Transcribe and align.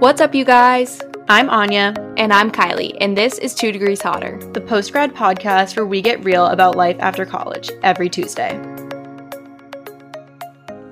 What's 0.00 0.20
up, 0.20 0.32
you 0.32 0.44
guys? 0.44 1.02
I'm 1.28 1.50
Anya, 1.50 1.92
And 2.16 2.32
I'm 2.32 2.52
Kylie, 2.52 2.96
and 3.00 3.16
this 3.18 3.36
is 3.38 3.52
Two 3.52 3.72
Degrees 3.72 4.00
Hotter. 4.00 4.38
the 4.52 4.60
post 4.60 4.92
grad 4.92 5.12
podcast 5.12 5.76
where 5.76 5.84
we 5.84 6.00
get 6.00 6.22
real 6.24 6.46
about 6.46 6.76
life 6.76 6.96
after 7.00 7.26
college 7.26 7.70
every 7.82 8.08
Tuesday. 8.08 8.56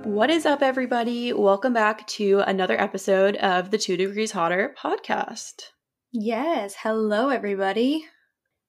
What 0.03 0.29
is 0.31 0.45
up, 0.45 0.61
everybody? 0.61 1.33
Welcome 1.33 1.73
back 1.73 2.05
to 2.09 2.41
another 2.41 2.81
episode 2.81 3.37
of 3.37 3.71
the 3.71 3.79
Two 3.79 3.97
Degrees 3.97 4.33
Hotter 4.33 4.75
podcast. 4.77 5.63
Yes, 6.13 6.75
hello, 6.83 7.29
everybody. 7.29 8.07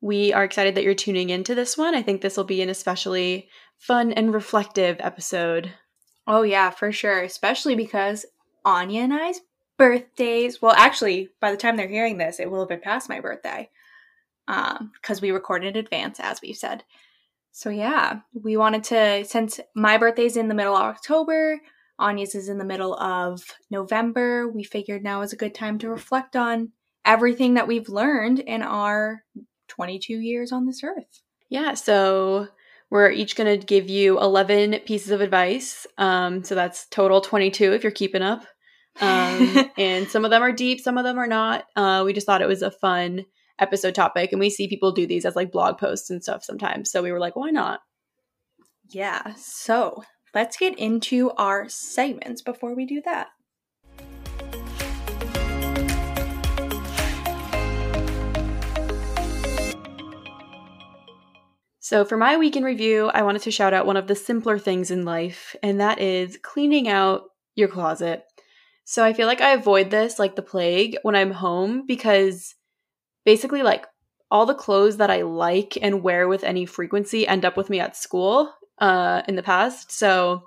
We 0.01 0.33
are 0.33 0.43
excited 0.43 0.75
that 0.75 0.83
you're 0.83 0.93
tuning 0.93 1.31
into 1.31 1.55
this 1.55 1.77
one. 1.77 1.95
I 1.95 2.03
think 2.03 2.21
this 2.21 2.37
will 2.37 2.43
be 2.43 2.61
an 2.61 2.69
especially 2.69 3.49
fun 3.79 4.11
and 4.13 4.31
reflective 4.31 4.97
episode. 4.99 5.71
Oh, 6.27 6.43
yeah, 6.43 6.69
for 6.69 6.91
sure, 6.91 7.23
especially 7.23 7.75
because 7.75 8.25
Anya 8.63 9.01
and 9.01 9.13
I's 9.13 9.39
birthdays. 9.77 10.61
Well, 10.61 10.73
actually, 10.75 11.29
by 11.39 11.51
the 11.51 11.57
time 11.57 11.77
they're 11.77 11.87
hearing 11.87 12.17
this, 12.17 12.39
it 12.39 12.49
will 12.49 12.59
have 12.59 12.69
been 12.69 12.81
past 12.81 13.09
my 13.09 13.19
birthday 13.19 13.69
um, 14.47 14.91
because 15.01 15.21
we 15.21 15.31
recorded 15.31 15.75
in 15.75 15.83
advance, 15.83 16.19
as 16.19 16.41
we've 16.41 16.55
said. 16.55 16.83
So, 17.51 17.69
yeah, 17.69 18.19
we 18.33 18.57
wanted 18.57 18.83
to, 18.85 19.25
since 19.25 19.59
my 19.75 19.97
birthday's 19.97 20.37
in 20.37 20.47
the 20.47 20.55
middle 20.55 20.75
of 20.75 20.83
October, 20.83 21.59
Anya's 21.99 22.35
is 22.35 22.49
in 22.49 22.59
the 22.59 22.65
middle 22.65 22.93
of 22.99 23.43
November, 23.71 24.47
we 24.47 24.63
figured 24.63 25.03
now 25.03 25.21
is 25.21 25.33
a 25.33 25.37
good 25.37 25.55
time 25.55 25.79
to 25.79 25.89
reflect 25.89 26.35
on 26.35 26.71
everything 27.05 27.55
that 27.55 27.67
we've 27.67 27.89
learned 27.89 28.39
in 28.39 28.61
our 28.61 29.23
22 29.69 30.19
years 30.19 30.51
on 30.51 30.65
this 30.65 30.83
earth. 30.83 31.23
Yeah, 31.49 31.73
so 31.73 32.47
we're 32.89 33.11
each 33.11 33.35
going 33.35 33.59
to 33.59 33.65
give 33.65 33.89
you 33.89 34.19
11 34.19 34.81
pieces 34.85 35.11
of 35.11 35.21
advice. 35.21 35.87
Um, 35.97 36.43
so 36.43 36.55
that's 36.55 36.87
total 36.87 37.21
22 37.21 37.73
if 37.73 37.83
you're 37.83 37.91
keeping 37.91 38.21
up. 38.21 38.45
Um, 38.99 39.69
and 39.77 40.09
some 40.09 40.25
of 40.25 40.31
them 40.31 40.41
are 40.41 40.51
deep, 40.51 40.79
some 40.79 40.97
of 40.97 41.03
them 41.03 41.17
are 41.17 41.27
not. 41.27 41.65
Uh, 41.75 42.03
we 42.05 42.13
just 42.13 42.25
thought 42.25 42.41
it 42.41 42.47
was 42.47 42.61
a 42.61 42.71
fun 42.71 43.25
episode 43.59 43.95
topic, 43.95 44.31
and 44.31 44.39
we 44.39 44.49
see 44.49 44.67
people 44.67 44.91
do 44.91 45.07
these 45.07 45.25
as 45.25 45.35
like 45.35 45.51
blog 45.51 45.77
posts 45.77 46.09
and 46.09 46.23
stuff 46.23 46.43
sometimes. 46.43 46.91
So 46.91 47.01
we 47.01 47.11
were 47.11 47.19
like, 47.19 47.35
why 47.35 47.49
not? 47.49 47.81
Yeah, 48.89 49.33
so 49.35 50.03
let's 50.33 50.57
get 50.57 50.77
into 50.79 51.31
our 51.31 51.67
segments 51.67 52.41
before 52.41 52.75
we 52.75 52.85
do 52.85 53.01
that. 53.05 53.27
So, 61.79 62.03
for 62.03 62.17
my 62.17 62.35
week 62.35 62.57
in 62.57 62.63
review, 62.63 63.07
I 63.13 63.21
wanted 63.21 63.43
to 63.43 63.51
shout 63.51 63.73
out 63.73 63.85
one 63.85 63.95
of 63.95 64.07
the 64.07 64.15
simpler 64.15 64.59
things 64.59 64.91
in 64.91 65.05
life, 65.05 65.55
and 65.63 65.79
that 65.79 66.01
is 66.01 66.37
cleaning 66.41 66.89
out 66.89 67.21
your 67.55 67.69
closet. 67.69 68.23
So, 68.89 69.03
I 69.03 69.11
feel 69.11 69.27
like 69.27 69.41
I 69.41 69.51
avoid 69.51 69.89
this 69.91 70.17
like 70.17 70.37
the 70.37 70.41
plague 70.41 70.97
when 71.03 71.13
I'm 71.13 71.31
home 71.31 71.85
because 71.85 72.55
basically, 73.25 73.61
like, 73.61 73.85
all 74.31 74.45
the 74.45 74.55
clothes 74.55 74.95
that 74.97 75.11
I 75.11 75.23
like 75.23 75.77
and 75.81 76.01
wear 76.03 76.29
with 76.29 76.45
any 76.45 76.65
frequency 76.65 77.27
end 77.27 77.43
up 77.43 77.57
with 77.57 77.69
me 77.69 77.81
at 77.81 77.97
school 77.97 78.49
uh, 78.79 79.23
in 79.27 79.35
the 79.35 79.43
past. 79.43 79.91
So, 79.91 80.43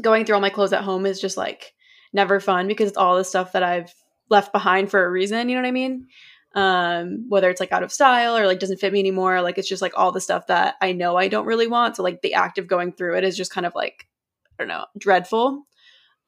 going 0.00 0.24
through 0.24 0.36
all 0.36 0.40
my 0.40 0.48
clothes 0.48 0.72
at 0.72 0.84
home 0.84 1.04
is 1.04 1.20
just 1.20 1.36
like 1.36 1.74
never 2.14 2.40
fun 2.40 2.66
because 2.66 2.88
it's 2.88 2.96
all 2.96 3.16
the 3.16 3.24
stuff 3.24 3.52
that 3.52 3.62
I've 3.62 3.92
left 4.30 4.52
behind 4.54 4.90
for 4.90 5.04
a 5.04 5.10
reason. 5.10 5.50
You 5.50 5.56
know 5.56 5.62
what 5.62 5.68
I 5.68 5.72
mean? 5.72 6.06
um 6.56 7.26
whether 7.28 7.48
it's 7.48 7.60
like 7.60 7.70
out 7.70 7.84
of 7.84 7.92
style 7.92 8.36
or 8.36 8.44
like 8.44 8.58
doesn't 8.58 8.80
fit 8.80 8.92
me 8.92 8.98
anymore 8.98 9.40
like 9.40 9.56
it's 9.56 9.68
just 9.68 9.82
like 9.82 9.92
all 9.96 10.10
the 10.10 10.20
stuff 10.20 10.48
that 10.48 10.74
i 10.80 10.90
know 10.90 11.16
i 11.16 11.28
don't 11.28 11.46
really 11.46 11.68
want 11.68 11.94
so 11.94 12.02
like 12.02 12.22
the 12.22 12.34
act 12.34 12.58
of 12.58 12.66
going 12.66 12.92
through 12.92 13.16
it 13.16 13.22
is 13.22 13.36
just 13.36 13.52
kind 13.52 13.66
of 13.66 13.72
like 13.76 14.08
i 14.58 14.62
don't 14.62 14.66
know 14.66 14.84
dreadful 14.98 15.64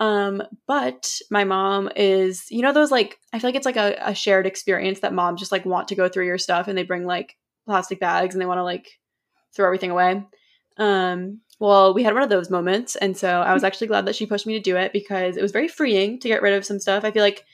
um 0.02 0.42
but 0.66 1.08
my 1.30 1.44
mom 1.44 1.88
is 1.94 2.50
you 2.50 2.60
know 2.60 2.72
those 2.72 2.90
like 2.90 3.20
i 3.32 3.38
feel 3.38 3.48
like 3.48 3.54
it's 3.54 3.64
like 3.64 3.76
a, 3.76 3.96
a 4.00 4.14
shared 4.16 4.48
experience 4.48 4.98
that 4.98 5.14
moms 5.14 5.38
just 5.38 5.52
like 5.52 5.64
want 5.64 5.86
to 5.86 5.94
go 5.94 6.08
through 6.08 6.26
your 6.26 6.38
stuff 6.38 6.66
and 6.66 6.76
they 6.76 6.82
bring 6.82 7.06
like 7.06 7.36
plastic 7.66 8.00
bags 8.00 8.34
and 8.34 8.42
they 8.42 8.46
want 8.46 8.58
to 8.58 8.64
like 8.64 8.98
throw 9.54 9.64
everything 9.64 9.92
away 9.92 10.20
um 10.78 11.40
well 11.60 11.94
we 11.94 12.02
had 12.02 12.14
one 12.14 12.22
of 12.24 12.30
those 12.30 12.50
moments 12.50 12.96
and 12.96 13.16
so 13.16 13.28
i 13.42 13.54
was 13.54 13.62
actually 13.62 13.86
glad 13.86 14.04
that 14.04 14.16
she 14.16 14.26
pushed 14.26 14.44
me 14.44 14.54
to 14.54 14.60
do 14.60 14.76
it 14.76 14.92
because 14.92 15.36
it 15.36 15.42
was 15.42 15.52
very 15.52 15.68
freeing 15.68 16.18
to 16.18 16.26
get 16.26 16.42
rid 16.42 16.54
of 16.54 16.64
some 16.64 16.80
stuff 16.80 17.04
i 17.04 17.12
feel 17.12 17.22
like 17.22 17.44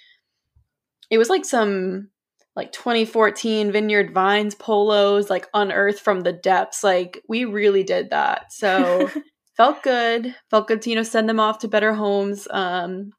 it 1.11 1.19
was 1.19 1.29
like 1.29 1.45
some 1.45 2.09
like 2.57 2.73
2014 2.73 3.71
Vineyard 3.71 4.13
Vines 4.13 4.57
polos, 4.57 5.31
like 5.31 5.47
unearthed 5.55 6.01
from 6.01 6.23
the 6.23 6.33
depths. 6.33 6.83
Like 6.83 7.23
we 7.29 7.45
really 7.45 7.85
did 7.85 8.11
that. 8.11 8.53
So 8.53 9.09
felt 9.59 9.83
good. 9.83 10.35
Felt 10.49 10.69
good 10.69 10.81
to, 10.83 10.91
you 10.91 10.97
know, 10.97 11.03
send 11.03 11.29
them 11.29 11.41
off 11.41 11.59
to 11.59 11.69
better 11.69 11.93
homes. 11.93 12.49
Um, 12.51 13.11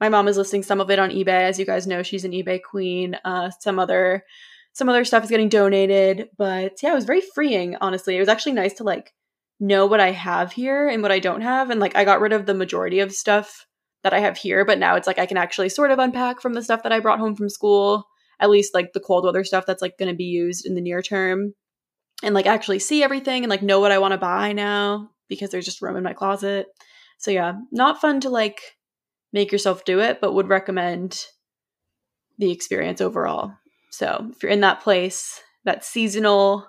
my 0.00 0.08
mom 0.08 0.28
is 0.28 0.38
listing 0.38 0.62
some 0.62 0.80
of 0.80 0.90
it 0.90 0.98
on 0.98 1.10
eBay. 1.10 1.42
As 1.42 1.58
you 1.58 1.66
guys 1.66 1.86
know, 1.86 2.02
she's 2.02 2.24
an 2.24 2.32
eBay 2.32 2.62
queen. 2.62 3.16
Uh, 3.22 3.50
some 3.60 3.78
other 3.78 4.24
some 4.72 4.88
other 4.88 5.04
stuff 5.04 5.24
is 5.24 5.30
getting 5.30 5.50
donated. 5.50 6.28
But 6.38 6.82
yeah, 6.82 6.92
it 6.92 6.94
was 6.94 7.04
very 7.04 7.20
freeing, 7.20 7.76
honestly. 7.82 8.16
It 8.16 8.20
was 8.20 8.28
actually 8.28 8.52
nice 8.52 8.72
to 8.74 8.84
like 8.84 9.12
know 9.58 9.84
what 9.84 10.00
I 10.00 10.12
have 10.12 10.52
here 10.52 10.88
and 10.88 11.02
what 11.02 11.12
I 11.12 11.18
don't 11.18 11.42
have. 11.42 11.68
And 11.68 11.80
like 11.80 11.96
I 11.96 12.04
got 12.04 12.20
rid 12.20 12.32
of 12.32 12.46
the 12.46 12.54
majority 12.54 13.00
of 13.00 13.12
stuff 13.12 13.66
that 14.02 14.14
I 14.14 14.20
have 14.20 14.38
here, 14.38 14.64
but 14.64 14.78
now 14.78 14.96
it's 14.96 15.06
like 15.06 15.18
I 15.18 15.26
can 15.26 15.36
actually 15.36 15.68
sort 15.68 15.90
of 15.90 15.98
unpack 15.98 16.40
from 16.40 16.54
the 16.54 16.62
stuff 16.62 16.84
that 16.84 16.92
I 16.92 17.00
brought 17.00 17.18
home 17.18 17.36
from 17.36 17.50
school 17.50 18.06
at 18.40 18.50
least 18.50 18.74
like 18.74 18.92
the 18.92 19.00
cold 19.00 19.24
weather 19.24 19.44
stuff 19.44 19.66
that's 19.66 19.82
like 19.82 19.98
going 19.98 20.10
to 20.10 20.16
be 20.16 20.24
used 20.24 20.66
in 20.66 20.74
the 20.74 20.80
near 20.80 21.02
term 21.02 21.52
and 22.22 22.34
like 22.34 22.46
actually 22.46 22.78
see 22.78 23.02
everything 23.02 23.44
and 23.44 23.50
like 23.50 23.62
know 23.62 23.80
what 23.80 23.92
I 23.92 23.98
want 23.98 24.12
to 24.12 24.18
buy 24.18 24.52
now 24.52 25.10
because 25.30 25.48
there's 25.48 25.64
just 25.64 25.80
room 25.80 25.96
in 25.96 26.02
my 26.02 26.12
closet. 26.12 26.66
So 27.16 27.30
yeah, 27.30 27.54
not 27.72 28.02
fun 28.02 28.20
to 28.20 28.28
like 28.28 28.76
make 29.32 29.50
yourself 29.50 29.86
do 29.86 30.00
it, 30.00 30.20
but 30.20 30.34
would 30.34 30.48
recommend 30.48 31.24
the 32.38 32.50
experience 32.50 33.00
overall. 33.00 33.52
So 33.90 34.28
if 34.30 34.42
you're 34.42 34.52
in 34.52 34.60
that 34.60 34.82
place, 34.82 35.40
that 35.64 35.84
seasonal 35.84 36.66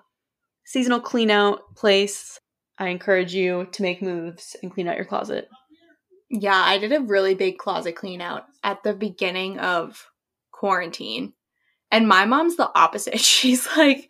seasonal 0.66 1.02
clean 1.02 1.30
out 1.30 1.76
place, 1.76 2.40
I 2.78 2.88
encourage 2.88 3.34
you 3.34 3.68
to 3.74 3.82
make 3.82 4.02
moves 4.02 4.56
and 4.62 4.72
clean 4.72 4.88
out 4.88 4.96
your 4.96 5.06
closet. 5.06 5.50
Yeah, 6.30 6.56
I 6.56 6.78
did 6.78 6.94
a 6.94 7.02
really 7.02 7.36
big 7.36 7.58
closet 7.58 7.96
clean 7.96 8.22
out 8.22 8.46
at 8.64 8.84
the 8.84 8.94
beginning 8.94 9.60
of 9.60 10.08
quarantine. 10.52 11.34
And 11.92 12.08
my 12.08 12.26
mom's 12.26 12.56
the 12.56 12.72
opposite. 12.74 13.20
She's 13.20 13.68
like, 13.76 14.10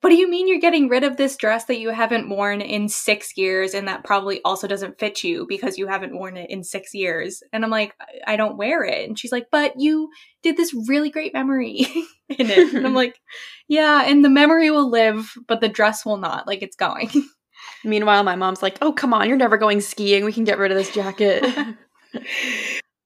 What 0.00 0.10
do 0.10 0.16
you 0.16 0.30
mean 0.30 0.46
you're 0.46 0.60
getting 0.60 0.88
rid 0.88 1.02
of 1.02 1.16
this 1.16 1.36
dress 1.36 1.64
that 1.64 1.80
you 1.80 1.90
haven't 1.90 2.28
worn 2.28 2.60
in 2.60 2.88
six 2.88 3.36
years 3.36 3.74
and 3.74 3.88
that 3.88 4.04
probably 4.04 4.40
also 4.44 4.68
doesn't 4.68 4.98
fit 4.98 5.24
you 5.24 5.44
because 5.48 5.76
you 5.76 5.88
haven't 5.88 6.16
worn 6.16 6.36
it 6.36 6.50
in 6.50 6.62
six 6.62 6.94
years? 6.94 7.42
And 7.52 7.64
I'm 7.64 7.70
like, 7.70 7.96
I 8.24 8.36
don't 8.36 8.56
wear 8.56 8.84
it. 8.84 9.08
And 9.08 9.18
she's 9.18 9.32
like, 9.32 9.48
But 9.50 9.74
you 9.76 10.10
did 10.42 10.56
this 10.56 10.72
really 10.86 11.10
great 11.10 11.34
memory 11.34 11.80
in 12.28 12.48
it. 12.48 12.74
And 12.74 12.86
I'm 12.86 12.94
like, 12.94 13.20
Yeah, 13.66 14.04
and 14.04 14.24
the 14.24 14.30
memory 14.30 14.70
will 14.70 14.88
live, 14.88 15.32
but 15.48 15.60
the 15.60 15.68
dress 15.68 16.06
will 16.06 16.18
not. 16.18 16.46
Like 16.46 16.62
it's 16.62 16.76
going. 16.76 17.10
Meanwhile, 17.84 18.22
my 18.24 18.36
mom's 18.36 18.62
like, 18.62 18.78
"Oh, 18.82 18.92
come 18.92 19.14
on, 19.14 19.28
you're 19.28 19.36
never 19.36 19.56
going 19.56 19.80
skiing. 19.80 20.24
We 20.24 20.32
can 20.32 20.44
get 20.44 20.58
rid 20.58 20.70
of 20.70 20.76
this 20.78 20.92
jacket." 20.92 21.44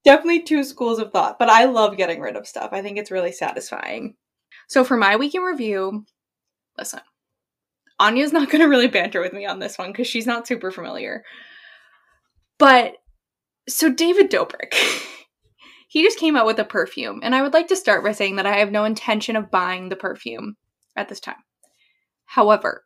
Definitely 0.04 0.42
two 0.42 0.64
schools 0.64 0.98
of 0.98 1.12
thought, 1.12 1.38
but 1.38 1.48
I 1.48 1.64
love 1.66 1.96
getting 1.96 2.20
rid 2.20 2.36
of 2.36 2.46
stuff. 2.46 2.70
I 2.72 2.82
think 2.82 2.98
it's 2.98 3.10
really 3.10 3.32
satisfying. 3.32 4.14
So 4.68 4.84
for 4.84 4.96
my 4.96 5.16
week 5.16 5.34
in 5.34 5.42
review, 5.42 6.04
listen, 6.78 7.00
Anya's 7.98 8.32
not 8.32 8.50
going 8.50 8.60
to 8.60 8.68
really 8.68 8.88
banter 8.88 9.20
with 9.20 9.32
me 9.32 9.46
on 9.46 9.58
this 9.58 9.78
one 9.78 9.92
because 9.92 10.06
she's 10.06 10.26
not 10.26 10.46
super 10.46 10.70
familiar. 10.70 11.24
But 12.58 12.96
so 13.68 13.90
David 13.90 14.30
Dobrik, 14.30 14.74
he 15.88 16.02
just 16.02 16.18
came 16.18 16.36
out 16.36 16.46
with 16.46 16.58
a 16.58 16.64
perfume, 16.64 17.20
and 17.22 17.34
I 17.34 17.42
would 17.42 17.52
like 17.52 17.68
to 17.68 17.76
start 17.76 18.04
by 18.04 18.12
saying 18.12 18.36
that 18.36 18.46
I 18.46 18.58
have 18.58 18.70
no 18.70 18.84
intention 18.84 19.36
of 19.36 19.50
buying 19.50 19.88
the 19.88 19.96
perfume 19.96 20.56
at 20.96 21.08
this 21.08 21.20
time. 21.20 21.36
However, 22.24 22.84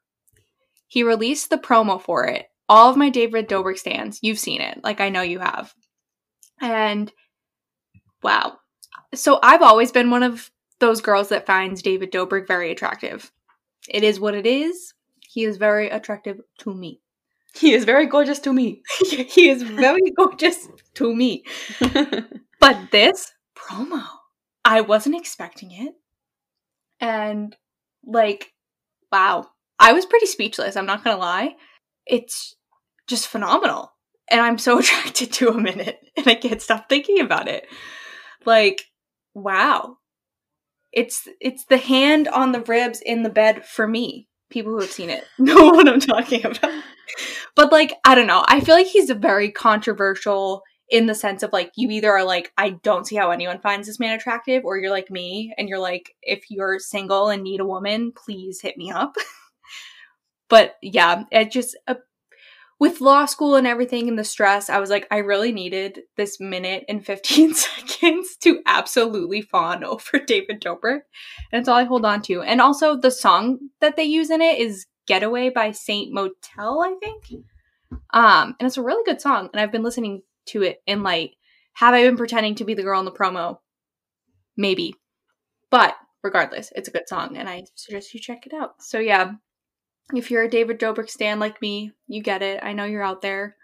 he 0.86 1.02
released 1.02 1.50
the 1.50 1.58
promo 1.58 2.00
for 2.00 2.26
it. 2.26 2.46
All 2.68 2.90
of 2.90 2.96
my 2.96 3.10
David 3.10 3.48
Dobrik 3.48 3.78
stands, 3.78 4.18
you've 4.22 4.38
seen 4.38 4.60
it, 4.60 4.80
like 4.82 5.00
I 5.00 5.08
know 5.08 5.22
you 5.22 5.38
have. 5.38 5.72
And 6.60 7.12
wow. 8.22 8.58
So 9.14 9.38
I've 9.42 9.62
always 9.62 9.92
been 9.92 10.10
one 10.10 10.22
of 10.22 10.50
those 10.80 11.00
girls 11.00 11.28
that 11.28 11.46
finds 11.46 11.82
David 11.82 12.10
Dobrik 12.10 12.46
very 12.46 12.70
attractive. 12.70 13.30
It 13.88 14.04
is 14.04 14.20
what 14.20 14.34
it 14.34 14.46
is. 14.46 14.94
He 15.20 15.44
is 15.44 15.56
very 15.56 15.90
attractive 15.90 16.40
to 16.60 16.74
me. 16.74 17.00
he 17.54 17.72
is 17.72 17.84
very 17.84 18.06
gorgeous 18.06 18.38
to 18.40 18.52
me. 18.52 18.82
he 19.00 19.48
is 19.48 19.62
very 19.62 20.10
gorgeous 20.16 20.68
to 20.94 21.14
me. 21.14 21.44
But 22.58 22.90
this 22.90 23.32
promo, 23.56 24.02
I 24.64 24.80
wasn't 24.80 25.16
expecting 25.16 25.70
it. 25.70 25.94
And 27.00 27.54
like, 28.04 28.52
wow. 29.12 29.46
I 29.78 29.92
was 29.92 30.06
pretty 30.06 30.26
speechless, 30.26 30.74
I'm 30.74 30.86
not 30.86 31.04
gonna 31.04 31.18
lie. 31.18 31.54
It's 32.06 32.56
just 33.06 33.28
phenomenal. 33.28 33.92
And 34.28 34.40
I'm 34.40 34.58
so 34.58 34.78
attracted 34.78 35.32
to 35.34 35.52
him 35.52 35.66
in 35.66 35.80
it. 35.80 36.00
And 36.16 36.26
I 36.26 36.34
can't 36.34 36.62
stop 36.62 36.88
thinking 36.88 37.20
about 37.20 37.46
it. 37.46 37.66
Like, 38.44 38.86
wow. 39.34 39.98
It's 40.96 41.28
it's 41.42 41.66
the 41.66 41.76
hand 41.76 42.26
on 42.26 42.52
the 42.52 42.62
ribs 42.62 43.02
in 43.02 43.22
the 43.22 43.30
bed 43.30 43.64
for 43.66 43.86
me. 43.86 44.28
People 44.50 44.72
who 44.72 44.80
have 44.80 44.90
seen 44.90 45.10
it 45.10 45.24
know 45.38 45.66
what 45.66 45.88
I'm 45.88 46.00
talking 46.00 46.44
about. 46.44 46.82
But 47.54 47.70
like, 47.70 47.92
I 48.04 48.14
don't 48.14 48.26
know. 48.26 48.44
I 48.48 48.60
feel 48.60 48.74
like 48.74 48.86
he's 48.86 49.10
a 49.10 49.14
very 49.14 49.50
controversial 49.50 50.62
in 50.88 51.06
the 51.06 51.14
sense 51.14 51.42
of 51.42 51.52
like 51.52 51.72
you 51.76 51.90
either 51.90 52.10
are 52.10 52.24
like 52.24 52.52
I 52.56 52.70
don't 52.70 53.06
see 53.06 53.16
how 53.16 53.30
anyone 53.30 53.60
finds 53.60 53.86
this 53.86 53.98
man 53.98 54.14
attractive 54.14 54.64
or 54.64 54.78
you're 54.78 54.90
like 54.90 55.10
me 55.10 55.52
and 55.58 55.68
you're 55.68 55.80
like 55.80 56.14
if 56.22 56.44
you're 56.48 56.78
single 56.78 57.28
and 57.28 57.42
need 57.42 57.60
a 57.60 57.66
woman, 57.66 58.12
please 58.12 58.60
hit 58.60 58.78
me 58.78 58.90
up. 58.90 59.16
but 60.48 60.76
yeah, 60.80 61.24
it 61.30 61.50
just 61.50 61.76
uh, 61.86 61.96
with 62.78 63.00
law 63.00 63.24
school 63.24 63.54
and 63.54 63.66
everything 63.66 64.08
and 64.08 64.18
the 64.18 64.24
stress, 64.24 64.68
I 64.68 64.78
was 64.78 64.90
like, 64.90 65.06
I 65.10 65.18
really 65.18 65.50
needed 65.50 66.02
this 66.16 66.38
minute 66.38 66.84
and 66.88 67.04
15 67.04 67.54
seconds 67.54 68.36
to 68.42 68.60
absolutely 68.66 69.40
fawn 69.40 69.82
over 69.84 70.18
David 70.18 70.60
Dobrik. 70.60 71.00
And 71.52 71.60
it's 71.60 71.68
all 71.68 71.76
I 71.76 71.84
hold 71.84 72.04
on 72.04 72.22
to. 72.22 72.42
And 72.42 72.60
also, 72.60 72.96
the 72.96 73.10
song 73.10 73.58
that 73.80 73.96
they 73.96 74.04
use 74.04 74.30
in 74.30 74.42
it 74.42 74.58
is 74.58 74.86
Getaway 75.06 75.50
by 75.50 75.72
Saint 75.72 76.12
Motel, 76.12 76.82
I 76.82 76.94
think. 77.00 77.32
Um, 78.12 78.56
and 78.58 78.66
it's 78.66 78.76
a 78.76 78.82
really 78.82 79.04
good 79.04 79.20
song. 79.20 79.48
And 79.52 79.60
I've 79.60 79.72
been 79.72 79.84
listening 79.84 80.22
to 80.46 80.62
it 80.62 80.82
in 80.86 81.02
like, 81.02 81.32
have 81.74 81.94
I 81.94 82.02
been 82.04 82.16
pretending 82.16 82.56
to 82.56 82.64
be 82.64 82.74
the 82.74 82.82
girl 82.82 82.98
in 82.98 83.04
the 83.04 83.12
promo? 83.12 83.58
Maybe. 84.56 84.94
But 85.70 85.94
regardless, 86.22 86.72
it's 86.74 86.88
a 86.88 86.92
good 86.92 87.08
song 87.08 87.36
and 87.36 87.48
I 87.48 87.64
suggest 87.74 88.12
you 88.14 88.20
check 88.20 88.46
it 88.46 88.52
out. 88.52 88.82
So 88.82 88.98
yeah, 88.98 89.32
if 90.14 90.30
you're 90.30 90.44
a 90.44 90.50
David 90.50 90.78
Dobrik 90.78 91.10
stan 91.10 91.40
like 91.40 91.60
me, 91.60 91.92
you 92.06 92.22
get 92.22 92.42
it. 92.42 92.60
I 92.62 92.72
know 92.72 92.84
you're 92.84 93.02
out 93.02 93.22
there. 93.22 93.56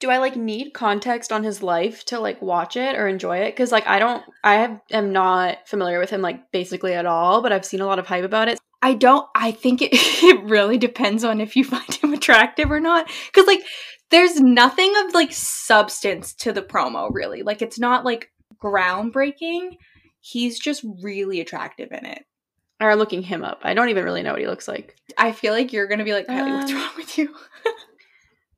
Do 0.00 0.10
I 0.10 0.18
like 0.18 0.36
need 0.36 0.74
context 0.74 1.32
on 1.32 1.44
his 1.44 1.62
life 1.62 2.04
to 2.06 2.18
like 2.18 2.42
watch 2.42 2.76
it 2.76 2.96
or 2.96 3.06
enjoy 3.06 3.38
it? 3.38 3.52
Because 3.52 3.70
like 3.70 3.86
I 3.86 3.98
don't, 3.98 4.22
I 4.42 4.54
have, 4.54 4.80
am 4.90 5.12
not 5.12 5.58
familiar 5.66 6.00
with 6.00 6.10
him 6.10 6.20
like 6.20 6.50
basically 6.50 6.94
at 6.94 7.06
all, 7.06 7.42
but 7.42 7.52
I've 7.52 7.64
seen 7.64 7.80
a 7.80 7.86
lot 7.86 7.98
of 7.98 8.06
hype 8.06 8.24
about 8.24 8.48
it. 8.48 8.58
I 8.82 8.94
don't. 8.94 9.26
I 9.34 9.52
think 9.52 9.80
it 9.80 9.90
it 9.94 10.42
really 10.44 10.78
depends 10.78 11.24
on 11.24 11.40
if 11.40 11.56
you 11.56 11.64
find 11.64 11.94
him 11.94 12.12
attractive 12.12 12.70
or 12.70 12.80
not. 12.80 13.08
Because 13.26 13.46
like, 13.46 13.64
there's 14.10 14.40
nothing 14.40 14.92
of 15.04 15.14
like 15.14 15.32
substance 15.32 16.34
to 16.34 16.52
the 16.52 16.62
promo 16.62 17.08
really. 17.12 17.42
Like, 17.42 17.62
it's 17.62 17.78
not 17.78 18.04
like 18.04 18.30
groundbreaking. 18.62 19.76
He's 20.20 20.58
just 20.58 20.84
really 21.02 21.40
attractive 21.40 21.92
in 21.92 22.04
it 22.04 22.24
or 22.80 22.96
looking 22.96 23.22
him 23.22 23.44
up. 23.44 23.60
I 23.62 23.74
don't 23.74 23.88
even 23.88 24.04
really 24.04 24.22
know 24.22 24.32
what 24.32 24.40
he 24.40 24.46
looks 24.46 24.68
like. 24.68 24.96
I 25.16 25.32
feel 25.32 25.52
like 25.52 25.72
you're 25.72 25.86
gonna 25.86 26.04
be 26.04 26.12
like, 26.12 26.26
Kylie, 26.26 26.58
what's 26.58 26.72
um, 26.72 26.78
wrong 26.78 26.90
with 26.96 27.18
you? 27.18 27.34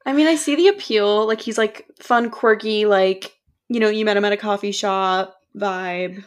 I 0.06 0.12
mean, 0.12 0.26
I 0.26 0.36
see 0.36 0.54
the 0.54 0.68
appeal. 0.68 1.26
Like 1.26 1.40
he's 1.40 1.58
like 1.58 1.86
fun, 2.00 2.30
quirky, 2.30 2.86
like 2.86 3.34
you 3.68 3.80
know, 3.80 3.88
you 3.88 4.04
met 4.04 4.16
him 4.16 4.24
at 4.24 4.32
a 4.32 4.36
coffee 4.36 4.72
shop 4.72 5.36
vibe. 5.56 6.24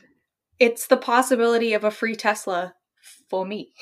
It's 0.59 0.87
the 0.87 0.97
possibility 0.97 1.73
of 1.73 1.83
a 1.83 1.91
free 1.91 2.15
Tesla 2.15 2.73
for 3.29 3.45
me. 3.45 3.73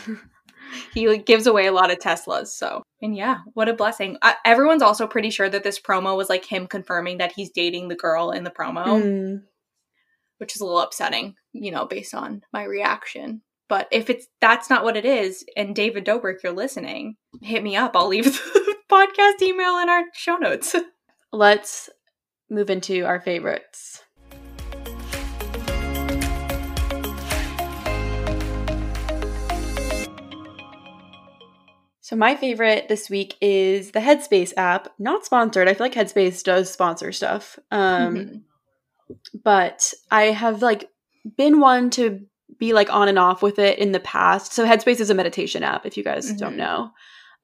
he 0.94 1.08
like, 1.08 1.24
gives 1.24 1.46
away 1.46 1.66
a 1.66 1.72
lot 1.72 1.92
of 1.92 1.98
Teslas, 1.98 2.48
so 2.48 2.82
and 3.00 3.16
yeah, 3.16 3.38
what 3.54 3.68
a 3.68 3.74
blessing. 3.74 4.18
Uh, 4.20 4.34
everyone's 4.44 4.82
also 4.82 5.06
pretty 5.06 5.30
sure 5.30 5.48
that 5.48 5.62
this 5.62 5.80
promo 5.80 6.16
was 6.16 6.28
like 6.28 6.44
him 6.44 6.66
confirming 6.66 7.18
that 7.18 7.32
he's 7.32 7.50
dating 7.50 7.88
the 7.88 7.94
girl 7.94 8.30
in 8.30 8.44
the 8.44 8.50
promo. 8.50 8.86
Mm 8.86 9.42
which 10.38 10.54
is 10.54 10.60
a 10.60 10.64
little 10.64 10.80
upsetting, 10.80 11.34
you 11.52 11.70
know, 11.70 11.86
based 11.86 12.14
on 12.14 12.42
my 12.52 12.64
reaction. 12.64 13.42
But 13.68 13.88
if 13.90 14.10
it's 14.10 14.26
that's 14.40 14.70
not 14.70 14.84
what 14.84 14.96
it 14.96 15.04
is, 15.04 15.44
and 15.56 15.74
David 15.74 16.04
Dobrik, 16.04 16.42
you're 16.42 16.52
listening, 16.52 17.16
hit 17.42 17.62
me 17.62 17.76
up. 17.76 17.96
I'll 17.96 18.08
leave 18.08 18.24
the 18.54 18.76
podcast 18.90 19.42
email 19.42 19.78
in 19.78 19.88
our 19.88 20.04
show 20.14 20.36
notes. 20.36 20.76
Let's 21.32 21.90
move 22.48 22.70
into 22.70 23.04
our 23.04 23.20
favorites. 23.20 24.02
So 32.00 32.14
my 32.14 32.36
favorite 32.36 32.86
this 32.86 33.10
week 33.10 33.34
is 33.40 33.90
the 33.90 33.98
Headspace 33.98 34.52
app. 34.56 34.94
Not 34.96 35.24
sponsored. 35.24 35.68
I 35.68 35.74
feel 35.74 35.86
like 35.86 35.94
Headspace 35.94 36.44
does 36.44 36.70
sponsor 36.72 37.10
stuff. 37.10 37.58
Um, 37.72 38.14
mm-hmm 38.14 38.36
but 39.44 39.92
I 40.10 40.24
have 40.24 40.62
like 40.62 40.88
been 41.36 41.60
one 41.60 41.90
to 41.90 42.20
be 42.58 42.72
like 42.72 42.92
on 42.92 43.08
and 43.08 43.18
off 43.18 43.42
with 43.42 43.58
it 43.58 43.78
in 43.78 43.92
the 43.92 44.00
past. 44.00 44.52
So 44.52 44.66
Headspace 44.66 45.00
is 45.00 45.10
a 45.10 45.14
meditation 45.14 45.62
app, 45.62 45.86
if 45.86 45.96
you 45.96 46.04
guys 46.04 46.28
mm-hmm. 46.28 46.38
don't 46.38 46.56
know. 46.56 46.90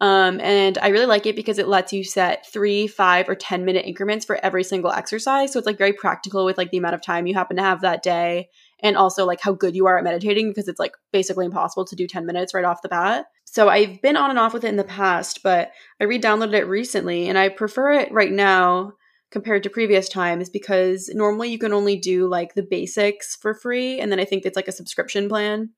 Um, 0.00 0.40
and 0.40 0.78
I 0.78 0.88
really 0.88 1.06
like 1.06 1.26
it 1.26 1.36
because 1.36 1.60
it 1.60 1.68
lets 1.68 1.92
you 1.92 2.02
set 2.02 2.44
three, 2.50 2.88
five, 2.88 3.28
or 3.28 3.36
10 3.36 3.64
minute 3.64 3.86
increments 3.86 4.24
for 4.24 4.36
every 4.44 4.64
single 4.64 4.90
exercise. 4.90 5.52
So 5.52 5.60
it's 5.60 5.66
like 5.66 5.78
very 5.78 5.92
practical 5.92 6.44
with 6.44 6.58
like 6.58 6.72
the 6.72 6.78
amount 6.78 6.96
of 6.96 7.02
time 7.02 7.26
you 7.26 7.34
happen 7.34 7.56
to 7.56 7.62
have 7.62 7.82
that 7.82 8.02
day 8.02 8.48
and 8.80 8.96
also 8.96 9.24
like 9.24 9.40
how 9.40 9.52
good 9.52 9.76
you 9.76 9.86
are 9.86 9.96
at 9.96 10.02
meditating 10.02 10.48
because 10.48 10.66
it's 10.66 10.80
like 10.80 10.96
basically 11.12 11.46
impossible 11.46 11.84
to 11.84 11.94
do 11.94 12.08
10 12.08 12.26
minutes 12.26 12.52
right 12.52 12.64
off 12.64 12.82
the 12.82 12.88
bat. 12.88 13.26
So 13.44 13.68
I've 13.68 14.02
been 14.02 14.16
on 14.16 14.30
and 14.30 14.40
off 14.40 14.52
with 14.52 14.64
it 14.64 14.68
in 14.68 14.76
the 14.76 14.82
past, 14.82 15.44
but 15.44 15.70
I 16.00 16.04
re 16.04 16.18
downloaded 16.18 16.54
it 16.54 16.64
recently 16.64 17.28
and 17.28 17.38
I 17.38 17.48
prefer 17.48 17.92
it 17.92 18.10
right 18.10 18.32
now 18.32 18.94
compared 19.32 19.62
to 19.62 19.70
previous 19.70 20.08
times 20.08 20.48
because 20.48 21.10
normally 21.14 21.48
you 21.48 21.58
can 21.58 21.72
only 21.72 21.96
do 21.96 22.28
like 22.28 22.54
the 22.54 22.62
basics 22.62 23.34
for 23.34 23.54
free 23.54 23.98
and 23.98 24.12
then 24.12 24.20
I 24.20 24.24
think 24.24 24.44
it's 24.44 24.56
like 24.56 24.68
a 24.68 24.72
subscription 24.72 25.28
plan. 25.28 25.70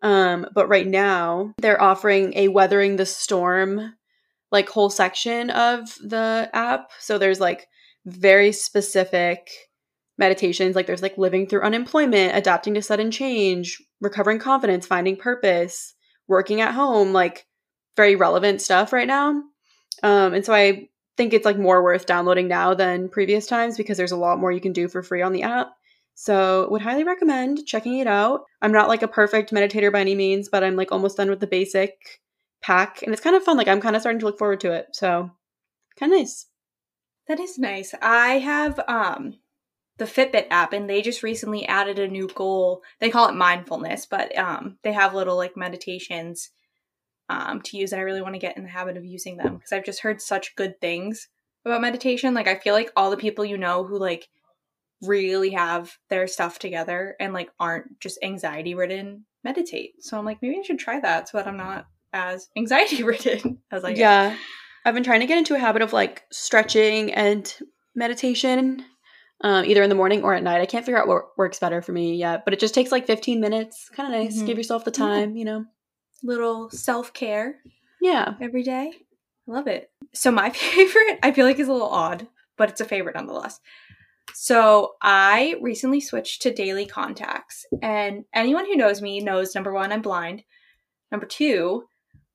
Um, 0.00 0.46
but 0.54 0.68
right 0.68 0.86
now 0.86 1.52
they're 1.58 1.82
offering 1.82 2.32
a 2.36 2.48
weathering 2.48 2.96
the 2.96 3.06
storm 3.06 3.94
like 4.50 4.68
whole 4.68 4.90
section 4.90 5.50
of 5.50 5.94
the 6.02 6.48
app. 6.52 6.90
So 7.00 7.18
there's 7.18 7.40
like 7.40 7.68
very 8.06 8.52
specific 8.52 9.50
meditations 10.18 10.76
like 10.76 10.86
there's 10.86 11.02
like 11.02 11.18
living 11.18 11.46
through 11.46 11.62
unemployment, 11.62 12.36
adapting 12.36 12.74
to 12.74 12.82
sudden 12.82 13.10
change, 13.10 13.82
recovering 14.00 14.38
confidence, 14.38 14.86
finding 14.86 15.16
purpose, 15.16 15.94
working 16.28 16.60
at 16.60 16.74
home, 16.74 17.12
like 17.12 17.46
very 17.96 18.14
relevant 18.14 18.60
stuff 18.60 18.92
right 18.92 19.08
now. 19.08 19.42
Um, 20.02 20.34
and 20.34 20.44
so 20.44 20.54
I 20.54 20.88
think 21.16 21.32
it's 21.32 21.44
like 21.44 21.58
more 21.58 21.82
worth 21.82 22.06
downloading 22.06 22.48
now 22.48 22.74
than 22.74 23.08
previous 23.08 23.46
times 23.46 23.76
because 23.76 23.96
there's 23.96 24.12
a 24.12 24.16
lot 24.16 24.38
more 24.38 24.52
you 24.52 24.60
can 24.60 24.72
do 24.72 24.88
for 24.88 25.02
free 25.02 25.22
on 25.22 25.32
the 25.32 25.42
app. 25.42 25.70
So, 26.14 26.68
would 26.70 26.82
highly 26.82 27.04
recommend 27.04 27.66
checking 27.66 27.98
it 27.98 28.06
out. 28.06 28.42
I'm 28.60 28.72
not 28.72 28.88
like 28.88 29.02
a 29.02 29.08
perfect 29.08 29.50
meditator 29.50 29.90
by 29.90 30.00
any 30.00 30.14
means, 30.14 30.48
but 30.48 30.62
I'm 30.62 30.76
like 30.76 30.92
almost 30.92 31.16
done 31.16 31.30
with 31.30 31.40
the 31.40 31.46
basic 31.46 32.20
pack 32.62 33.02
and 33.02 33.12
it's 33.12 33.22
kind 33.22 33.34
of 33.36 33.42
fun. 33.42 33.56
Like 33.56 33.68
I'm 33.68 33.80
kind 33.80 33.96
of 33.96 34.02
starting 34.02 34.20
to 34.20 34.26
look 34.26 34.38
forward 34.38 34.60
to 34.60 34.72
it. 34.72 34.88
So, 34.92 35.30
kind 35.98 36.12
of 36.12 36.18
nice. 36.18 36.46
That 37.28 37.40
is 37.40 37.58
nice. 37.58 37.94
I 38.00 38.38
have 38.38 38.80
um 38.88 39.38
the 39.98 40.04
Fitbit 40.04 40.46
app 40.50 40.72
and 40.72 40.88
they 40.88 41.02
just 41.02 41.22
recently 41.22 41.66
added 41.66 41.98
a 41.98 42.08
new 42.08 42.28
goal. 42.28 42.82
They 43.00 43.10
call 43.10 43.28
it 43.28 43.34
mindfulness, 43.34 44.06
but 44.06 44.36
um 44.36 44.78
they 44.82 44.92
have 44.92 45.14
little 45.14 45.36
like 45.36 45.56
meditations 45.56 46.50
um, 47.28 47.62
to 47.62 47.76
use, 47.76 47.92
and 47.92 48.00
I 48.00 48.04
really 48.04 48.22
want 48.22 48.34
to 48.34 48.40
get 48.40 48.56
in 48.56 48.62
the 48.62 48.68
habit 48.68 48.96
of 48.96 49.04
using 49.04 49.36
them 49.36 49.56
because 49.56 49.72
I've 49.72 49.84
just 49.84 50.00
heard 50.00 50.20
such 50.20 50.56
good 50.56 50.80
things 50.80 51.28
about 51.64 51.80
meditation. 51.80 52.34
Like 52.34 52.48
I 52.48 52.56
feel 52.56 52.74
like 52.74 52.90
all 52.96 53.10
the 53.10 53.16
people 53.16 53.44
you 53.44 53.56
know 53.56 53.84
who 53.84 53.98
like 53.98 54.28
really 55.02 55.50
have 55.50 55.96
their 56.10 56.26
stuff 56.26 56.58
together 56.58 57.16
and 57.20 57.32
like 57.32 57.50
aren't 57.58 58.00
just 58.00 58.18
anxiety 58.22 58.74
ridden 58.74 59.24
meditate. 59.44 59.94
So 60.00 60.18
I'm 60.18 60.24
like, 60.24 60.40
maybe 60.42 60.58
I 60.58 60.62
should 60.62 60.78
try 60.78 61.00
that 61.00 61.28
so 61.28 61.38
that 61.38 61.46
I'm 61.46 61.56
not 61.56 61.86
as 62.12 62.48
anxiety 62.56 63.02
ridden 63.02 63.58
as 63.70 63.84
I 63.84 63.90
yeah. 63.90 64.36
I've 64.84 64.94
been 64.94 65.04
trying 65.04 65.20
to 65.20 65.26
get 65.26 65.38
into 65.38 65.54
a 65.54 65.60
habit 65.60 65.82
of 65.82 65.92
like 65.92 66.24
stretching 66.32 67.12
and 67.12 67.52
meditation, 67.94 68.84
um, 69.40 69.64
either 69.64 69.82
in 69.82 69.88
the 69.88 69.94
morning 69.94 70.24
or 70.24 70.34
at 70.34 70.42
night. 70.42 70.60
I 70.60 70.66
can't 70.66 70.84
figure 70.84 71.00
out 71.00 71.06
what 71.06 71.38
works 71.38 71.60
better 71.60 71.82
for 71.82 71.92
me 71.92 72.16
yet, 72.16 72.44
but 72.44 72.52
it 72.52 72.58
just 72.58 72.74
takes 72.74 72.90
like 72.90 73.06
15 73.06 73.40
minutes. 73.40 73.88
Kind 73.94 74.12
of 74.12 74.20
nice. 74.20 74.36
Mm-hmm. 74.36 74.46
Give 74.46 74.58
yourself 74.58 74.84
the 74.84 74.90
time, 74.90 75.36
yeah. 75.36 75.38
you 75.38 75.44
know 75.44 75.64
little 76.22 76.70
self 76.70 77.12
care. 77.12 77.56
Yeah. 78.00 78.34
Every 78.40 78.62
day. 78.62 78.92
I 79.48 79.52
love 79.52 79.66
it. 79.66 79.90
So, 80.12 80.30
my 80.30 80.50
favorite, 80.54 81.18
I 81.22 81.32
feel 81.32 81.46
like 81.46 81.58
is 81.58 81.68
a 81.68 81.72
little 81.72 81.88
odd, 81.88 82.26
but 82.56 82.68
it's 82.68 82.80
a 82.80 82.84
favorite 82.84 83.16
nonetheless. 83.16 83.60
So, 84.34 84.92
I 85.02 85.56
recently 85.60 86.00
switched 86.00 86.42
to 86.42 86.54
daily 86.54 86.86
contacts. 86.86 87.66
And 87.82 88.24
anyone 88.34 88.66
who 88.66 88.76
knows 88.76 89.02
me 89.02 89.20
knows 89.20 89.54
number 89.54 89.72
one, 89.72 89.92
I'm 89.92 90.02
blind. 90.02 90.44
Number 91.10 91.26
two, 91.26 91.84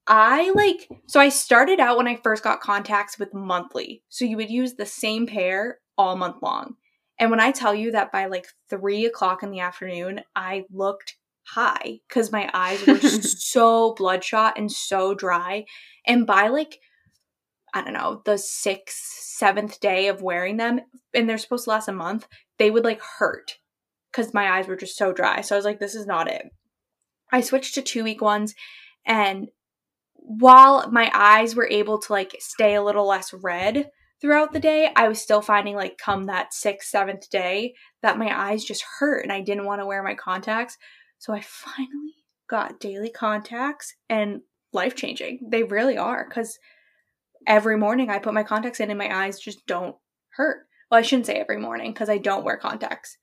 I 0.05 0.51
like, 0.51 0.87
so 1.07 1.19
I 1.19 1.29
started 1.29 1.79
out 1.79 1.97
when 1.97 2.07
I 2.07 2.15
first 2.15 2.43
got 2.43 2.61
contacts 2.61 3.19
with 3.19 3.33
monthly. 3.33 4.03
So, 4.09 4.25
you 4.25 4.37
would 4.37 4.49
use 4.49 4.73
the 4.73 4.85
same 4.85 5.27
pair 5.27 5.79
all 5.97 6.15
month 6.15 6.41
long. 6.41 6.75
And 7.19 7.31
when 7.31 7.39
I 7.39 7.51
tell 7.51 7.73
you 7.73 7.91
that 7.91 8.11
by 8.11 8.27
like 8.27 8.47
three 8.69 9.05
o'clock 9.05 9.41
in 9.41 9.49
the 9.49 9.61
afternoon, 9.61 10.21
I 10.35 10.65
looked 10.71 11.15
high 11.53 11.99
because 12.07 12.31
my 12.31 12.49
eyes 12.53 12.85
were 12.85 12.99
so 12.99 13.93
bloodshot 13.93 14.57
and 14.57 14.71
so 14.71 15.13
dry. 15.13 15.65
And 16.05 16.25
by 16.25 16.47
like, 16.47 16.79
I 17.73 17.83
don't 17.83 17.93
know, 17.93 18.21
the 18.25 18.37
sixth, 18.37 18.97
seventh 19.37 19.79
day 19.79 20.07
of 20.07 20.21
wearing 20.21 20.57
them, 20.57 20.81
and 21.13 21.29
they're 21.29 21.37
supposed 21.37 21.65
to 21.65 21.71
last 21.71 21.87
a 21.87 21.93
month, 21.93 22.27
they 22.57 22.71
would 22.71 22.83
like 22.83 23.01
hurt 23.19 23.57
because 24.11 24.33
my 24.33 24.57
eyes 24.57 24.67
were 24.67 24.75
just 24.75 24.97
so 24.97 25.13
dry. 25.13 25.41
So 25.41 25.55
I 25.55 25.57
was 25.57 25.65
like, 25.65 25.79
this 25.79 25.95
is 25.95 26.07
not 26.07 26.29
it. 26.29 26.43
I 27.31 27.41
switched 27.41 27.75
to 27.75 27.81
two 27.81 28.03
week 28.03 28.21
ones, 28.21 28.55
and 29.05 29.49
while 30.13 30.89
my 30.91 31.09
eyes 31.13 31.55
were 31.55 31.67
able 31.69 31.99
to 31.99 32.11
like 32.11 32.35
stay 32.39 32.75
a 32.75 32.83
little 32.83 33.07
less 33.07 33.33
red 33.33 33.89
throughout 34.19 34.51
the 34.51 34.59
day, 34.59 34.91
I 34.95 35.07
was 35.07 35.21
still 35.21 35.41
finding 35.41 35.75
like 35.75 35.97
come 35.97 36.25
that 36.25 36.53
sixth, 36.53 36.89
seventh 36.89 37.29
day 37.29 37.73
that 38.01 38.17
my 38.17 38.49
eyes 38.49 38.63
just 38.63 38.83
hurt 38.99 39.23
and 39.23 39.31
I 39.31 39.41
didn't 39.41 39.65
want 39.65 39.81
to 39.81 39.85
wear 39.85 40.03
my 40.03 40.15
contacts. 40.15 40.77
So 41.19 41.33
I 41.33 41.41
finally 41.41 42.15
got 42.49 42.79
daily 42.79 43.09
contacts 43.09 43.95
and 44.09 44.41
life 44.73 44.95
changing. 44.95 45.39
They 45.49 45.63
really 45.63 45.97
are 45.97 46.25
because 46.27 46.59
every 47.45 47.77
morning 47.77 48.09
I 48.09 48.19
put 48.19 48.33
my 48.33 48.43
contacts 48.43 48.79
in 48.79 48.89
and 48.89 48.97
my 48.97 49.25
eyes 49.25 49.39
just 49.39 49.65
don't 49.65 49.95
hurt. 50.29 50.67
Well, 50.89 50.99
I 50.99 51.01
shouldn't 51.01 51.25
say 51.25 51.35
every 51.35 51.57
morning 51.57 51.93
because 51.93 52.09
I 52.09 52.17
don't 52.17 52.45
wear 52.45 52.57
contacts 52.57 53.17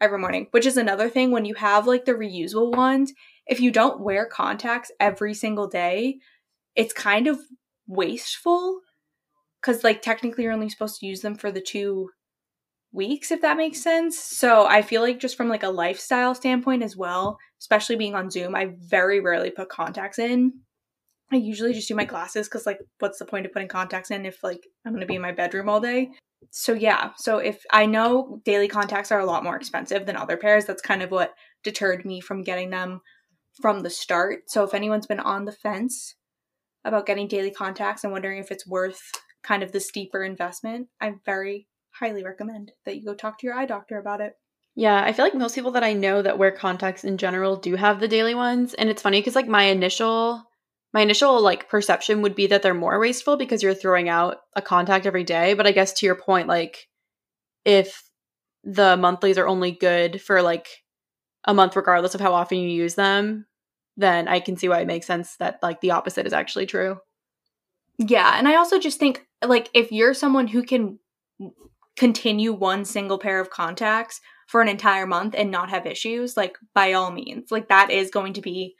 every 0.00 0.18
morning, 0.18 0.46
which 0.52 0.66
is 0.66 0.76
another 0.76 1.08
thing 1.10 1.30
when 1.30 1.44
you 1.44 1.54
have 1.54 1.86
like 1.86 2.04
the 2.04 2.12
reusable 2.12 2.74
ones. 2.74 3.12
If 3.46 3.60
you 3.60 3.70
don't 3.70 4.00
wear 4.00 4.26
contacts 4.26 4.90
every 4.98 5.34
single 5.34 5.66
day, 5.66 6.18
it's 6.76 6.92
kind 6.92 7.26
of 7.26 7.38
wasteful 7.86 8.80
because 9.60 9.84
like 9.84 10.00
technically 10.00 10.44
you're 10.44 10.52
only 10.52 10.70
supposed 10.70 11.00
to 11.00 11.06
use 11.06 11.20
them 11.20 11.34
for 11.34 11.50
the 11.50 11.60
two 11.60 12.10
weeks 12.92 13.30
if 13.30 13.40
that 13.42 13.56
makes 13.56 13.82
sense. 13.82 14.18
So 14.18 14.66
i 14.66 14.82
feel 14.82 15.02
like 15.02 15.20
just 15.20 15.36
from 15.36 15.48
like 15.48 15.62
a 15.62 15.70
lifestyle 15.70 16.34
standpoint 16.34 16.82
as 16.82 16.96
well 16.96 17.38
especially 17.60 17.96
being 17.96 18.14
on 18.14 18.30
zoom 18.30 18.54
i 18.54 18.72
very 18.78 19.20
rarely 19.20 19.50
put 19.50 19.68
contacts 19.68 20.18
in. 20.18 20.52
I 21.32 21.36
usually 21.36 21.72
just 21.72 21.88
do 21.88 21.94
my 21.94 22.04
glasses 22.04 22.48
because 22.48 22.66
like 22.66 22.80
what's 22.98 23.18
the 23.18 23.24
point 23.24 23.46
of 23.46 23.52
putting 23.52 23.68
contacts 23.68 24.10
in 24.10 24.26
if 24.26 24.42
like 24.42 24.66
i'm 24.86 24.98
to 24.98 25.06
be 25.06 25.16
in 25.16 25.22
my 25.22 25.32
bedroom 25.32 25.68
all 25.68 25.80
day? 25.80 26.10
So 26.50 26.72
yeah. 26.72 27.10
So 27.16 27.38
if 27.38 27.62
i 27.70 27.86
know 27.86 28.40
daily 28.44 28.68
contacts 28.68 29.12
are 29.12 29.20
a 29.20 29.26
lot 29.26 29.44
more 29.44 29.56
expensive 29.56 30.06
than 30.06 30.16
other 30.16 30.36
pairs. 30.36 30.64
That's 30.64 30.82
kind 30.82 31.02
of 31.02 31.10
what 31.10 31.34
deterred 31.62 32.04
me 32.04 32.20
from 32.20 32.42
getting 32.42 32.70
them 32.70 33.00
from 33.60 33.80
the 33.82 33.90
start. 33.90 34.44
So 34.48 34.64
if 34.64 34.74
anyone's 34.74 35.06
been 35.06 35.20
on 35.20 35.44
the 35.44 35.52
fence 35.52 36.14
about 36.84 37.06
getting 37.06 37.28
daily 37.28 37.50
contacts 37.50 38.04
and 38.04 38.12
wondering 38.12 38.38
if 38.38 38.50
it's 38.50 38.66
worth 38.66 39.00
kind 39.42 39.62
of 39.62 39.72
the 39.72 39.80
steeper 39.80 40.22
investment 40.22 40.88
i 41.00 41.12
very 41.24 41.66
highly 42.00 42.24
recommend 42.24 42.72
that 42.84 42.96
you 42.96 43.04
go 43.04 43.14
talk 43.14 43.38
to 43.38 43.46
your 43.46 43.54
eye 43.54 43.66
doctor 43.66 43.98
about 43.98 44.20
it. 44.20 44.32
Yeah, 44.74 45.02
I 45.02 45.12
feel 45.12 45.24
like 45.24 45.34
most 45.34 45.54
people 45.54 45.72
that 45.72 45.84
I 45.84 45.92
know 45.92 46.22
that 46.22 46.38
wear 46.38 46.50
contacts 46.50 47.04
in 47.04 47.18
general 47.18 47.56
do 47.56 47.76
have 47.76 48.00
the 48.00 48.08
daily 48.08 48.34
ones, 48.34 48.74
and 48.74 48.88
it's 48.88 49.02
funny 49.02 49.20
because 49.20 49.34
like 49.34 49.48
my 49.48 49.64
initial 49.64 50.44
my 50.92 51.02
initial 51.02 51.40
like 51.40 51.68
perception 51.68 52.22
would 52.22 52.34
be 52.34 52.48
that 52.48 52.62
they're 52.62 52.74
more 52.74 52.98
wasteful 52.98 53.36
because 53.36 53.62
you're 53.62 53.74
throwing 53.74 54.08
out 54.08 54.38
a 54.56 54.62
contact 54.62 55.06
every 55.06 55.24
day, 55.24 55.54
but 55.54 55.66
I 55.66 55.72
guess 55.72 55.92
to 55.94 56.06
your 56.06 56.16
point 56.16 56.48
like 56.48 56.88
if 57.64 58.02
the 58.64 58.96
monthlies 58.96 59.38
are 59.38 59.46
only 59.46 59.72
good 59.72 60.20
for 60.20 60.42
like 60.42 60.68
a 61.44 61.54
month 61.54 61.76
regardless 61.76 62.14
of 62.14 62.20
how 62.20 62.34
often 62.34 62.58
you 62.58 62.68
use 62.68 62.94
them, 62.94 63.46
then 63.96 64.28
I 64.28 64.40
can 64.40 64.56
see 64.56 64.68
why 64.68 64.80
it 64.80 64.86
makes 64.86 65.06
sense 65.06 65.36
that 65.36 65.58
like 65.62 65.80
the 65.80 65.92
opposite 65.92 66.26
is 66.26 66.32
actually 66.32 66.66
true. 66.66 66.98
Yeah, 67.98 68.34
and 68.36 68.48
I 68.48 68.56
also 68.56 68.78
just 68.78 68.98
think 68.98 69.26
like 69.44 69.68
if 69.74 69.92
you're 69.92 70.14
someone 70.14 70.48
who 70.48 70.62
can 70.62 70.98
continue 72.00 72.50
one 72.50 72.82
single 72.82 73.18
pair 73.18 73.40
of 73.40 73.50
contacts 73.50 74.22
for 74.46 74.62
an 74.62 74.68
entire 74.68 75.06
month 75.06 75.34
and 75.36 75.50
not 75.50 75.68
have 75.68 75.84
issues, 75.84 76.34
like 76.34 76.56
by 76.74 76.94
all 76.94 77.10
means, 77.12 77.50
like 77.50 77.68
that 77.68 77.90
is 77.90 78.10
going 78.10 78.32
to 78.32 78.40
be 78.40 78.74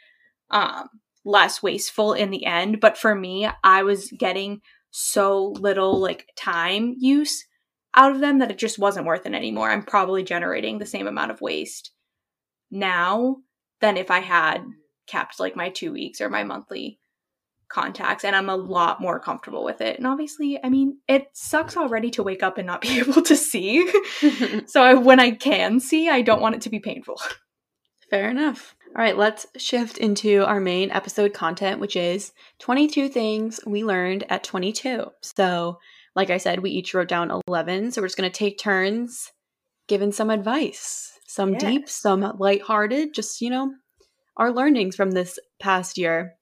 um 0.51 0.89
less 1.23 1.63
wasteful 1.63 2.15
in 2.15 2.31
the 2.31 2.47
end. 2.47 2.81
But 2.81 2.97
for 2.97 3.15
me, 3.15 3.47
I 3.63 3.83
was 3.83 4.11
getting 4.19 4.63
so 4.91 5.49
little 5.61 6.01
like 6.01 6.29
time 6.35 6.95
use 6.99 7.45
out 7.95 8.13
of 8.13 8.21
them 8.21 8.39
that 8.39 8.51
it 8.51 8.57
just 8.57 8.79
wasn't 8.79 9.05
worth 9.05 9.27
it 9.27 9.35
anymore. 9.35 9.71
I'm 9.71 9.85
probably 9.85 10.23
generating 10.23 10.79
the 10.79 10.87
same 10.87 11.07
amount 11.07 11.31
of 11.31 11.43
waste 11.43 11.93
now 12.71 13.37
than 13.83 13.99
if 13.99 14.11
I 14.11 14.21
had 14.21 14.65
kept 15.07 15.39
like 15.39 15.57
my 15.57 15.69
two 15.69 15.93
weeks 15.93 16.23
or 16.23 16.31
my 16.31 16.43
monthly 16.43 17.00
contacts 17.71 18.25
and 18.25 18.37
I'm 18.37 18.49
a 18.49 18.57
lot 18.57 19.01
more 19.01 19.19
comfortable 19.19 19.65
with 19.65 19.81
it. 19.81 19.97
And 19.97 20.07
obviously, 20.07 20.59
I 20.63 20.69
mean, 20.69 20.99
it 21.09 21.29
sucks 21.33 21.77
already 21.77 22.11
to 22.11 22.23
wake 22.23 22.43
up 22.43 22.59
and 22.59 22.67
not 22.67 22.81
be 22.83 22.99
able 22.99 23.23
to 23.23 23.37
see. 23.37 23.91
so 24.67 24.83
I, 24.83 24.95
when 24.95 25.21
I 25.21 25.31
can 25.31 25.81
see, 25.81 26.09
I 26.09 26.21
don't 26.21 26.43
want 26.43 26.57
it 26.57 26.61
to 26.63 26.71
be 26.71 26.81
painful. 26.81 27.21
Fair 28.11 28.29
enough. 28.29 28.75
All 28.89 29.03
right, 29.03 29.17
let's 29.17 29.47
shift 29.57 29.99
into 29.99 30.45
our 30.45 30.59
main 30.59 30.91
episode 30.91 31.33
content, 31.33 31.81
which 31.81 31.95
is 31.95 32.33
22 32.59 33.09
things 33.09 33.61
we 33.65 33.85
learned 33.85 34.25
at 34.29 34.43
22. 34.43 35.07
So, 35.23 35.79
like 36.17 36.29
I 36.29 36.39
said, 36.39 36.59
we 36.59 36.71
each 36.71 36.93
wrote 36.93 37.07
down 37.07 37.31
11. 37.47 37.93
So, 37.93 38.01
we're 38.03 38.09
just 38.09 38.19
going 38.19 38.31
to 38.31 38.37
take 38.37 38.59
turns 38.59 39.31
giving 39.87 40.11
some 40.11 40.29
advice, 40.29 41.13
some 41.29 41.53
yes. 41.53 41.63
deep, 41.63 41.89
some 41.89 42.37
lighthearted, 42.39 43.15
just, 43.15 43.41
you 43.41 43.51
know, 43.51 43.73
our 44.37 44.53
learnings 44.53 44.97
from 44.97 45.13
this 45.13 45.39
past 45.61 45.97
year. 45.97 46.35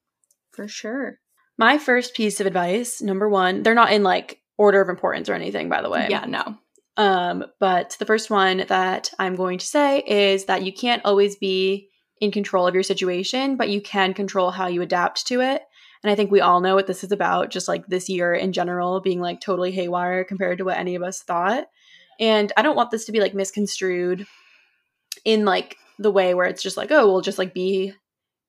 For 0.59 0.67
sure. 0.67 1.21
My 1.57 1.79
first 1.79 2.17
piece 2.17 2.41
of 2.41 2.47
advice, 2.49 3.01
number 3.01 3.29
one, 3.29 3.63
they're 3.63 3.77
not 3.77 3.93
in 3.93 4.03
like 4.03 4.41
order 4.57 4.81
of 4.81 4.89
importance 4.89 5.29
or 5.29 5.35
anything, 5.35 5.69
by 5.69 5.83
the 5.83 5.89
way. 5.89 6.09
Yeah, 6.11 6.25
no. 6.25 6.57
Um, 6.97 7.45
but 7.61 7.95
the 8.01 8.07
first 8.07 8.29
one 8.29 8.65
that 8.67 9.13
I'm 9.21 9.37
going 9.37 9.59
to 9.59 9.65
say 9.65 10.03
is 10.05 10.47
that 10.47 10.65
you 10.65 10.73
can't 10.73 11.05
always 11.05 11.37
be 11.37 11.91
in 12.21 12.33
control 12.33 12.67
of 12.67 12.75
your 12.75 12.83
situation, 12.83 13.55
but 13.55 13.69
you 13.69 13.81
can 13.81 14.15
control 14.15 14.51
how 14.51 14.67
you 14.67 14.83
adapt 14.83 15.29
to 15.29 15.43
it. 15.43 15.63
And 16.03 16.11
I 16.11 16.17
think 16.17 16.33
we 16.33 16.41
all 16.41 16.61
know 16.61 16.75
what 16.75 16.89
this 16.89 17.05
is 17.05 17.13
about, 17.13 17.51
just 17.51 17.69
like 17.69 17.87
this 17.87 18.09
year 18.09 18.35
in 18.35 18.53
general 18.53 19.01
being 19.01 19.21
like 19.21 19.41
totally 19.41 19.71
haywire 19.71 20.25
compared 20.25 20.59
to 20.59 20.65
what 20.65 20.77
any 20.77 20.97
of 20.97 21.05
us 21.05 21.23
thought. 21.23 21.69
And 22.19 22.53
I 22.57 22.63
don't 22.63 22.75
want 22.75 22.91
this 22.91 23.05
to 23.05 23.13
be 23.13 23.21
like 23.21 23.33
misconstrued 23.33 24.27
in 25.25 25.45
like 25.45 25.77
the 26.01 26.11
way 26.11 26.35
where 26.35 26.47
it's 26.47 26.65
just 26.65 26.77
like, 26.77 26.91
oh, 26.91 27.07
we'll 27.07 27.21
just 27.21 27.39
like 27.39 27.55
be 27.55 27.95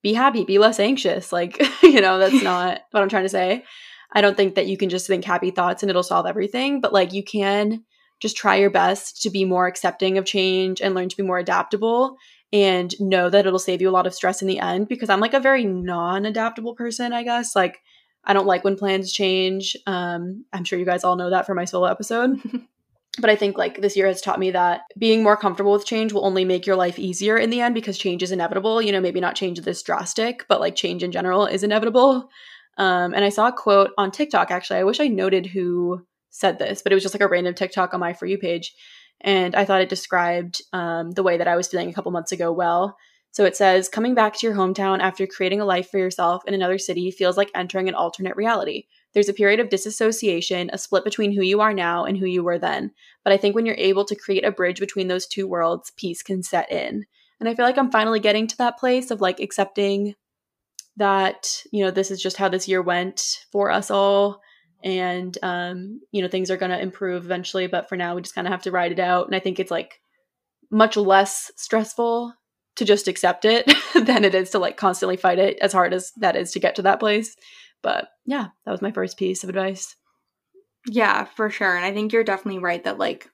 be 0.02 0.14
happy, 0.14 0.46
be 0.46 0.60
less 0.60 0.80
anxious. 0.80 1.32
Like, 1.32 1.62
you 1.84 2.02
know, 2.02 2.18
that's 2.18 2.44
not 2.44 2.82
what 2.92 3.02
I'm 3.02 3.10
trying 3.10 3.24
to 3.24 3.30
say. 3.30 3.64
I 4.12 4.22
don't 4.22 4.36
think 4.36 4.56
that 4.56 4.68
you 4.68 4.78
can 4.78 4.90
just 4.90 5.08
think 5.08 5.24
happy 5.24 5.52
thoughts 5.52 5.84
and 5.84 5.90
it'll 5.90 6.04
solve 6.04 6.26
everything, 6.26 6.82
but 6.82 6.94
like 6.94 7.14
you 7.14 7.24
can 7.24 7.84
just 8.20 8.36
try 8.36 8.56
your 8.56 8.70
best 8.70 9.22
to 9.22 9.30
be 9.30 9.46
more 9.46 9.68
accepting 9.68 10.18
of 10.18 10.26
change 10.26 10.82
and 10.82 10.96
learn 10.96 11.10
to 11.10 11.18
be 11.18 11.24
more 11.24 11.38
adaptable 11.38 12.18
and 12.52 13.00
know 13.00 13.30
that 13.30 13.46
it'll 13.46 13.60
save 13.60 13.82
you 13.82 13.90
a 13.90 13.92
lot 13.92 14.08
of 14.08 14.14
stress 14.14 14.42
in 14.42 14.48
the 14.48 14.60
end 14.60 14.88
because 14.88 15.10
I'm 15.10 15.20
like 15.20 15.36
a 15.36 15.40
very 15.40 15.64
non-adaptable 15.64 16.74
person, 16.74 17.14
I 17.14 17.24
guess. 17.24 17.56
Like 17.56 17.80
I 18.24 18.34
don't 18.34 18.48
like 18.48 18.64
when 18.64 18.78
plans 18.78 19.14
change. 19.14 19.78
Um, 19.86 20.46
I'm 20.52 20.64
sure 20.64 20.80
you 20.80 20.86
guys 20.86 21.04
all 21.04 21.16
know 21.16 21.30
that 21.30 21.46
from 21.46 21.58
my 21.58 21.66
solo 21.66 21.88
episode. 21.88 22.40
but 23.18 23.30
I 23.30 23.36
think 23.36 23.58
like 23.58 23.82
this 23.82 23.98
year 23.98 24.08
has 24.08 24.22
taught 24.22 24.40
me 24.40 24.52
that 24.52 24.82
being 24.98 25.24
more 25.24 25.38
comfortable 25.38 25.72
with 25.72 25.86
change 25.86 26.14
will 26.14 26.26
only 26.26 26.46
make 26.46 26.66
your 26.66 26.76
life 26.76 27.00
easier 27.00 27.38
in 27.38 27.50
the 27.50 27.62
end 27.62 27.74
because 27.76 27.98
change 27.98 28.24
is 28.24 28.32
inevitable. 28.32 28.82
You 28.82 28.92
know, 28.92 29.02
maybe 29.02 29.20
not 29.20 29.36
change 29.36 29.60
this 29.62 29.82
drastic, 29.82 30.46
but 30.48 30.60
like 30.60 30.76
change 30.76 31.04
in 31.04 31.12
general 31.12 31.46
is 31.46 31.64
inevitable. 31.64 32.30
Um, 32.78 33.14
and 33.14 33.26
I 33.26 33.30
saw 33.30 33.48
a 33.48 33.54
quote 33.54 33.92
on 33.98 34.12
TikTok 34.12 34.52
actually. 34.52 34.80
I 34.80 34.84
wish 34.84 35.00
I 35.00 35.08
noted 35.08 35.48
who 35.48 36.06
said 36.30 36.60
this, 36.60 36.82
but 36.82 36.92
it 36.92 36.96
was 36.96 37.04
just 37.04 37.16
like 37.16 37.22
a 37.22 37.28
random 37.28 37.54
TikTok 37.54 37.94
on 37.94 38.00
my 38.00 38.14
For 38.14 38.26
You 38.26 38.38
page. 38.38 38.74
And 39.22 39.56
I 39.56 39.66
thought 39.66 39.82
it 39.82 39.90
described 39.90 40.62
um, 40.72 41.12
the 41.12 41.24
way 41.24 41.38
that 41.38 41.48
I 41.48 41.58
was 41.58 41.68
feeling 41.68 41.90
a 41.90 41.94
couple 41.94 42.12
months 42.12 42.32
ago 42.32 42.52
well. 42.52 42.96
So 43.32 43.46
it 43.46 43.56
says, 43.56 43.90
coming 43.90 44.16
back 44.16 44.36
to 44.38 44.48
your 44.48 44.56
hometown 44.56 45.00
after 45.02 45.28
creating 45.28 45.62
a 45.62 45.66
life 45.66 45.90
for 45.90 46.00
yourself 46.00 46.44
in 46.48 46.54
another 46.54 46.78
city 46.78 47.12
feels 47.12 47.38
like 47.38 47.52
entering 47.54 47.90
an 47.90 47.96
alternate 47.96 48.36
reality. 48.36 48.86
There's 49.14 49.30
a 49.30 49.34
period 49.34 49.60
of 49.60 49.70
disassociation, 49.70 50.70
a 50.72 50.78
split 50.78 51.04
between 51.04 51.32
who 51.32 51.42
you 51.42 51.62
are 51.62 51.74
now 51.74 52.06
and 52.06 52.18
who 52.18 52.26
you 52.26 52.44
were 52.44 52.60
then. 52.60 52.92
But 53.24 53.34
I 53.34 53.38
think 53.38 53.56
when 53.56 53.66
you're 53.66 53.76
able 53.76 54.06
to 54.06 54.16
create 54.16 54.46
a 54.46 54.52
bridge 54.52 54.80
between 54.80 55.08
those 55.08 55.26
two 55.26 55.48
worlds, 55.48 55.92
peace 55.96 56.22
can 56.22 56.44
set 56.44 56.72
in. 56.72 57.06
And 57.40 57.50
I 57.50 57.56
feel 57.56 57.66
like 57.66 57.78
I'm 57.78 57.92
finally 57.92 58.20
getting 58.20 58.48
to 58.48 58.58
that 58.58 58.78
place 58.78 59.12
of 59.12 59.22
like 59.22 59.40
accepting 59.40 60.16
that, 60.98 61.64
you 61.72 61.84
know, 61.84 61.92
this 61.92 62.12
is 62.12 62.22
just 62.22 62.38
how 62.38 62.50
this 62.50 62.68
year 62.68 62.82
went 62.82 63.46
for 63.52 63.72
us 63.72 63.90
all. 63.90 64.42
And, 64.84 65.38
um, 65.42 66.02
you 66.12 66.22
know, 66.22 66.28
things 66.28 66.52
are 66.52 66.58
going 66.58 66.72
to 66.72 66.82
improve 66.82 67.26
eventually. 67.26 67.68
But 67.68 67.90
for 67.90 67.96
now, 67.96 68.16
we 68.16 68.22
just 68.22 68.36
kind 68.36 68.48
of 68.48 68.52
have 68.52 68.64
to 68.64 68.72
ride 68.72 68.92
it 68.92 69.00
out. 69.00 69.26
And 69.26 69.36
I 69.36 69.40
think 69.40 69.60
it's 69.60 69.72
like 69.72 70.02
much 70.70 70.98
less 70.98 71.52
stressful 71.56 72.34
to 72.76 72.86
just 72.86 73.08
accept 73.08 73.46
it 73.46 73.72
than 73.94 74.24
it 74.24 74.36
is 74.36 74.52
to 74.52 74.60
like 74.60 74.78
constantly 74.78 75.18
fight 75.18 75.40
it 75.40 75.58
as 75.60 75.74
hard 75.74 75.94
as 75.94 76.12
that 76.18 76.36
is 76.36 76.52
to 76.52 76.60
get 76.60 76.76
to 76.76 76.82
that 76.84 77.00
place. 77.00 77.36
But 77.82 78.10
yeah, 78.26 78.48
that 78.66 78.72
was 78.72 78.82
my 78.82 78.92
first 78.92 79.18
piece 79.18 79.44
of 79.44 79.50
advice. 79.50 79.96
Yeah, 80.88 81.26
for 81.26 81.50
sure. 81.50 81.76
And 81.76 81.86
I 81.86 81.94
think 81.94 82.14
you're 82.14 82.24
definitely 82.24 82.60
right 82.60 82.84
that 82.84 82.98
like 82.98 83.30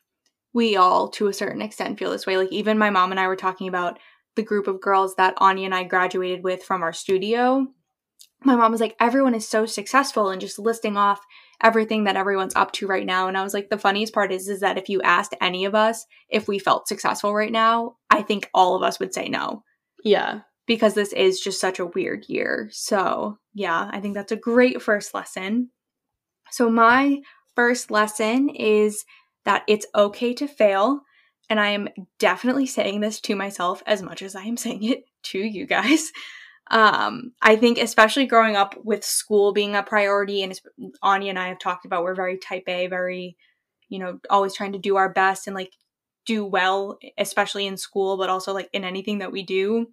we 0.54 0.76
all 0.76 1.10
to 1.10 1.28
a 1.28 1.34
certain 1.34 1.62
extent 1.62 2.00
feel 2.00 2.12
this 2.12 2.26
way. 2.26 2.38
Like 2.38 2.52
even 2.52 2.78
my 2.78 2.90
mom 2.90 3.12
and 3.12 3.20
I 3.20 3.28
were 3.28 3.36
talking 3.36 3.68
about 3.68 4.00
the 4.36 4.44
group 4.44 4.68
of 4.68 4.82
girls 4.82 5.16
that 5.16 5.36
Anya 5.38 5.66
and 5.66 5.76
I 5.76 5.84
graduated 5.84 6.44
with 6.44 6.64
from 6.64 6.82
our 6.82 6.94
studio. 6.94 7.68
My 8.44 8.56
mom 8.56 8.72
was 8.72 8.82
like, 8.82 8.96
everyone 9.00 9.34
is 9.34 9.48
so 9.48 9.66
successful 9.66 10.30
and 10.30 10.42
just 10.42 10.60
listing 10.60 10.98
off 10.98 11.26
everything 11.64 12.04
that 12.04 12.18
everyone's 12.18 12.56
up 12.56 12.72
to 12.74 12.88
right 12.88 13.06
now. 13.06 13.28
And 13.28 13.38
I 13.38 13.44
was 13.44 13.54
like, 13.54 13.70
the 13.70 13.78
funniest 13.78 14.14
part 14.14 14.32
is 14.32 14.50
is 14.50 14.60
that 14.60 14.78
if 14.78 14.90
you 14.90 15.02
asked 15.02 15.34
any 15.42 15.66
of 15.66 15.74
us 15.74 16.06
if 16.30 16.48
we 16.48 16.60
felt 16.60 16.88
successful 16.88 17.34
right 17.34 17.52
now, 17.52 17.96
I 18.10 18.22
think 18.22 18.50
all 18.54 18.76
of 18.76 18.84
us 18.84 19.00
would 19.00 19.14
say 19.14 19.30
no. 19.30 19.64
Yeah 20.04 20.42
because 20.68 20.94
this 20.94 21.14
is 21.14 21.40
just 21.40 21.60
such 21.60 21.80
a 21.80 21.86
weird 21.86 22.26
year. 22.28 22.70
So, 22.72 23.38
yeah, 23.54 23.90
I 23.92 24.00
think 24.00 24.16
that's 24.16 24.32
a 24.32 24.38
great 24.38 24.82
first 24.82 25.14
lesson. 25.14 25.70
So, 26.52 26.70
my 26.70 27.22
first 27.56 27.92
lesson 27.92 28.50
is 28.50 29.06
that 29.46 29.64
it's 29.68 29.86
okay 29.96 30.34
to 30.34 30.48
fail. 30.48 31.02
And 31.50 31.60
I 31.60 31.70
am 31.70 31.90
definitely 32.20 32.66
saying 32.66 33.02
this 33.02 33.22
to 33.22 33.36
myself 33.36 33.84
as 33.86 34.02
much 34.02 34.22
as 34.24 34.36
I 34.36 34.44
am 34.44 34.58
saying 34.58 34.84
it 34.84 35.06
to 35.24 35.40
you 35.40 35.66
guys. 35.66 36.12
Um, 36.72 37.34
I 37.44 37.56
think, 37.56 37.78
especially 37.78 38.26
growing 38.26 38.56
up 38.56 38.76
with 38.84 39.06
school 39.06 39.54
being 39.54 39.76
a 39.76 39.84
priority, 39.84 40.42
and 40.42 40.60
Anya 41.04 41.30
and 41.30 41.40
I 41.40 41.50
have 41.50 41.60
talked 41.60 41.86
about, 41.86 42.04
we're 42.04 42.16
very 42.16 42.40
type 42.40 42.64
A, 42.68 42.88
very, 42.88 43.38
you 43.88 44.00
know, 44.00 44.20
always 44.32 44.56
trying 44.56 44.74
to 44.74 44.80
do 44.80 44.96
our 44.96 45.14
best 45.14 45.46
and 45.46 45.56
like 45.56 45.74
do 46.26 46.44
well, 46.44 46.98
especially 47.20 47.68
in 47.68 47.78
school, 47.78 48.18
but 48.18 48.32
also 48.32 48.52
like 48.52 48.70
in 48.74 48.84
anything 48.84 49.20
that 49.20 49.32
we 49.32 49.44
do. 49.44 49.88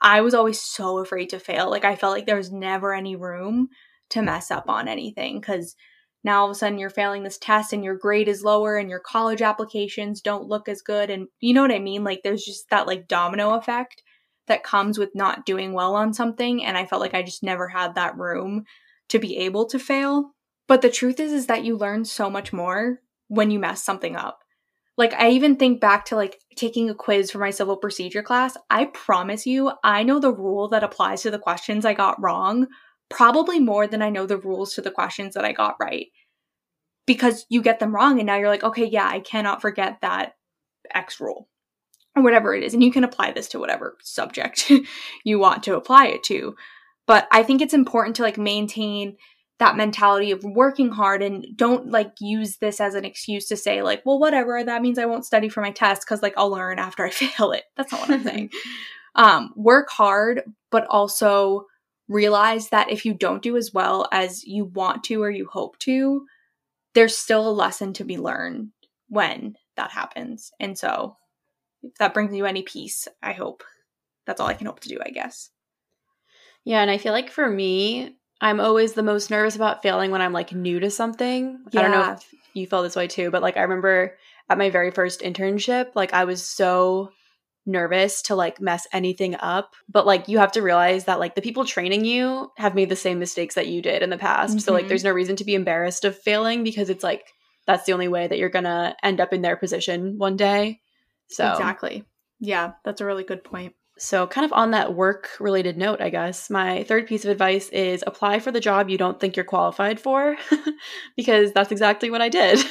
I 0.00 0.20
was 0.20 0.34
always 0.34 0.60
so 0.60 0.98
afraid 0.98 1.30
to 1.30 1.38
fail. 1.38 1.70
Like 1.70 1.84
I 1.84 1.96
felt 1.96 2.12
like 2.12 2.26
there 2.26 2.36
was 2.36 2.52
never 2.52 2.94
any 2.94 3.16
room 3.16 3.68
to 4.10 4.22
mess 4.22 4.50
up 4.50 4.68
on 4.68 4.88
anything 4.88 5.40
cuz 5.40 5.74
now 6.22 6.40
all 6.40 6.46
of 6.46 6.50
a 6.52 6.54
sudden 6.54 6.78
you're 6.78 6.90
failing 6.90 7.22
this 7.22 7.38
test 7.38 7.72
and 7.72 7.84
your 7.84 7.96
grade 7.96 8.28
is 8.28 8.44
lower 8.44 8.76
and 8.76 8.90
your 8.90 9.00
college 9.00 9.42
applications 9.42 10.20
don't 10.20 10.48
look 10.48 10.68
as 10.68 10.82
good 10.82 11.10
and 11.10 11.28
you 11.40 11.54
know 11.54 11.62
what 11.62 11.72
I 11.72 11.78
mean 11.78 12.04
like 12.04 12.20
there's 12.22 12.44
just 12.44 12.70
that 12.70 12.86
like 12.86 13.08
domino 13.08 13.54
effect 13.54 14.02
that 14.46 14.62
comes 14.62 14.98
with 14.98 15.14
not 15.14 15.44
doing 15.44 15.72
well 15.72 15.96
on 15.96 16.14
something 16.14 16.64
and 16.64 16.76
I 16.76 16.86
felt 16.86 17.00
like 17.00 17.14
I 17.14 17.22
just 17.22 17.42
never 17.42 17.68
had 17.68 17.94
that 17.94 18.16
room 18.16 18.64
to 19.08 19.18
be 19.18 19.38
able 19.38 19.66
to 19.66 19.78
fail 19.78 20.32
but 20.68 20.82
the 20.82 20.90
truth 20.90 21.18
is 21.20 21.32
is 21.32 21.46
that 21.46 21.64
you 21.64 21.76
learn 21.76 22.04
so 22.04 22.30
much 22.30 22.52
more 22.52 23.00
when 23.28 23.50
you 23.50 23.58
mess 23.58 23.82
something 23.82 24.14
up 24.14 24.44
like 24.96 25.12
I 25.14 25.30
even 25.30 25.56
think 25.56 25.80
back 25.80 26.06
to 26.06 26.16
like 26.16 26.40
taking 26.56 26.88
a 26.88 26.94
quiz 26.94 27.30
for 27.30 27.38
my 27.38 27.50
civil 27.50 27.76
procedure 27.76 28.22
class. 28.22 28.56
I 28.70 28.86
promise 28.86 29.46
you, 29.46 29.72
I 29.84 30.02
know 30.02 30.18
the 30.18 30.32
rule 30.32 30.68
that 30.68 30.84
applies 30.84 31.22
to 31.22 31.30
the 31.30 31.38
questions 31.38 31.84
I 31.84 31.94
got 31.94 32.20
wrong 32.20 32.66
probably 33.08 33.60
more 33.60 33.86
than 33.86 34.02
I 34.02 34.10
know 34.10 34.26
the 34.26 34.38
rules 34.38 34.74
to 34.74 34.82
the 34.82 34.90
questions 34.90 35.34
that 35.34 35.44
I 35.44 35.52
got 35.52 35.76
right. 35.80 36.08
Because 37.06 37.46
you 37.48 37.62
get 37.62 37.78
them 37.78 37.94
wrong 37.94 38.18
and 38.18 38.26
now 38.26 38.36
you're 38.36 38.48
like, 38.48 38.64
okay, 38.64 38.86
yeah, 38.86 39.06
I 39.06 39.20
cannot 39.20 39.62
forget 39.62 39.98
that 40.00 40.32
X 40.92 41.20
rule 41.20 41.48
or 42.16 42.22
whatever 42.22 42.54
it 42.54 42.64
is. 42.64 42.74
And 42.74 42.82
you 42.82 42.90
can 42.90 43.04
apply 43.04 43.30
this 43.30 43.48
to 43.48 43.60
whatever 43.60 43.96
subject 44.02 44.72
you 45.24 45.38
want 45.38 45.62
to 45.64 45.76
apply 45.76 46.06
it 46.06 46.24
to. 46.24 46.56
But 47.06 47.28
I 47.30 47.44
think 47.44 47.62
it's 47.62 47.74
important 47.74 48.16
to 48.16 48.22
like 48.22 48.38
maintain 48.38 49.16
that 49.58 49.76
mentality 49.76 50.30
of 50.30 50.44
working 50.44 50.90
hard 50.90 51.22
and 51.22 51.46
don't 51.56 51.90
like 51.90 52.12
use 52.20 52.58
this 52.58 52.80
as 52.80 52.94
an 52.94 53.04
excuse 53.04 53.46
to 53.46 53.56
say 53.56 53.82
like 53.82 54.02
well 54.04 54.18
whatever 54.18 54.62
that 54.62 54.82
means 54.82 54.98
i 54.98 55.06
won't 55.06 55.24
study 55.24 55.48
for 55.48 55.60
my 55.60 55.70
test 55.70 56.02
because 56.02 56.22
like 56.22 56.34
i'll 56.36 56.50
learn 56.50 56.78
after 56.78 57.04
i 57.04 57.10
fail 57.10 57.52
it. 57.52 57.64
That's 57.76 57.92
not 57.92 58.02
what 58.02 58.10
i'm 58.10 58.24
saying. 58.24 58.50
Um, 59.18 59.54
work 59.56 59.88
hard 59.88 60.42
but 60.70 60.86
also 60.88 61.64
realize 62.06 62.68
that 62.68 62.90
if 62.90 63.06
you 63.06 63.14
don't 63.14 63.42
do 63.42 63.56
as 63.56 63.72
well 63.72 64.06
as 64.12 64.44
you 64.44 64.66
want 64.66 65.04
to 65.04 65.22
or 65.22 65.30
you 65.30 65.46
hope 65.50 65.78
to 65.78 66.26
there's 66.92 67.16
still 67.16 67.48
a 67.48 67.50
lesson 67.50 67.94
to 67.94 68.04
be 68.04 68.18
learned 68.18 68.72
when 69.08 69.56
that 69.76 69.90
happens. 69.90 70.50
And 70.60 70.76
so 70.76 71.16
if 71.82 71.94
that 71.94 72.12
brings 72.12 72.34
you 72.34 72.44
any 72.44 72.62
peace 72.62 73.08
i 73.22 73.32
hope 73.32 73.64
that's 74.26 74.38
all 74.38 74.48
i 74.48 74.54
can 74.54 74.66
hope 74.66 74.80
to 74.80 74.88
do 74.90 74.98
i 75.02 75.08
guess. 75.08 75.48
Yeah 76.64 76.82
and 76.82 76.90
i 76.90 76.98
feel 76.98 77.12
like 77.14 77.30
for 77.30 77.48
me 77.48 78.16
I'm 78.40 78.60
always 78.60 78.92
the 78.92 79.02
most 79.02 79.30
nervous 79.30 79.56
about 79.56 79.82
failing 79.82 80.10
when 80.10 80.22
I'm 80.22 80.32
like 80.32 80.52
new 80.52 80.80
to 80.80 80.90
something. 80.90 81.58
Yeah. 81.72 81.80
I 81.80 81.82
don't 81.82 81.92
know 81.92 82.12
if 82.12 82.34
you 82.54 82.66
felt 82.66 82.84
this 82.84 82.96
way 82.96 83.06
too, 83.06 83.30
but 83.30 83.42
like 83.42 83.56
I 83.56 83.62
remember 83.62 84.16
at 84.48 84.58
my 84.58 84.70
very 84.70 84.90
first 84.90 85.20
internship, 85.20 85.92
like 85.94 86.12
I 86.12 86.24
was 86.24 86.46
so 86.46 87.10
nervous 87.66 88.22
to 88.22 88.34
like 88.34 88.60
mess 88.60 88.86
anything 88.92 89.34
up. 89.36 89.74
But 89.88 90.06
like 90.06 90.28
you 90.28 90.38
have 90.38 90.52
to 90.52 90.62
realize 90.62 91.04
that 91.04 91.18
like 91.18 91.34
the 91.34 91.42
people 91.42 91.64
training 91.64 92.04
you 92.04 92.50
have 92.56 92.74
made 92.74 92.88
the 92.88 92.96
same 92.96 93.18
mistakes 93.18 93.56
that 93.56 93.66
you 93.66 93.82
did 93.82 94.02
in 94.02 94.10
the 94.10 94.18
past. 94.18 94.52
Mm-hmm. 94.52 94.58
So 94.60 94.72
like 94.72 94.82
mm-hmm. 94.82 94.88
there's 94.88 95.04
no 95.04 95.12
reason 95.12 95.36
to 95.36 95.44
be 95.44 95.54
embarrassed 95.54 96.04
of 96.04 96.18
failing 96.18 96.62
because 96.62 96.90
it's 96.90 97.04
like 97.04 97.24
that's 97.66 97.84
the 97.84 97.92
only 97.92 98.08
way 98.08 98.28
that 98.28 98.38
you're 98.38 98.48
gonna 98.48 98.96
end 99.02 99.20
up 99.20 99.32
in 99.32 99.42
their 99.42 99.56
position 99.56 100.18
one 100.18 100.36
day. 100.36 100.80
So 101.28 101.50
Exactly. 101.50 102.04
Yeah, 102.38 102.72
that's 102.84 103.00
a 103.00 103.06
really 103.06 103.24
good 103.24 103.42
point. 103.42 103.74
So, 103.98 104.26
kind 104.26 104.44
of 104.44 104.52
on 104.52 104.72
that 104.72 104.94
work 104.94 105.30
related 105.40 105.78
note, 105.78 106.02
I 106.02 106.10
guess, 106.10 106.50
my 106.50 106.84
third 106.84 107.06
piece 107.06 107.24
of 107.24 107.30
advice 107.30 107.70
is 107.70 108.04
apply 108.06 108.40
for 108.40 108.52
the 108.52 108.60
job 108.60 108.90
you 108.90 108.98
don't 108.98 109.18
think 109.18 109.36
you're 109.36 109.44
qualified 109.44 109.98
for, 109.98 110.36
because 111.16 111.50
that's 111.52 111.72
exactly 111.72 112.10
what 112.10 112.20
I 112.20 112.28
did. 112.28 112.62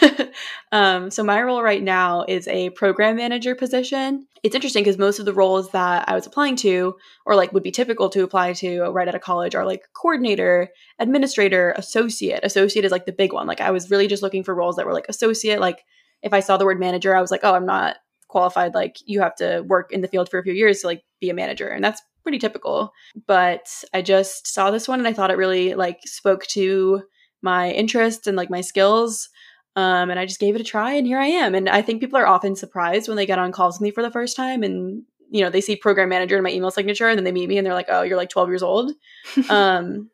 um, 0.71 1.09
so, 1.09 1.23
my 1.23 1.41
role 1.41 1.63
right 1.63 1.81
now 1.81 2.25
is 2.27 2.47
a 2.47 2.69
program 2.71 3.15
manager 3.15 3.55
position. 3.55 4.27
It's 4.43 4.53
interesting 4.53 4.83
because 4.83 4.99
most 4.99 5.17
of 5.17 5.25
the 5.25 5.33
roles 5.33 5.71
that 5.71 6.07
I 6.07 6.13
was 6.13 6.27
applying 6.27 6.57
to, 6.57 6.95
or 7.25 7.35
like 7.35 7.51
would 7.53 7.63
be 7.63 7.71
typical 7.71 8.09
to 8.09 8.23
apply 8.23 8.53
to 8.53 8.83
right 8.91 9.07
out 9.07 9.15
of 9.15 9.21
college, 9.21 9.55
are 9.55 9.65
like 9.65 9.81
coordinator, 9.93 10.69
administrator, 10.99 11.73
associate. 11.75 12.41
Associate 12.43 12.85
is 12.85 12.91
like 12.91 13.07
the 13.07 13.11
big 13.11 13.33
one. 13.33 13.47
Like, 13.47 13.61
I 13.61 13.71
was 13.71 13.89
really 13.89 14.05
just 14.05 14.21
looking 14.21 14.43
for 14.43 14.53
roles 14.53 14.75
that 14.75 14.85
were 14.85 14.93
like 14.93 15.07
associate. 15.09 15.59
Like, 15.59 15.85
if 16.21 16.33
I 16.33 16.39
saw 16.39 16.57
the 16.57 16.65
word 16.65 16.79
manager, 16.79 17.15
I 17.15 17.21
was 17.21 17.31
like, 17.31 17.41
oh, 17.43 17.55
I'm 17.55 17.65
not 17.65 17.95
qualified 18.35 18.73
like 18.73 18.97
you 19.05 19.21
have 19.21 19.33
to 19.33 19.61
work 19.61 19.93
in 19.93 20.01
the 20.01 20.09
field 20.09 20.27
for 20.27 20.37
a 20.37 20.43
few 20.43 20.51
years 20.51 20.81
to 20.81 20.87
like 20.87 21.01
be 21.21 21.29
a 21.29 21.33
manager 21.33 21.69
and 21.69 21.81
that's 21.81 22.01
pretty 22.21 22.37
typical. 22.37 22.91
But 23.27 23.65
i 23.93 24.01
just 24.01 24.45
saw 24.45 24.71
this 24.71 24.89
one 24.89 24.99
and 24.99 25.07
i 25.07 25.13
thought 25.13 25.31
it 25.31 25.37
really 25.37 25.73
like 25.73 25.99
spoke 26.03 26.45
to 26.47 27.03
my 27.41 27.71
interests 27.71 28.27
and 28.27 28.35
like 28.35 28.49
my 28.49 28.59
skills 28.59 29.29
um, 29.77 30.09
and 30.09 30.19
i 30.19 30.25
just 30.25 30.41
gave 30.41 30.53
it 30.53 30.59
a 30.59 30.65
try 30.65 30.91
and 30.91 31.07
here 31.07 31.17
i 31.17 31.27
am. 31.27 31.55
And 31.55 31.69
i 31.69 31.81
think 31.81 32.01
people 32.01 32.19
are 32.19 32.27
often 32.27 32.57
surprised 32.57 33.07
when 33.07 33.15
they 33.15 33.25
get 33.25 33.39
on 33.39 33.53
calls 33.53 33.75
with 33.75 33.83
me 33.83 33.91
for 33.91 34.03
the 34.03 34.11
first 34.11 34.35
time 34.35 34.63
and 34.63 35.03
you 35.29 35.41
know 35.41 35.49
they 35.49 35.61
see 35.61 35.77
program 35.77 36.09
manager 36.09 36.35
in 36.35 36.43
my 36.43 36.51
email 36.51 36.71
signature 36.71 37.07
and 37.07 37.17
then 37.17 37.23
they 37.23 37.31
meet 37.31 37.47
me 37.47 37.57
and 37.57 37.65
they're 37.65 37.73
like 37.73 37.87
oh 37.89 38.01
you're 38.01 38.17
like 38.17 38.29
12 38.29 38.49
years 38.49 38.63
old. 38.63 38.91
Um, 39.49 40.09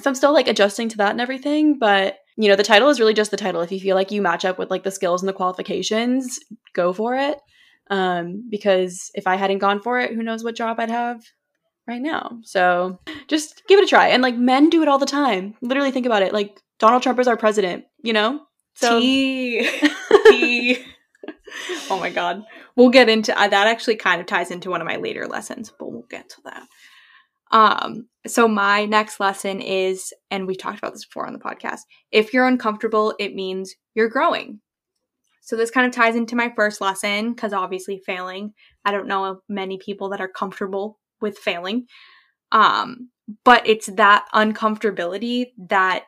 so 0.00 0.10
i'm 0.10 0.16
still 0.16 0.32
like 0.32 0.48
adjusting 0.48 0.88
to 0.88 0.96
that 0.96 1.12
and 1.12 1.20
everything 1.20 1.78
but 1.78 2.16
you 2.36 2.48
know 2.48 2.56
the 2.56 2.62
title 2.62 2.88
is 2.88 2.98
really 2.98 3.14
just 3.14 3.30
the 3.30 3.36
title 3.36 3.60
if 3.60 3.72
you 3.72 3.80
feel 3.80 3.96
like 3.96 4.10
you 4.10 4.22
match 4.22 4.44
up 4.44 4.58
with 4.58 4.70
like 4.70 4.84
the 4.84 4.90
skills 4.90 5.22
and 5.22 5.28
the 5.28 5.32
qualifications 5.34 6.38
go 6.74 6.92
for 6.92 7.14
it 7.14 7.38
um, 7.90 8.48
because 8.48 9.10
if 9.14 9.26
I 9.26 9.36
hadn't 9.36 9.58
gone 9.58 9.80
for 9.80 10.00
it, 10.00 10.14
who 10.14 10.22
knows 10.22 10.42
what 10.42 10.56
job 10.56 10.80
I'd 10.80 10.90
have 10.90 11.22
right 11.86 12.00
now. 12.00 12.38
So 12.42 12.98
just 13.28 13.62
give 13.68 13.78
it 13.78 13.84
a 13.84 13.88
try. 13.88 14.08
And 14.08 14.22
like 14.22 14.36
men 14.36 14.70
do 14.70 14.82
it 14.82 14.88
all 14.88 14.98
the 14.98 15.06
time. 15.06 15.54
Literally 15.60 15.90
think 15.90 16.06
about 16.06 16.22
it. 16.22 16.32
Like 16.32 16.58
Donald 16.78 17.02
Trump 17.02 17.18
is 17.18 17.28
our 17.28 17.36
president, 17.36 17.84
you 18.02 18.14
know? 18.14 18.40
So 18.74 18.98
Tea. 18.98 19.68
Tea. 20.28 20.84
oh 21.90 21.98
my 21.98 22.08
god. 22.08 22.44
We'll 22.76 22.88
get 22.88 23.10
into 23.10 23.38
uh, 23.38 23.48
that 23.48 23.66
actually 23.66 23.96
kind 23.96 24.22
of 24.22 24.26
ties 24.26 24.50
into 24.50 24.70
one 24.70 24.80
of 24.80 24.86
my 24.86 24.96
later 24.96 25.26
lessons, 25.26 25.70
but 25.78 25.92
we'll 25.92 26.06
get 26.08 26.30
to 26.30 26.36
that. 26.44 26.66
Um 27.52 28.08
so 28.26 28.48
my 28.48 28.84
next 28.86 29.20
lesson 29.20 29.60
is 29.60 30.12
and 30.30 30.46
we 30.46 30.54
talked 30.54 30.78
about 30.78 30.92
this 30.92 31.04
before 31.04 31.26
on 31.26 31.32
the 31.32 31.38
podcast. 31.38 31.80
If 32.10 32.32
you're 32.32 32.46
uncomfortable, 32.46 33.14
it 33.18 33.34
means 33.34 33.74
you're 33.94 34.08
growing. 34.08 34.60
So 35.42 35.56
this 35.56 35.72
kind 35.72 35.86
of 35.86 35.92
ties 35.92 36.14
into 36.14 36.36
my 36.36 36.52
first 36.54 36.80
lesson 36.80 37.32
because 37.32 37.52
obviously 37.52 38.00
failing, 38.06 38.52
I 38.84 38.92
don't 38.92 39.08
know 39.08 39.40
many 39.48 39.76
people 39.76 40.08
that 40.10 40.20
are 40.20 40.28
comfortable 40.28 41.00
with 41.20 41.36
failing. 41.36 41.86
Um, 42.52 43.10
but 43.44 43.66
it's 43.66 43.86
that 43.86 44.26
uncomfortability 44.32 45.46
that 45.68 46.04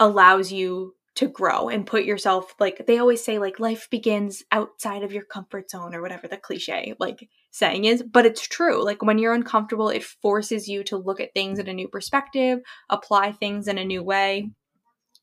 allows 0.00 0.52
you 0.52 0.94
to 1.18 1.28
grow 1.28 1.68
and 1.68 1.86
put 1.86 2.04
yourself 2.04 2.54
like 2.60 2.86
they 2.86 2.98
always 2.98 3.22
say 3.22 3.38
like 3.38 3.60
life 3.60 3.88
begins 3.90 4.42
outside 4.52 5.02
of 5.02 5.12
your 5.12 5.24
comfort 5.24 5.70
zone 5.70 5.94
or 5.94 6.00
whatever 6.00 6.28
the 6.28 6.36
cliche 6.36 6.94
like 6.98 7.28
saying 7.50 7.84
is 7.84 8.02
but 8.02 8.24
it's 8.24 8.46
true 8.46 8.84
like 8.84 9.02
when 9.02 9.18
you're 9.18 9.34
uncomfortable 9.34 9.88
it 9.88 10.04
forces 10.04 10.68
you 10.68 10.84
to 10.84 10.96
look 10.96 11.20
at 11.20 11.34
things 11.34 11.58
in 11.58 11.68
a 11.68 11.74
new 11.74 11.88
perspective 11.88 12.60
apply 12.88 13.32
things 13.32 13.66
in 13.66 13.78
a 13.78 13.84
new 13.84 14.02
way 14.02 14.48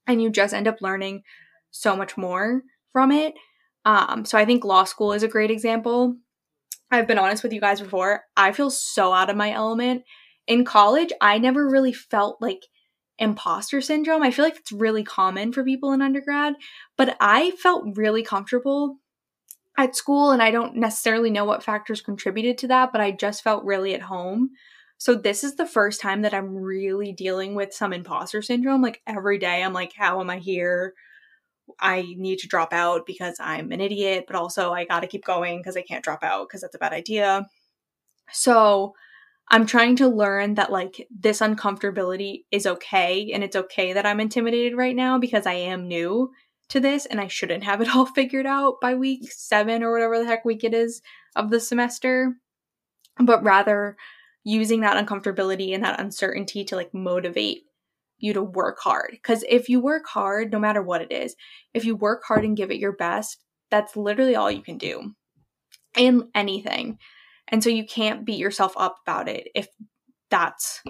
and 0.07 0.21
you 0.21 0.29
just 0.29 0.53
end 0.53 0.67
up 0.67 0.81
learning 0.81 1.23
so 1.71 1.95
much 1.95 2.17
more 2.17 2.61
from 2.91 3.11
it. 3.11 3.33
Um, 3.83 4.25
so 4.25 4.37
I 4.37 4.45
think 4.45 4.63
law 4.63 4.83
school 4.83 5.13
is 5.13 5.23
a 5.23 5.27
great 5.27 5.51
example. 5.51 6.15
I've 6.91 7.07
been 7.07 7.19
honest 7.19 7.43
with 7.43 7.53
you 7.53 7.61
guys 7.61 7.81
before. 7.81 8.23
I 8.37 8.51
feel 8.51 8.69
so 8.69 9.13
out 9.13 9.29
of 9.29 9.35
my 9.35 9.51
element. 9.51 10.03
In 10.47 10.63
college, 10.63 11.11
I 11.21 11.37
never 11.37 11.67
really 11.67 11.93
felt 11.93 12.41
like 12.41 12.61
imposter 13.17 13.81
syndrome. 13.81 14.23
I 14.23 14.31
feel 14.31 14.45
like 14.45 14.57
it's 14.57 14.71
really 14.71 15.03
common 15.03 15.53
for 15.53 15.63
people 15.63 15.91
in 15.93 16.01
undergrad, 16.01 16.55
but 16.97 17.15
I 17.19 17.51
felt 17.51 17.95
really 17.95 18.23
comfortable 18.23 18.97
at 19.77 19.95
school 19.95 20.31
and 20.31 20.41
I 20.41 20.51
don't 20.51 20.75
necessarily 20.75 21.29
know 21.29 21.45
what 21.45 21.63
factors 21.63 22.01
contributed 22.01 22.57
to 22.59 22.67
that, 22.67 22.91
but 22.91 23.01
I 23.01 23.11
just 23.11 23.43
felt 23.43 23.63
really 23.63 23.93
at 23.93 24.01
home. 24.01 24.51
So 24.97 25.15
this 25.15 25.43
is 25.43 25.55
the 25.55 25.65
first 25.65 25.99
time 25.99 26.21
that 26.21 26.33
I'm 26.33 26.55
really 26.55 27.11
dealing 27.11 27.55
with 27.55 27.73
some 27.73 27.91
imposter 27.91 28.41
syndrome. 28.41 28.81
Like 28.81 29.01
every 29.05 29.37
day 29.37 29.61
I'm 29.61 29.73
like, 29.73 29.93
how 29.95 30.21
am 30.21 30.29
I 30.29 30.39
here? 30.39 30.93
I 31.79 32.15
need 32.17 32.39
to 32.39 32.47
drop 32.47 32.73
out 32.73 33.05
because 33.05 33.37
I'm 33.39 33.71
an 33.71 33.81
idiot, 33.81 34.25
but 34.27 34.35
also 34.35 34.71
I 34.71 34.85
got 34.85 35.01
to 35.01 35.07
keep 35.07 35.25
going 35.25 35.57
because 35.59 35.75
I 35.75 35.81
can't 35.81 36.03
drop 36.03 36.23
out 36.23 36.47
because 36.47 36.61
that's 36.61 36.75
a 36.75 36.79
bad 36.79 36.93
idea. 36.93 37.47
So 38.31 38.93
I'm 39.49 39.65
trying 39.65 39.95
to 39.97 40.07
learn 40.07 40.55
that 40.55 40.71
like 40.71 41.07
this 41.11 41.39
uncomfortability 41.39 42.45
is 42.51 42.65
okay 42.65 43.31
and 43.31 43.43
it's 43.43 43.55
okay 43.55 43.93
that 43.93 44.05
I'm 44.05 44.19
intimidated 44.19 44.77
right 44.77 44.95
now 44.95 45.19
because 45.19 45.45
I 45.45 45.53
am 45.53 45.87
new 45.87 46.31
to 46.69 46.79
this 46.79 47.05
and 47.05 47.21
I 47.21 47.27
shouldn't 47.27 47.63
have 47.63 47.81
it 47.81 47.89
all 47.95 48.05
figured 48.05 48.45
out 48.45 48.81
by 48.81 48.95
week 48.95 49.31
7 49.31 49.83
or 49.83 49.91
whatever 49.91 50.19
the 50.19 50.25
heck 50.25 50.45
week 50.45 50.63
it 50.63 50.73
is 50.73 51.01
of 51.35 51.51
the 51.51 51.59
semester, 51.59 52.35
but 53.19 53.43
rather 53.43 53.97
using 54.43 54.81
that 54.81 55.03
uncomfortability 55.03 55.73
and 55.73 55.83
that 55.83 55.99
uncertainty 55.99 56.63
to 56.65 56.75
like 56.75 56.93
motivate 56.93 57.63
you 58.17 58.33
to 58.33 58.41
work 58.41 58.79
hard. 58.79 59.09
Because 59.11 59.43
if 59.49 59.69
you 59.69 59.79
work 59.79 60.05
hard, 60.07 60.51
no 60.51 60.59
matter 60.59 60.81
what 60.81 61.01
it 61.01 61.11
is, 61.11 61.35
if 61.73 61.85
you 61.85 61.95
work 61.95 62.23
hard 62.27 62.45
and 62.45 62.57
give 62.57 62.71
it 62.71 62.79
your 62.79 62.93
best, 62.93 63.39
that's 63.69 63.95
literally 63.95 64.35
all 64.35 64.49
you 64.49 64.61
can 64.61 64.77
do 64.77 65.13
in 65.97 66.29
anything. 66.33 66.97
And 67.49 67.63
so 67.63 67.69
you 67.69 67.85
can't 67.85 68.25
beat 68.25 68.39
yourself 68.39 68.73
up 68.77 68.97
about 69.05 69.27
it 69.29 69.49
if 69.53 69.67
that's 70.29 70.81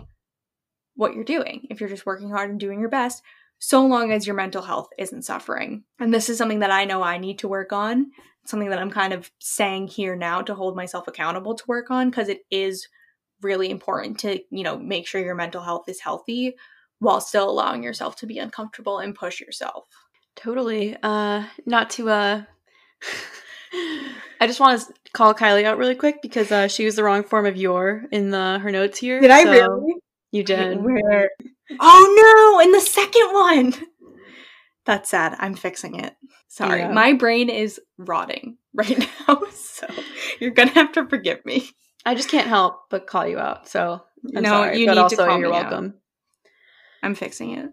what 0.96 1.14
you're 1.14 1.24
doing. 1.24 1.68
If 1.70 1.80
you're 1.80 1.90
just 1.90 2.06
working 2.06 2.30
hard 2.30 2.50
and 2.50 2.60
doing 2.60 2.80
your 2.80 2.90
best, 2.90 3.22
so 3.60 3.86
long 3.86 4.12
as 4.12 4.26
your 4.26 4.36
mental 4.36 4.62
health 4.62 4.90
isn't 4.98 5.24
suffering. 5.24 5.84
And 6.00 6.14
this 6.14 6.30
is 6.30 6.38
something 6.38 6.60
that 6.60 6.72
I 6.72 6.86
know 6.86 7.02
I 7.02 7.18
need 7.18 7.40
to 7.40 7.48
work 7.48 7.74
on, 7.74 8.12
something 8.46 8.70
that 8.70 8.80
I'm 8.80 8.92
kind 8.92 9.14
of 9.14 9.32
saying 9.40 9.88
here 9.88 10.16
now 10.16 10.42
to 10.42 10.56
hold 10.56 10.76
myself 10.76 11.08
accountable 11.08 11.56
to 11.56 11.64
work 11.68 11.92
on 11.92 12.10
because 12.10 12.30
it 12.30 12.42
is 12.52 12.88
really 13.42 13.70
important 13.70 14.20
to, 14.20 14.40
you 14.50 14.64
know, 14.64 14.78
make 14.78 15.08
sure 15.08 15.22
your 15.22 15.36
mental 15.36 15.62
health 15.62 15.88
is 15.88 16.00
healthy 16.00 16.56
while 17.00 17.22
still 17.22 17.50
allowing 17.50 17.84
yourself 17.84 18.16
to 18.18 18.26
be 18.26 18.40
uncomfortable 18.40 19.00
and 19.00 19.16
push 19.16 19.40
yourself. 19.40 19.88
Totally. 20.36 20.96
Uh 21.02 21.46
not 21.66 21.90
to 21.92 22.10
uh 22.10 22.44
I 24.42 24.48
just 24.48 24.60
want 24.60 24.82
to 24.82 24.94
call 25.14 25.34
Kylie 25.34 25.64
out 25.64 25.78
really 25.78 25.96
quick 25.96 26.22
because 26.22 26.52
uh, 26.52 26.68
she 26.68 26.84
used 26.84 26.98
the 26.98 27.04
wrong 27.04 27.24
form 27.24 27.46
of 27.46 27.56
your 27.56 28.04
in 28.12 28.32
the 28.32 28.60
her 28.60 28.72
notes 28.72 29.00
here. 29.00 29.20
Did 29.20 29.32
I 29.32 29.44
so 29.44 29.52
really? 29.52 29.96
You 30.32 30.44
did. 30.44 30.84
Where? 30.84 31.30
Oh 31.80 32.54
no! 32.54 32.64
In 32.64 32.72
the 32.74 32.80
second 32.80 33.34
one. 33.34 33.74
That's 34.86 35.10
sad. 35.10 35.36
I'm 35.40 35.56
fixing 35.56 36.00
it. 36.00 36.16
Sorry, 36.48 36.82
yeah. 36.82 36.92
my 36.92 37.14
brain 37.14 37.50
is 37.50 37.82
rotting 37.98 38.58
right 38.76 39.00
now, 39.28 39.42
so 39.52 39.88
you're 40.40 40.52
gonna 40.52 40.70
have 40.74 40.92
to 40.92 41.08
forgive 41.08 41.44
me. 41.44 41.68
I 42.06 42.14
just 42.14 42.30
can't 42.30 42.48
help 42.48 42.82
but 42.92 43.08
call 43.08 43.28
you 43.28 43.40
out. 43.40 43.68
So 43.68 44.04
I'm 44.36 44.44
no, 44.44 44.50
sorry, 44.50 44.80
you 44.80 44.86
but 44.86 44.94
need 44.94 45.00
also 45.00 45.16
to 45.16 45.26
call 45.26 45.40
you're 45.40 45.50
welcome. 45.50 45.86
Out. 45.86 46.52
I'm 47.02 47.16
fixing 47.16 47.58
it. 47.58 47.72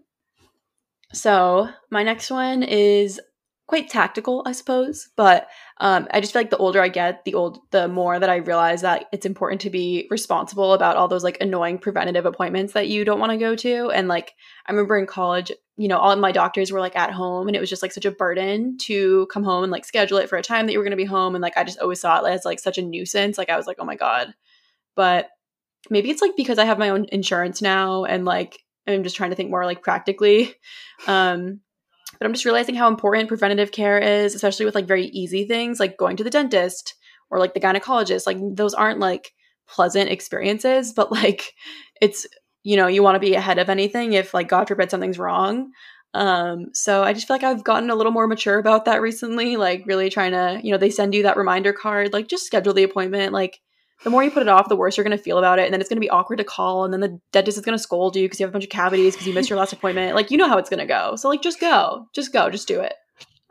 So 1.13 1.69
my 1.91 2.01
next 2.01 2.31
one 2.31 2.63
is 2.63 3.21
quite 3.67 3.89
tactical, 3.89 4.43
I 4.45 4.51
suppose. 4.51 5.09
But 5.15 5.47
um, 5.79 6.07
I 6.11 6.19
just 6.19 6.33
feel 6.33 6.41
like 6.41 6.49
the 6.49 6.57
older 6.57 6.81
I 6.81 6.89
get, 6.89 7.23
the 7.23 7.33
old 7.33 7.59
the 7.71 7.87
more 7.87 8.19
that 8.19 8.29
I 8.29 8.37
realize 8.37 8.81
that 8.81 9.05
it's 9.11 9.25
important 9.25 9.61
to 9.61 9.69
be 9.69 10.07
responsible 10.09 10.73
about 10.73 10.97
all 10.97 11.07
those 11.07 11.23
like 11.23 11.37
annoying 11.39 11.77
preventative 11.77 12.25
appointments 12.25 12.73
that 12.73 12.89
you 12.89 13.05
don't 13.05 13.19
want 13.19 13.31
to 13.31 13.37
go 13.37 13.55
to. 13.55 13.89
And 13.91 14.07
like 14.07 14.33
I 14.67 14.71
remember 14.71 14.97
in 14.97 15.05
college, 15.05 15.51
you 15.77 15.87
know, 15.87 15.97
all 15.97 16.15
my 16.17 16.31
doctors 16.31 16.71
were 16.71 16.81
like 16.81 16.95
at 16.95 17.11
home, 17.11 17.47
and 17.47 17.55
it 17.55 17.59
was 17.59 17.69
just 17.69 17.81
like 17.81 17.93
such 17.93 18.05
a 18.05 18.11
burden 18.11 18.77
to 18.81 19.27
come 19.27 19.43
home 19.43 19.63
and 19.63 19.71
like 19.71 19.85
schedule 19.85 20.17
it 20.17 20.29
for 20.29 20.37
a 20.37 20.43
time 20.43 20.65
that 20.65 20.73
you 20.73 20.77
were 20.77 20.85
going 20.85 20.91
to 20.91 20.97
be 20.97 21.05
home. 21.05 21.35
And 21.35 21.41
like 21.41 21.57
I 21.57 21.63
just 21.63 21.79
always 21.79 22.01
saw 22.01 22.23
it 22.23 22.29
as 22.29 22.45
like 22.45 22.59
such 22.59 22.77
a 22.77 22.83
nuisance. 22.83 23.37
Like 23.37 23.49
I 23.49 23.57
was 23.57 23.67
like, 23.67 23.77
oh 23.79 23.85
my 23.85 23.95
god. 23.95 24.33
But 24.95 25.29
maybe 25.89 26.11
it's 26.11 26.21
like 26.21 26.35
because 26.35 26.59
I 26.59 26.65
have 26.65 26.77
my 26.77 26.89
own 26.89 27.05
insurance 27.11 27.61
now, 27.61 28.03
and 28.03 28.25
like 28.25 28.59
I'm 28.85 29.03
just 29.03 29.15
trying 29.15 29.29
to 29.29 29.35
think 29.35 29.49
more 29.49 29.65
like 29.65 29.81
practically. 29.81 30.53
Um, 31.05 31.59
but 32.23 32.29
I'm 32.29 32.33
just 32.33 32.45
realizing 32.45 32.75
how 32.75 32.87
important 32.87 33.27
preventative 33.27 33.73
care 33.73 33.99
is, 33.99 34.33
especially 34.33 34.63
with 34.65 34.75
like 34.75 34.87
very 34.87 35.07
easy 35.07 35.45
things 35.45 35.77
like 35.77 35.97
going 35.97 36.15
to 36.15 36.23
the 36.23 36.29
dentist 36.29 36.95
or 37.29 37.37
like 37.37 37.53
the 37.53 37.59
gynecologist. 37.59 38.25
Like 38.25 38.37
those 38.55 38.73
aren't 38.73 38.99
like 38.99 39.33
pleasant 39.67 40.09
experiences, 40.09 40.93
but 40.93 41.11
like 41.11 41.51
it's 42.01 42.25
you 42.63 42.77
know, 42.77 42.87
you 42.87 43.03
want 43.03 43.15
to 43.15 43.19
be 43.19 43.33
ahead 43.33 43.59
of 43.59 43.69
anything 43.69 44.13
if 44.13 44.33
like 44.33 44.47
God 44.47 44.69
forbid 44.69 44.89
something's 44.89 45.19
wrong. 45.19 45.71
Um, 46.13 46.67
so 46.73 47.03
I 47.03 47.11
just 47.11 47.27
feel 47.27 47.35
like 47.35 47.43
I've 47.43 47.65
gotten 47.65 47.89
a 47.89 47.95
little 47.95 48.13
more 48.13 48.25
mature 48.25 48.57
about 48.57 48.85
that 48.85 49.01
recently, 49.01 49.57
like 49.57 49.83
really 49.85 50.09
trying 50.09 50.31
to, 50.31 50.61
you 50.63 50.71
know, 50.71 50.77
they 50.77 50.89
send 50.89 51.13
you 51.13 51.23
that 51.23 51.35
reminder 51.35 51.73
card, 51.73 52.13
like 52.13 52.29
just 52.29 52.45
schedule 52.45 52.73
the 52.73 52.83
appointment, 52.83 53.33
like 53.33 53.59
the 54.03 54.09
more 54.09 54.23
you 54.23 54.31
put 54.31 54.41
it 54.41 54.49
off, 54.49 54.69
the 54.69 54.75
worse 54.75 54.97
you're 54.97 55.03
going 55.03 55.17
to 55.17 55.23
feel 55.23 55.37
about 55.37 55.59
it. 55.59 55.65
And 55.65 55.73
then 55.73 55.81
it's 55.81 55.89
going 55.89 55.97
to 55.97 56.05
be 56.05 56.09
awkward 56.09 56.37
to 56.37 56.43
call. 56.43 56.83
And 56.83 56.93
then 56.93 56.99
the 56.99 57.19
dentist 57.31 57.57
is 57.57 57.65
going 57.65 57.77
to 57.77 57.83
scold 57.83 58.15
you 58.15 58.23
because 58.23 58.39
you 58.39 58.45
have 58.45 58.51
a 58.51 58.53
bunch 58.53 58.65
of 58.65 58.69
cavities 58.69 59.13
because 59.13 59.27
you 59.27 59.33
missed 59.33 59.49
your 59.49 59.59
last 59.59 59.73
appointment. 59.73 60.15
Like, 60.15 60.31
you 60.31 60.37
know 60.37 60.47
how 60.47 60.57
it's 60.57 60.69
going 60.69 60.79
to 60.79 60.85
go. 60.85 61.15
So, 61.15 61.29
like, 61.29 61.41
just 61.41 61.59
go. 61.59 62.07
Just 62.13 62.33
go. 62.33 62.49
Just 62.49 62.67
do 62.67 62.79
it. 62.81 62.93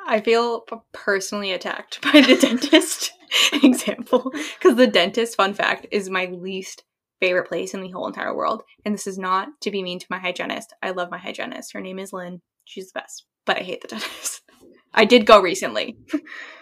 I 0.07 0.21
feel 0.21 0.65
personally 0.93 1.53
attacked 1.53 2.01
by 2.03 2.21
the 2.21 2.37
dentist 2.41 3.13
example 3.63 4.33
because 4.59 4.77
the 4.77 4.87
dentist, 4.87 5.37
fun 5.37 5.55
fact, 5.55 5.87
is 5.91 6.11
my 6.11 6.27
least 6.27 6.85
favorite 7.21 7.49
place 7.49 7.73
in 7.73 7.81
the 7.81 7.91
whole 7.91 8.07
entire 8.07 8.35
world. 8.35 8.63
And 8.85 8.95
this 8.95 9.07
is 9.07 9.19
not 9.19 9.49
to 9.61 9.71
be 9.71 9.83
mean 9.83 10.01
to 10.01 10.07
my 10.11 10.19
hygienist. 10.19 10.75
I 10.83 10.91
love 10.91 11.11
my 11.11 11.19
hygienist. 11.19 11.73
Her 11.73 11.81
name 11.81 11.99
is 11.99 12.13
Lynn. 12.13 12.41
She's 12.65 12.91
the 12.91 13.01
best, 13.01 13.25
but 13.47 13.59
I 13.59 13.61
hate 13.61 13.81
the 13.81 13.89
dentist. 13.89 14.43
I 14.93 15.05
did 15.05 15.25
go 15.25 15.41
recently. 15.41 15.97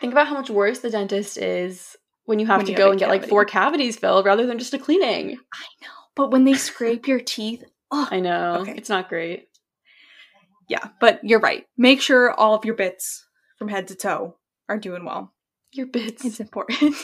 Think 0.00 0.12
about 0.12 0.29
how 0.29 0.35
much 0.35 0.50
worse 0.50 0.81
the 0.81 0.90
dentist 0.90 1.37
is 1.37 1.96
when 2.30 2.38
you 2.38 2.46
have 2.46 2.58
when 2.58 2.66
to 2.66 2.72
you 2.72 2.78
go 2.78 2.84
have 2.84 2.92
and 2.92 3.00
get 3.00 3.08
like 3.08 3.26
four 3.26 3.44
cavities 3.44 3.96
filled 3.96 4.24
rather 4.24 4.46
than 4.46 4.60
just 4.60 4.72
a 4.72 4.78
cleaning. 4.78 5.36
I 5.52 5.66
know. 5.82 5.88
But 6.14 6.30
when 6.30 6.44
they 6.44 6.54
scrape 6.54 7.08
your 7.08 7.18
teeth, 7.18 7.64
oh, 7.90 8.06
I 8.08 8.20
know. 8.20 8.58
Okay. 8.60 8.74
It's 8.76 8.88
not 8.88 9.08
great. 9.08 9.48
Yeah, 10.68 10.90
but 11.00 11.18
you're 11.24 11.40
right. 11.40 11.66
Make 11.76 12.00
sure 12.00 12.30
all 12.30 12.54
of 12.54 12.64
your 12.64 12.76
bits 12.76 13.26
from 13.58 13.66
head 13.66 13.88
to 13.88 13.96
toe 13.96 14.36
are 14.68 14.78
doing 14.78 15.04
well. 15.04 15.34
Your 15.72 15.88
bits. 15.88 16.24
It's 16.24 16.38
important. 16.38 16.94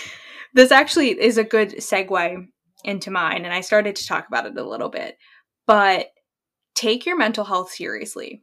this 0.54 0.72
actually 0.72 1.10
is 1.10 1.36
a 1.36 1.44
good 1.44 1.72
segue 1.72 2.46
into 2.82 3.10
mine, 3.10 3.44
and 3.44 3.52
I 3.52 3.60
started 3.60 3.96
to 3.96 4.06
talk 4.06 4.28
about 4.28 4.46
it 4.46 4.56
a 4.56 4.66
little 4.66 4.88
bit. 4.88 5.18
But 5.66 6.06
take 6.74 7.04
your 7.04 7.18
mental 7.18 7.44
health 7.44 7.70
seriously. 7.70 8.42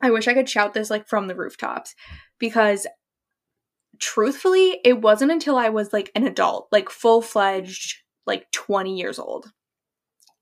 I 0.00 0.10
wish 0.12 0.26
I 0.26 0.34
could 0.34 0.48
shout 0.48 0.72
this 0.72 0.88
like 0.88 1.06
from 1.06 1.26
the 1.26 1.36
rooftops 1.36 1.94
because 2.38 2.86
truthfully, 3.98 4.80
it 4.84 5.00
wasn't 5.00 5.32
until 5.32 5.56
I 5.56 5.68
was 5.68 5.92
like 5.92 6.10
an 6.14 6.26
adult, 6.26 6.68
like 6.72 6.90
full 6.90 7.22
fledged, 7.22 7.98
like 8.26 8.50
20 8.52 8.96
years 8.96 9.18
old, 9.18 9.52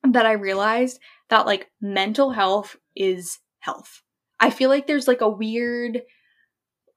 that 0.03 0.27
I 0.27 0.33
realized 0.33 0.99
that 1.29 1.47
like 1.47 1.71
mental 1.81 2.31
health 2.31 2.77
is 2.97 3.39
health. 3.61 4.03
I 4.39 4.51
feel 4.51 4.71
like 4.71 4.87
there's 4.87 5.09
like 5.09 5.21
a 5.21 5.29
weird, 5.29 6.03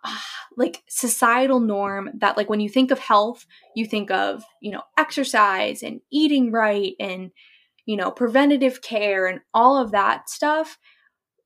uh, 0.03 0.17
like 0.57 0.83
societal 0.87 1.59
norm 1.59 2.11
that 2.19 2.37
like 2.37 2.49
when 2.49 2.59
you 2.59 2.69
think 2.69 2.91
of 2.91 2.99
health, 2.99 3.45
you 3.75 3.85
think 3.85 4.11
of, 4.11 4.43
you 4.61 4.71
know, 4.71 4.83
exercise 4.97 5.81
and 5.81 5.99
eating 6.11 6.51
right 6.51 6.93
and, 6.99 7.31
you 7.85 7.97
know, 7.97 8.11
preventative 8.11 8.81
care 8.81 9.27
and 9.27 9.41
all 9.53 9.77
of 9.77 9.91
that 9.91 10.29
stuff. 10.29 10.77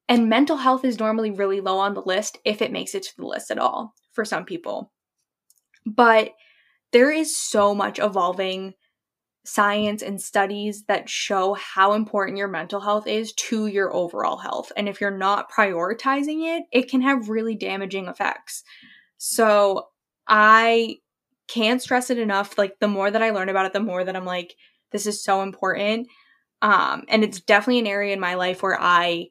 And 0.10 0.30
mental 0.30 0.58
health 0.58 0.86
is 0.86 1.00
normally 1.00 1.32
really 1.32 1.62
low 1.62 1.80
on 1.80 1.94
the 1.94 2.02
list 2.02 2.38
if 2.46 2.62
it 2.62 2.72
makes 2.72 2.96
it 2.96 3.04
to 3.04 3.16
the 3.18 3.26
list 3.26 3.50
at 3.50 3.60
all 3.60 3.94
for 4.14 4.24
some 4.26 4.46
people. 4.46 4.92
But 5.88 6.32
there 6.92 7.12
is 7.12 7.36
so 7.36 7.74
much 7.74 8.00
evolving 8.00 8.74
science 9.46 10.02
and 10.02 10.22
studies 10.22 10.84
that 10.88 11.08
show 11.08 11.54
how 11.54 11.94
important 11.94 12.38
your 12.38 12.50
mental 12.50 12.82
health 12.82 13.08
is 13.08 13.32
to 13.34 13.68
your 13.68 13.94
overall 13.96 14.38
health. 14.38 14.74
And 14.76 14.90
if 14.90 15.00
you're 15.00 15.10
not 15.10 15.50
prioritizing 15.50 16.58
it, 16.58 16.66
it 16.74 16.90
can 16.90 17.02
have 17.02 17.30
really 17.30 17.56
damaging 17.56 18.08
effects. 18.08 18.64
So 19.18 19.88
I 20.28 20.98
can't 21.48 21.82
stress 21.82 22.10
it 22.10 22.20
enough. 22.20 22.58
Like 22.58 22.80
the 22.82 22.90
more 22.90 23.10
that 23.10 23.24
I 23.24 23.30
learn 23.30 23.48
about 23.48 23.66
it, 23.66 23.74
the 23.74 23.80
more 23.80 24.04
that 24.04 24.18
I'm 24.18 24.26
like, 24.26 24.54
this 24.92 25.08
is 25.08 25.24
so 25.24 25.42
important. 25.42 26.08
Um, 26.62 27.04
and 27.08 27.24
it's 27.24 27.40
definitely 27.40 27.80
an 27.80 27.88
area 27.88 28.14
in 28.14 28.20
my 28.20 28.34
life 28.34 28.62
where 28.62 28.78
I 28.80 29.28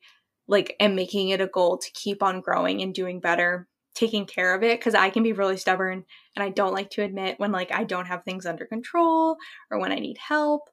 like 0.48 0.76
am 0.80 0.94
making 0.94 1.28
it 1.28 1.42
a 1.42 1.46
goal 1.46 1.76
to 1.76 1.90
keep 1.92 2.22
on 2.22 2.40
growing 2.40 2.80
and 2.80 2.94
doing 2.94 3.20
better 3.20 3.68
taking 3.96 4.26
care 4.26 4.54
of 4.54 4.62
it 4.62 4.78
because 4.78 4.94
I 4.94 5.10
can 5.10 5.22
be 5.22 5.32
really 5.32 5.56
stubborn 5.56 6.04
and 6.36 6.42
I 6.42 6.50
don't 6.50 6.74
like 6.74 6.90
to 6.90 7.02
admit 7.02 7.40
when 7.40 7.50
like 7.50 7.72
I 7.72 7.84
don't 7.84 8.06
have 8.06 8.24
things 8.24 8.46
under 8.46 8.66
control 8.66 9.36
or 9.70 9.80
when 9.80 9.90
I 9.90 9.96
need 9.96 10.18
help. 10.18 10.68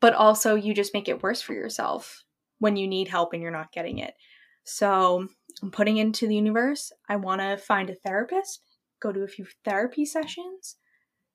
But 0.00 0.14
also 0.14 0.54
you 0.54 0.72
just 0.72 0.94
make 0.94 1.08
it 1.08 1.22
worse 1.22 1.42
for 1.42 1.52
yourself 1.52 2.24
when 2.58 2.76
you 2.76 2.86
need 2.86 3.08
help 3.08 3.32
and 3.32 3.42
you're 3.42 3.50
not 3.50 3.72
getting 3.72 3.98
it. 3.98 4.14
So 4.64 5.26
I'm 5.60 5.70
putting 5.70 5.96
into 5.96 6.26
the 6.28 6.36
universe. 6.36 6.92
I 7.08 7.16
want 7.16 7.40
to 7.40 7.56
find 7.56 7.90
a 7.90 7.96
therapist, 7.96 8.62
go 9.00 9.12
to 9.12 9.22
a 9.22 9.28
few 9.28 9.46
therapy 9.64 10.04
sessions. 10.04 10.76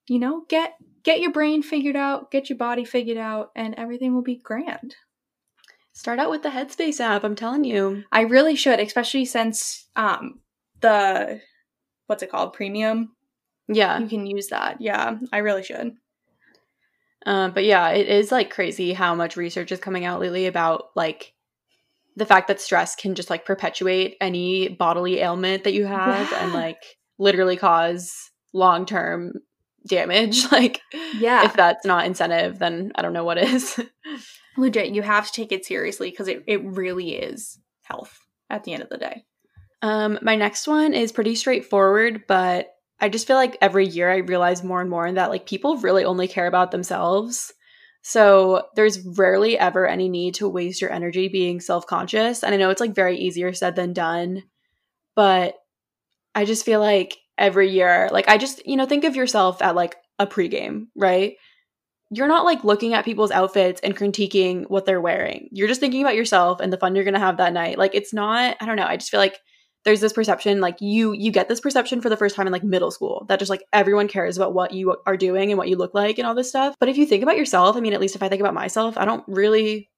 You 0.08 0.20
know, 0.20 0.46
get 0.48 0.76
get 1.04 1.20
your 1.20 1.34
brain 1.34 1.62
figured 1.62 1.98
out, 1.98 2.32
get 2.32 2.50
your 2.50 2.58
body 2.58 2.86
figured 2.86 3.18
out, 3.18 3.52
and 3.56 3.76
everything 3.76 4.14
will 4.14 4.22
be 4.22 4.38
grand. 4.38 4.96
Start 5.92 6.20
out 6.20 6.30
with 6.30 6.44
the 6.44 6.50
Headspace 6.50 7.02
app, 7.02 7.26
I'm 7.26 7.36
telling 7.36 7.66
you. 7.66 8.04
I 8.12 8.22
really 8.22 8.56
should, 8.56 8.80
especially 8.80 9.26
since 9.26 9.88
um 9.98 10.40
the 10.82 11.42
what's 12.08 12.24
it 12.24 12.32
called? 12.32 12.54
Premium? 12.54 13.16
Yeah. 13.68 14.00
You 14.00 14.08
can 14.08 14.26
use 14.26 14.48
that. 14.48 14.82
Yeah 14.82 15.18
i 15.32 15.38
really 15.40 15.64
should. 15.64 15.94
Um, 17.26 17.52
but 17.52 17.66
yeah 17.66 17.90
it 17.90 18.08
is 18.08 18.32
like 18.32 18.50
crazy 18.50 18.94
how 18.94 19.16
much 19.16 19.36
research 19.36 19.72
is 19.72 19.80
coming 19.80 20.06
out 20.06 20.20
lately 20.20 20.46
about 20.46 20.86
like 20.96 21.34
the 22.16 22.26
fact 22.26 22.48
that 22.48 22.62
stress 22.62 22.96
can 22.96 23.16
just 23.16 23.30
like 23.30 23.46
perpetuate 23.46 24.18
any 24.20 24.70
bodily 24.70 25.20
ailment 25.20 25.64
that 25.64 25.74
you 25.74 25.86
have 25.86 26.32
yeah. 26.32 26.44
and 26.44 26.54
like 26.54 26.82
literally 27.20 27.58
cause 27.58 28.32
long-term 28.54 29.34
damage. 29.88 30.46
Like 30.52 30.82
yeah. 31.18 31.46
if 31.46 31.54
that's 31.54 31.86
not 31.86 32.06
incentive 32.06 32.60
then 32.60 32.92
i 32.96 33.02
don't 33.02 33.14
know 33.14 33.26
what 33.26 33.38
is. 33.38 33.80
Legit 34.58 34.96
you 34.96 35.02
have 35.02 35.28
to 35.28 35.32
take 35.32 35.52
it 35.52 35.66
seriously 35.66 36.10
because 36.10 36.28
it, 36.28 36.44
it 36.48 36.64
really 36.64 37.16
is 37.16 37.60
health 37.84 38.20
at 38.50 38.64
the 38.64 38.74
end 38.74 38.82
of 38.82 38.90
the 38.90 38.98
day 38.98 39.26
um, 39.82 40.20
my 40.22 40.36
next 40.36 40.68
one 40.68 40.94
is 40.94 41.12
pretty 41.12 41.36
straightforward, 41.36 42.24
but 42.28 42.68
I 43.00 43.10
just 43.10 43.28
feel 43.28 43.36
like 43.36 43.58
every 43.62 43.88
year 43.88 44.12
I 44.12 44.18
realize 44.18 44.64
more 44.64 44.82
and 44.82 44.90
more 44.90 45.12
that 45.12 45.30
like 45.30 45.46
people 45.46 45.78
really 45.78 46.04
only 46.04 46.28
care 46.28 46.48
about 46.48 46.72
themselves. 46.72 47.54
So 48.02 48.64
there's 48.76 49.06
rarely 49.06 49.58
ever 49.58 49.88
any 49.88 50.10
need 50.10 50.36
to 50.36 50.48
waste 50.48 50.82
your 50.82 50.92
energy 50.92 51.28
being 51.28 51.60
self-conscious. 51.60 52.44
And 52.44 52.54
I 52.54 52.58
know 52.58 52.70
it's 52.70 52.82
like 52.82 52.96
very 52.96 53.18
easier 53.18 53.54
said 53.54 53.76
than 53.76 53.94
done, 53.94 54.44
but 55.16 55.56
I 56.34 56.46
just 56.46 56.66
feel 56.66 56.80
like 56.80 57.18
every 57.38 57.70
year, 57.70 58.10
like 58.12 58.30
I 58.30 58.38
just, 58.38 58.66
you 58.66 58.78
know, 58.78 58.86
think 58.86 59.04
of 59.04 59.16
yourself 59.16 59.62
at 59.62 59.76
like 59.76 59.96
a 60.18 60.26
pregame, 60.26 60.88
right? 60.96 61.36
You're 62.10 62.28
not 62.28 62.46
like 62.46 62.64
looking 62.64 62.94
at 62.94 63.06
people's 63.06 63.32
outfits 63.32 63.82
and 63.84 63.96
critiquing 63.96 64.66
what 64.70 64.86
they're 64.86 65.02
wearing. 65.02 65.50
You're 65.52 65.68
just 65.68 65.82
thinking 65.82 66.02
about 66.02 66.16
yourself 66.16 66.62
and 66.62 66.72
the 66.72 66.78
fun 66.78 66.96
you're 66.96 67.04
going 67.04 67.14
to 67.14 67.20
have 67.20 67.38
that 67.38 67.54
night. 67.54 67.78
Like 67.78 67.94
it's 67.94 68.14
not, 68.14 68.56
I 68.62 68.66
don't 68.66 68.78
know, 68.78 68.88
I 68.88 68.98
just 68.98 69.12
feel 69.12 69.20
like 69.20 69.38
there's 69.88 70.02
this 70.02 70.12
perception 70.12 70.60
like 70.60 70.82
you 70.82 71.14
you 71.14 71.32
get 71.32 71.48
this 71.48 71.62
perception 71.62 72.02
for 72.02 72.10
the 72.10 72.18
first 72.18 72.36
time 72.36 72.46
in 72.46 72.52
like 72.52 72.64
middle 72.64 72.92
school 72.92 73.26
that 73.30 73.40
just 73.40 73.50
like 73.50 73.64
everyone 73.72 74.10
cares 74.10 74.36
about 74.36 74.54
what 74.54 74.74
you 74.74 74.98
are 75.06 75.16
doing 75.16 75.50
and 75.50 75.58
what 75.58 75.70
you 75.70 75.78
look 75.78 75.94
like 75.94 76.18
and 76.18 76.28
all 76.28 76.36
this 76.36 76.50
stuff 76.50 76.76
but 76.78 76.90
if 76.90 76.98
you 76.98 77.06
think 77.06 77.24
about 77.24 77.38
yourself 77.38 77.78
i 77.78 77.80
mean 77.80 77.94
at 77.94 78.02
least 78.02 78.14
if 78.14 78.22
i 78.22 78.28
think 78.28 78.42
about 78.42 78.54
myself 78.54 78.98
i 78.98 79.06
don't 79.06 79.24
really 79.28 79.90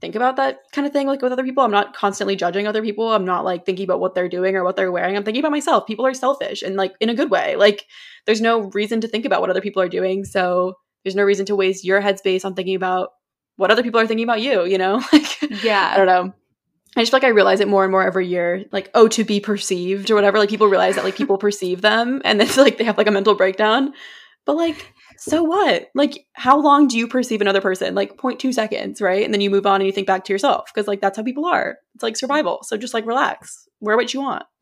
think 0.00 0.14
about 0.14 0.36
that 0.36 0.60
kind 0.72 0.86
of 0.86 0.92
thing 0.92 1.06
like 1.06 1.20
with 1.20 1.32
other 1.32 1.44
people. 1.44 1.62
I'm 1.62 1.70
not 1.70 1.94
constantly 1.94 2.36
judging 2.36 2.66
other 2.66 2.82
people. 2.82 3.12
I'm 3.12 3.24
not 3.24 3.44
like 3.44 3.66
thinking 3.66 3.84
about 3.84 4.00
what 4.00 4.14
they're 4.14 4.28
doing 4.28 4.56
or 4.56 4.64
what 4.64 4.76
they're 4.76 4.92
wearing. 4.92 5.16
I'm 5.16 5.24
thinking 5.24 5.42
about 5.42 5.50
myself. 5.50 5.86
People 5.86 6.06
are 6.06 6.14
selfish 6.14 6.62
and 6.62 6.76
like 6.76 6.94
in 7.00 7.08
a 7.08 7.14
good 7.14 7.30
way. 7.30 7.56
Like 7.56 7.84
there's 8.26 8.40
no 8.40 8.70
reason 8.72 9.00
to 9.02 9.08
think 9.08 9.24
about 9.24 9.40
what 9.40 9.50
other 9.50 9.60
people 9.60 9.82
are 9.82 9.88
doing. 9.88 10.24
So 10.24 10.74
there's 11.04 11.16
no 11.16 11.24
reason 11.24 11.46
to 11.46 11.56
waste 11.56 11.84
your 11.84 12.00
headspace 12.00 12.44
on 12.44 12.54
thinking 12.54 12.76
about 12.76 13.10
what 13.56 13.70
other 13.70 13.82
people 13.82 14.00
are 14.00 14.06
thinking 14.06 14.24
about 14.24 14.40
you, 14.40 14.64
you 14.64 14.78
know? 14.78 15.02
like 15.12 15.62
Yeah. 15.62 15.90
I 15.92 15.96
don't 15.96 16.06
know. 16.06 16.34
I 16.96 17.02
just 17.02 17.12
feel 17.12 17.18
like 17.18 17.24
I 17.24 17.28
realize 17.28 17.60
it 17.60 17.68
more 17.68 17.84
and 17.84 17.92
more 17.92 18.02
every 18.02 18.26
year. 18.26 18.64
Like, 18.72 18.90
oh, 18.94 19.06
to 19.08 19.24
be 19.24 19.38
perceived 19.38 20.10
or 20.10 20.14
whatever. 20.14 20.38
Like 20.38 20.48
people 20.48 20.66
realize 20.66 20.96
that 20.96 21.04
like 21.04 21.16
people 21.16 21.38
perceive 21.38 21.82
them 21.82 22.20
and 22.24 22.40
then 22.40 22.48
like 22.56 22.78
they 22.78 22.84
have 22.84 22.98
like 22.98 23.06
a 23.06 23.12
mental 23.12 23.34
breakdown. 23.34 23.92
But 24.44 24.56
like, 24.56 24.92
so 25.18 25.44
what? 25.44 25.90
Like, 25.94 26.26
how 26.32 26.58
long 26.58 26.88
do 26.88 26.96
you 26.98 27.06
perceive 27.06 27.40
another 27.40 27.60
person? 27.60 27.94
Like 27.94 28.16
0.2 28.16 28.52
seconds, 28.52 29.00
right? 29.00 29.24
And 29.24 29.32
then 29.32 29.40
you 29.40 29.50
move 29.50 29.66
on 29.66 29.76
and 29.76 29.86
you 29.86 29.92
think 29.92 30.06
back 30.06 30.24
to 30.24 30.32
yourself. 30.32 30.70
Because 30.74 30.88
like 30.88 31.00
that's 31.00 31.16
how 31.16 31.22
people 31.22 31.46
are. 31.46 31.76
It's 31.94 32.02
like 32.02 32.16
survival. 32.16 32.60
So 32.62 32.76
just 32.76 32.94
like 32.94 33.06
relax. 33.06 33.68
Wear 33.80 33.96
what 33.96 34.12
you 34.14 34.20
want. 34.20 34.44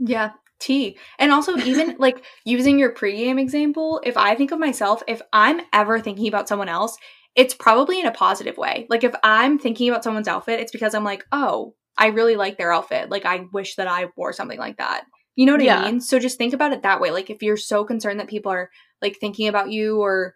Yeah. 0.00 0.30
T. 0.60 0.96
And 1.18 1.32
also, 1.32 1.56
even 1.58 1.96
like 1.98 2.24
using 2.44 2.78
your 2.78 2.92
pregame 2.92 3.40
example, 3.40 4.00
if 4.04 4.16
I 4.16 4.34
think 4.34 4.50
of 4.50 4.58
myself, 4.58 5.02
if 5.06 5.20
I'm 5.32 5.60
ever 5.72 6.00
thinking 6.00 6.28
about 6.28 6.48
someone 6.48 6.68
else, 6.68 6.96
it's 7.34 7.54
probably 7.54 8.00
in 8.00 8.06
a 8.06 8.12
positive 8.12 8.56
way. 8.56 8.86
Like 8.90 9.04
if 9.04 9.14
I'm 9.22 9.58
thinking 9.58 9.88
about 9.88 10.04
someone's 10.04 10.28
outfit, 10.28 10.60
it's 10.60 10.72
because 10.72 10.94
I'm 10.94 11.04
like, 11.04 11.24
oh, 11.32 11.74
I 11.96 12.08
really 12.08 12.36
like 12.36 12.58
their 12.58 12.72
outfit. 12.72 13.10
Like 13.10 13.24
I 13.24 13.46
wish 13.52 13.76
that 13.76 13.88
I 13.88 14.06
wore 14.16 14.32
something 14.32 14.58
like 14.58 14.78
that. 14.78 15.04
You 15.36 15.46
know 15.46 15.52
what 15.52 15.62
Yeah. 15.62 15.80
I 15.80 15.90
mean? 15.90 16.00
So 16.00 16.18
just 16.18 16.38
think 16.38 16.52
about 16.52 16.72
it 16.72 16.82
that 16.82 17.00
way. 17.00 17.10
Like 17.10 17.30
if 17.30 17.42
you're 17.42 17.56
so 17.56 17.84
concerned 17.84 18.18
that 18.20 18.28
people 18.28 18.50
are 18.50 18.70
like 19.00 19.18
thinking 19.18 19.46
about 19.48 19.70
you 19.70 20.00
or 20.00 20.34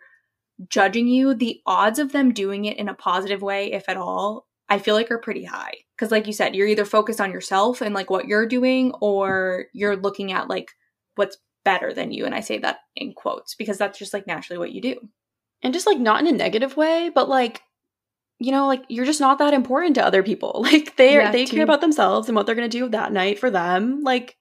judging 0.69 1.09
you, 1.09 1.35
the 1.35 1.61
odds 1.67 1.99
of 1.99 2.13
them 2.13 2.33
doing 2.33 2.67
it 2.67 2.77
in 2.77 2.89
a 2.89 2.95
positive 2.95 3.43
way, 3.43 3.73
if 3.73 3.89
at 3.89 3.97
all, 3.97 4.47
I 4.69 4.79
feel 4.79 4.95
like 4.95 5.11
are 5.11 5.19
pretty 5.19 5.45
high. 5.45 5.75
Cause 5.99 6.11
like 6.11 6.27
you 6.27 6.33
said, 6.33 6.55
you're 6.55 6.67
either 6.69 6.85
focused 6.85 7.21
on 7.21 7.33
yourself 7.33 7.81
and 7.81 7.95
like 7.95 8.11
what 8.11 8.27
you're 8.27 8.47
doing, 8.47 8.93
or 9.01 9.67
you're 9.73 9.97
looking 9.97 10.33
at 10.33 10.49
like 10.49 10.71
what's 11.15 11.37
better 11.65 11.93
than 11.93 12.11
you. 12.11 12.25
And 12.25 12.35
I 12.35 12.41
say 12.41 12.59
that 12.59 12.79
in 12.97 13.13
quotes 13.13 13.55
because 13.55 13.79
that's 13.79 13.99
just 13.99 14.13
like 14.13 14.27
naturally 14.27 14.59
what 14.59 14.73
you 14.73 14.81
do. 14.81 14.97
And 15.63 15.73
just 15.73 15.87
like 15.87 15.99
not 15.99 16.21
in 16.21 16.27
a 16.27 16.37
negative 16.37 16.77
way, 16.77 17.11
but 17.15 17.29
like, 17.29 17.63
you 18.39 18.51
know, 18.51 18.67
like 18.67 18.83
you're 18.89 19.05
just 19.05 19.21
not 19.21 19.39
that 19.39 19.55
important 19.55 19.95
to 19.95 20.05
other 20.05 20.23
people. 20.23 20.67
Like 20.73 20.97
they 20.97 21.17
are 21.19 21.31
they 21.31 21.47
care 21.47 21.63
about 21.63 21.81
themselves 21.81 22.29
and 22.29 22.37
what 22.37 22.47
they're 22.47 22.55
gonna 22.55 22.69
do 22.69 22.89
that 22.89 23.13
night 23.13 23.39
for 23.39 23.51
them. 23.51 24.03
Like, 24.03 24.37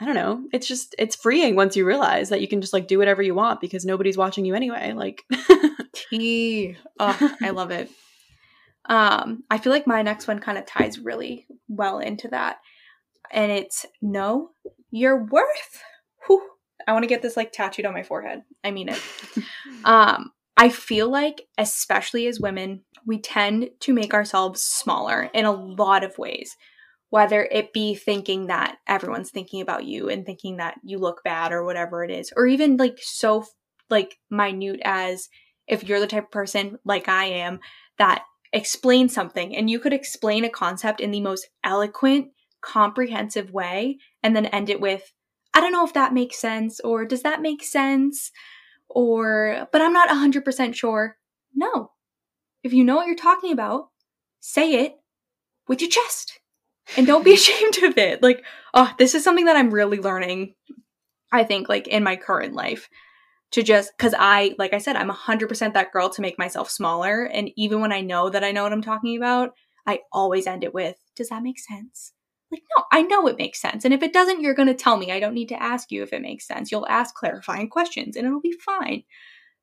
I 0.00 0.04
don't 0.04 0.14
know. 0.14 0.44
It's 0.52 0.66
just 0.66 0.94
it's 0.98 1.16
freeing 1.16 1.54
once 1.54 1.76
you 1.76 1.86
realize 1.86 2.28
that 2.30 2.40
you 2.40 2.48
can 2.48 2.60
just 2.60 2.72
like 2.72 2.88
do 2.88 2.98
whatever 2.98 3.22
you 3.22 3.34
want 3.34 3.60
because 3.60 3.84
nobody's 3.84 4.16
watching 4.16 4.44
you 4.44 4.54
anyway. 4.54 4.92
Like 4.92 5.22
Tea. 6.10 6.76
Oh, 6.98 7.36
I 7.42 7.50
love 7.50 7.70
it. 7.70 7.90
Um, 8.88 9.42
I 9.50 9.58
feel 9.58 9.72
like 9.72 9.86
my 9.86 10.02
next 10.02 10.26
one 10.26 10.38
kind 10.38 10.56
of 10.56 10.64
ties 10.64 10.98
really 10.98 11.46
well 11.68 11.98
into 11.98 12.28
that. 12.28 12.58
And 13.30 13.52
it's 13.52 13.84
know 14.00 14.50
your 14.90 15.24
worth. 15.24 15.82
Whew. 16.26 16.42
I 16.86 16.92
want 16.92 17.02
to 17.02 17.08
get 17.08 17.20
this 17.20 17.36
like 17.36 17.52
tattooed 17.52 17.84
on 17.84 17.92
my 17.92 18.02
forehead. 18.02 18.42
I 18.64 18.70
mean 18.70 18.88
it. 18.88 19.00
Um, 19.84 20.32
I 20.56 20.70
feel 20.70 21.08
like, 21.10 21.42
especially 21.58 22.26
as 22.26 22.40
women, 22.40 22.82
we 23.06 23.18
tend 23.20 23.70
to 23.80 23.92
make 23.92 24.14
ourselves 24.14 24.62
smaller 24.62 25.30
in 25.34 25.44
a 25.44 25.52
lot 25.52 26.02
of 26.02 26.18
ways. 26.18 26.56
Whether 27.10 27.44
it 27.44 27.72
be 27.72 27.94
thinking 27.94 28.48
that 28.48 28.78
everyone's 28.88 29.30
thinking 29.30 29.60
about 29.60 29.84
you 29.84 30.08
and 30.08 30.26
thinking 30.26 30.56
that 30.56 30.76
you 30.82 30.98
look 30.98 31.22
bad 31.22 31.52
or 31.52 31.64
whatever 31.64 32.02
it 32.02 32.10
is, 32.10 32.32
or 32.36 32.46
even 32.46 32.76
like 32.78 32.98
so 33.00 33.44
like 33.90 34.16
minute 34.30 34.80
as 34.84 35.28
if 35.68 35.84
you're 35.84 36.00
the 36.00 36.06
type 36.06 36.24
of 36.24 36.30
person 36.30 36.78
like 36.84 37.08
I 37.08 37.26
am 37.26 37.60
that 37.98 38.24
explains 38.52 39.14
something 39.14 39.56
and 39.56 39.70
you 39.70 39.78
could 39.78 39.92
explain 39.92 40.44
a 40.44 40.50
concept 40.50 41.00
in 41.00 41.10
the 41.10 41.20
most 41.20 41.48
eloquent, 41.64 42.28
comprehensive 42.60 43.52
way 43.52 43.98
and 44.22 44.34
then 44.34 44.46
end 44.46 44.70
it 44.70 44.80
with, 44.80 45.12
I 45.54 45.60
don't 45.60 45.72
know 45.72 45.84
if 45.84 45.94
that 45.94 46.12
makes 46.12 46.38
sense 46.38 46.80
or 46.80 47.04
does 47.04 47.22
that 47.22 47.42
make 47.42 47.62
sense? 47.62 48.32
Or 48.96 49.68
but 49.72 49.82
I'm 49.82 49.92
not 49.92 50.08
100% 50.08 50.74
sure. 50.74 51.18
No. 51.54 51.92
If 52.62 52.72
you 52.72 52.82
know 52.82 52.96
what 52.96 53.06
you're 53.06 53.14
talking 53.14 53.52
about, 53.52 53.90
say 54.40 54.86
it 54.86 54.94
with 55.68 55.82
your 55.82 55.90
chest. 55.90 56.40
And 56.96 57.06
don't 57.06 57.24
be 57.24 57.34
ashamed 57.34 57.76
of 57.82 57.98
it. 57.98 58.22
Like, 58.22 58.42
oh, 58.72 58.90
this 58.98 59.14
is 59.14 59.22
something 59.22 59.44
that 59.44 59.56
I'm 59.56 59.70
really 59.70 59.98
learning 59.98 60.54
I 61.32 61.44
think 61.44 61.68
like 61.68 61.88
in 61.88 62.04
my 62.04 62.16
current 62.16 62.54
life 62.54 62.88
to 63.50 63.62
just 63.62 63.98
cuz 63.98 64.14
I 64.16 64.54
like 64.58 64.72
I 64.72 64.78
said 64.78 64.96
I'm 64.96 65.10
100% 65.10 65.74
that 65.74 65.92
girl 65.92 66.08
to 66.08 66.22
make 66.22 66.38
myself 66.38 66.70
smaller 66.70 67.24
and 67.24 67.50
even 67.56 67.80
when 67.80 67.92
I 67.92 68.00
know 68.00 68.30
that 68.30 68.44
I 68.44 68.52
know 68.52 68.62
what 68.62 68.72
I'm 68.72 68.80
talking 68.80 69.16
about, 69.16 69.50
I 69.86 70.00
always 70.10 70.46
end 70.46 70.64
it 70.64 70.72
with, 70.72 70.96
does 71.16 71.28
that 71.28 71.42
make 71.42 71.58
sense? 71.58 72.12
Like, 72.50 72.62
no, 72.76 72.84
I 72.92 73.02
know 73.02 73.26
it 73.26 73.38
makes 73.38 73.60
sense. 73.60 73.84
And 73.84 73.92
if 73.92 74.02
it 74.02 74.12
doesn't, 74.12 74.40
you're 74.40 74.54
going 74.54 74.68
to 74.68 74.74
tell 74.74 74.96
me. 74.96 75.10
I 75.10 75.20
don't 75.20 75.34
need 75.34 75.48
to 75.48 75.62
ask 75.62 75.90
you 75.90 76.02
if 76.02 76.12
it 76.12 76.22
makes 76.22 76.46
sense. 76.46 76.70
You'll 76.70 76.86
ask 76.88 77.14
clarifying 77.14 77.68
questions 77.68 78.16
and 78.16 78.26
it'll 78.26 78.40
be 78.40 78.56
fine. 78.64 79.02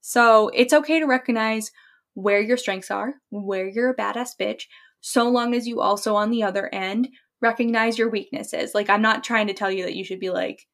So 0.02 0.50
it's 0.50 0.74
okay 0.74 1.00
to 1.00 1.06
recognize 1.06 1.72
where 2.13 2.41
your 2.41 2.58
strengths 2.58 2.91
are, 2.91 3.15
where 3.30 3.67
you're 3.67 3.89
a 3.89 3.96
badass 3.96 4.32
bitch, 4.39 4.63
so 5.00 5.30
long 5.30 5.54
as 5.54 5.67
you 5.67 5.82
also, 5.82 6.15
on 6.15 6.30
the 6.30 6.43
other 6.43 6.74
end, 6.74 7.10
recognize 7.41 7.98
your 7.98 8.10
weaknesses. 8.10 8.74
Like, 8.74 8.89
I'm 8.89 9.02
not 9.02 9.24
trying 9.24 9.48
to 9.48 9.54
tell 9.54 9.72
you 9.72 9.84
that 9.84 9.96
you 9.96 10.04
should 10.04 10.19
be 10.19 10.30
like, 10.30 10.67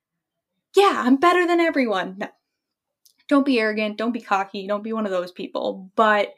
yeah, 0.76 1.02
I'm 1.04 1.15
better 1.15 1.48
than 1.48 1.60
everyone. 1.60 2.15
No. 2.17 2.28
Don't 3.28 3.45
be 3.45 3.60
arrogant. 3.60 3.98
Don't 3.98 4.12
be 4.12 4.22
cocky. 4.22 4.67
Don't 4.67 4.84
be 4.84 4.93
one 4.93 5.06
of 5.06 5.12
those 5.12 5.32
people. 5.32 5.91
But 5.95 6.34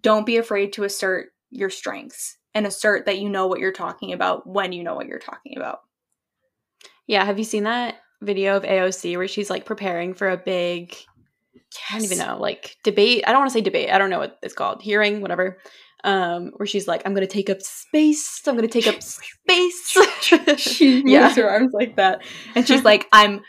don't 0.00 0.26
be 0.26 0.36
afraid 0.36 0.72
to 0.74 0.84
assert 0.84 1.30
your 1.50 1.70
strengths 1.70 2.38
and 2.54 2.66
assert 2.66 3.06
that 3.06 3.18
you 3.18 3.28
know 3.28 3.46
what 3.46 3.60
you're 3.60 3.72
talking 3.72 4.12
about 4.12 4.46
when 4.46 4.72
you 4.72 4.82
know 4.82 4.94
what 4.94 5.06
you're 5.06 5.18
talking 5.18 5.56
about. 5.56 5.80
Yeah, 7.06 7.24
have 7.24 7.38
you 7.38 7.44
seen 7.44 7.64
that 7.64 7.96
video 8.20 8.56
of 8.56 8.62
AOC 8.62 9.16
where 9.16 9.28
she's 9.28 9.50
like 9.50 9.64
preparing 9.64 10.14
for 10.14 10.28
a 10.30 10.36
big 10.36 10.96
I 11.90 11.94
don't 11.94 12.04
even 12.04 12.18
know, 12.18 12.38
like 12.38 12.76
debate. 12.84 13.24
I 13.26 13.32
don't 13.32 13.40
want 13.40 13.50
to 13.50 13.54
say 13.54 13.60
debate. 13.62 13.90
I 13.90 13.98
don't 13.98 14.10
know 14.10 14.18
what 14.18 14.38
it's 14.42 14.54
called. 14.54 14.82
Hearing, 14.82 15.20
whatever. 15.20 15.58
Um, 16.04 16.52
where 16.56 16.66
she's 16.66 16.86
like, 16.88 17.02
I'm 17.06 17.14
gonna 17.14 17.26
take 17.26 17.48
up 17.48 17.62
space. 17.62 18.42
I'm 18.46 18.56
gonna 18.56 18.68
take 18.68 18.86
up 18.86 19.02
space. 19.02 19.88
she 20.58 21.02
Yeah. 21.06 21.32
her 21.34 21.48
arms 21.48 21.72
like 21.72 21.96
that. 21.96 22.22
And 22.54 22.66
she's 22.66 22.84
like, 22.84 23.06
I'm 23.12 23.40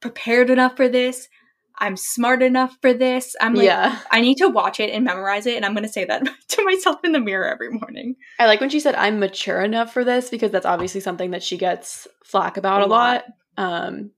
prepared 0.00 0.50
enough 0.50 0.76
for 0.76 0.88
this. 0.88 1.28
I'm 1.78 1.96
smart 1.96 2.42
enough 2.42 2.76
for 2.80 2.92
this. 2.94 3.34
I'm 3.40 3.54
like, 3.54 3.64
yeah. 3.64 3.98
I 4.10 4.20
need 4.20 4.36
to 4.38 4.48
watch 4.48 4.80
it 4.80 4.90
and 4.90 5.04
memorize 5.04 5.46
it. 5.46 5.56
And 5.56 5.64
I'm 5.64 5.72
going 5.72 5.86
to 5.86 5.92
say 5.92 6.04
that 6.04 6.22
to 6.48 6.64
myself 6.64 7.00
in 7.04 7.12
the 7.12 7.20
mirror 7.20 7.48
every 7.48 7.70
morning. 7.70 8.16
I 8.38 8.46
like 8.46 8.60
when 8.60 8.70
she 8.70 8.80
said 8.80 8.94
I'm 8.94 9.18
mature 9.18 9.60
enough 9.62 9.92
for 9.92 10.04
this 10.04 10.30
because 10.30 10.50
that's 10.50 10.66
obviously 10.66 11.00
something 11.00 11.30
that 11.32 11.42
she 11.42 11.56
gets 11.56 12.06
flack 12.24 12.56
about 12.56 12.82
A 12.82 12.86
a 12.86 12.86
lot. 12.86 13.24
Um, 13.56 14.10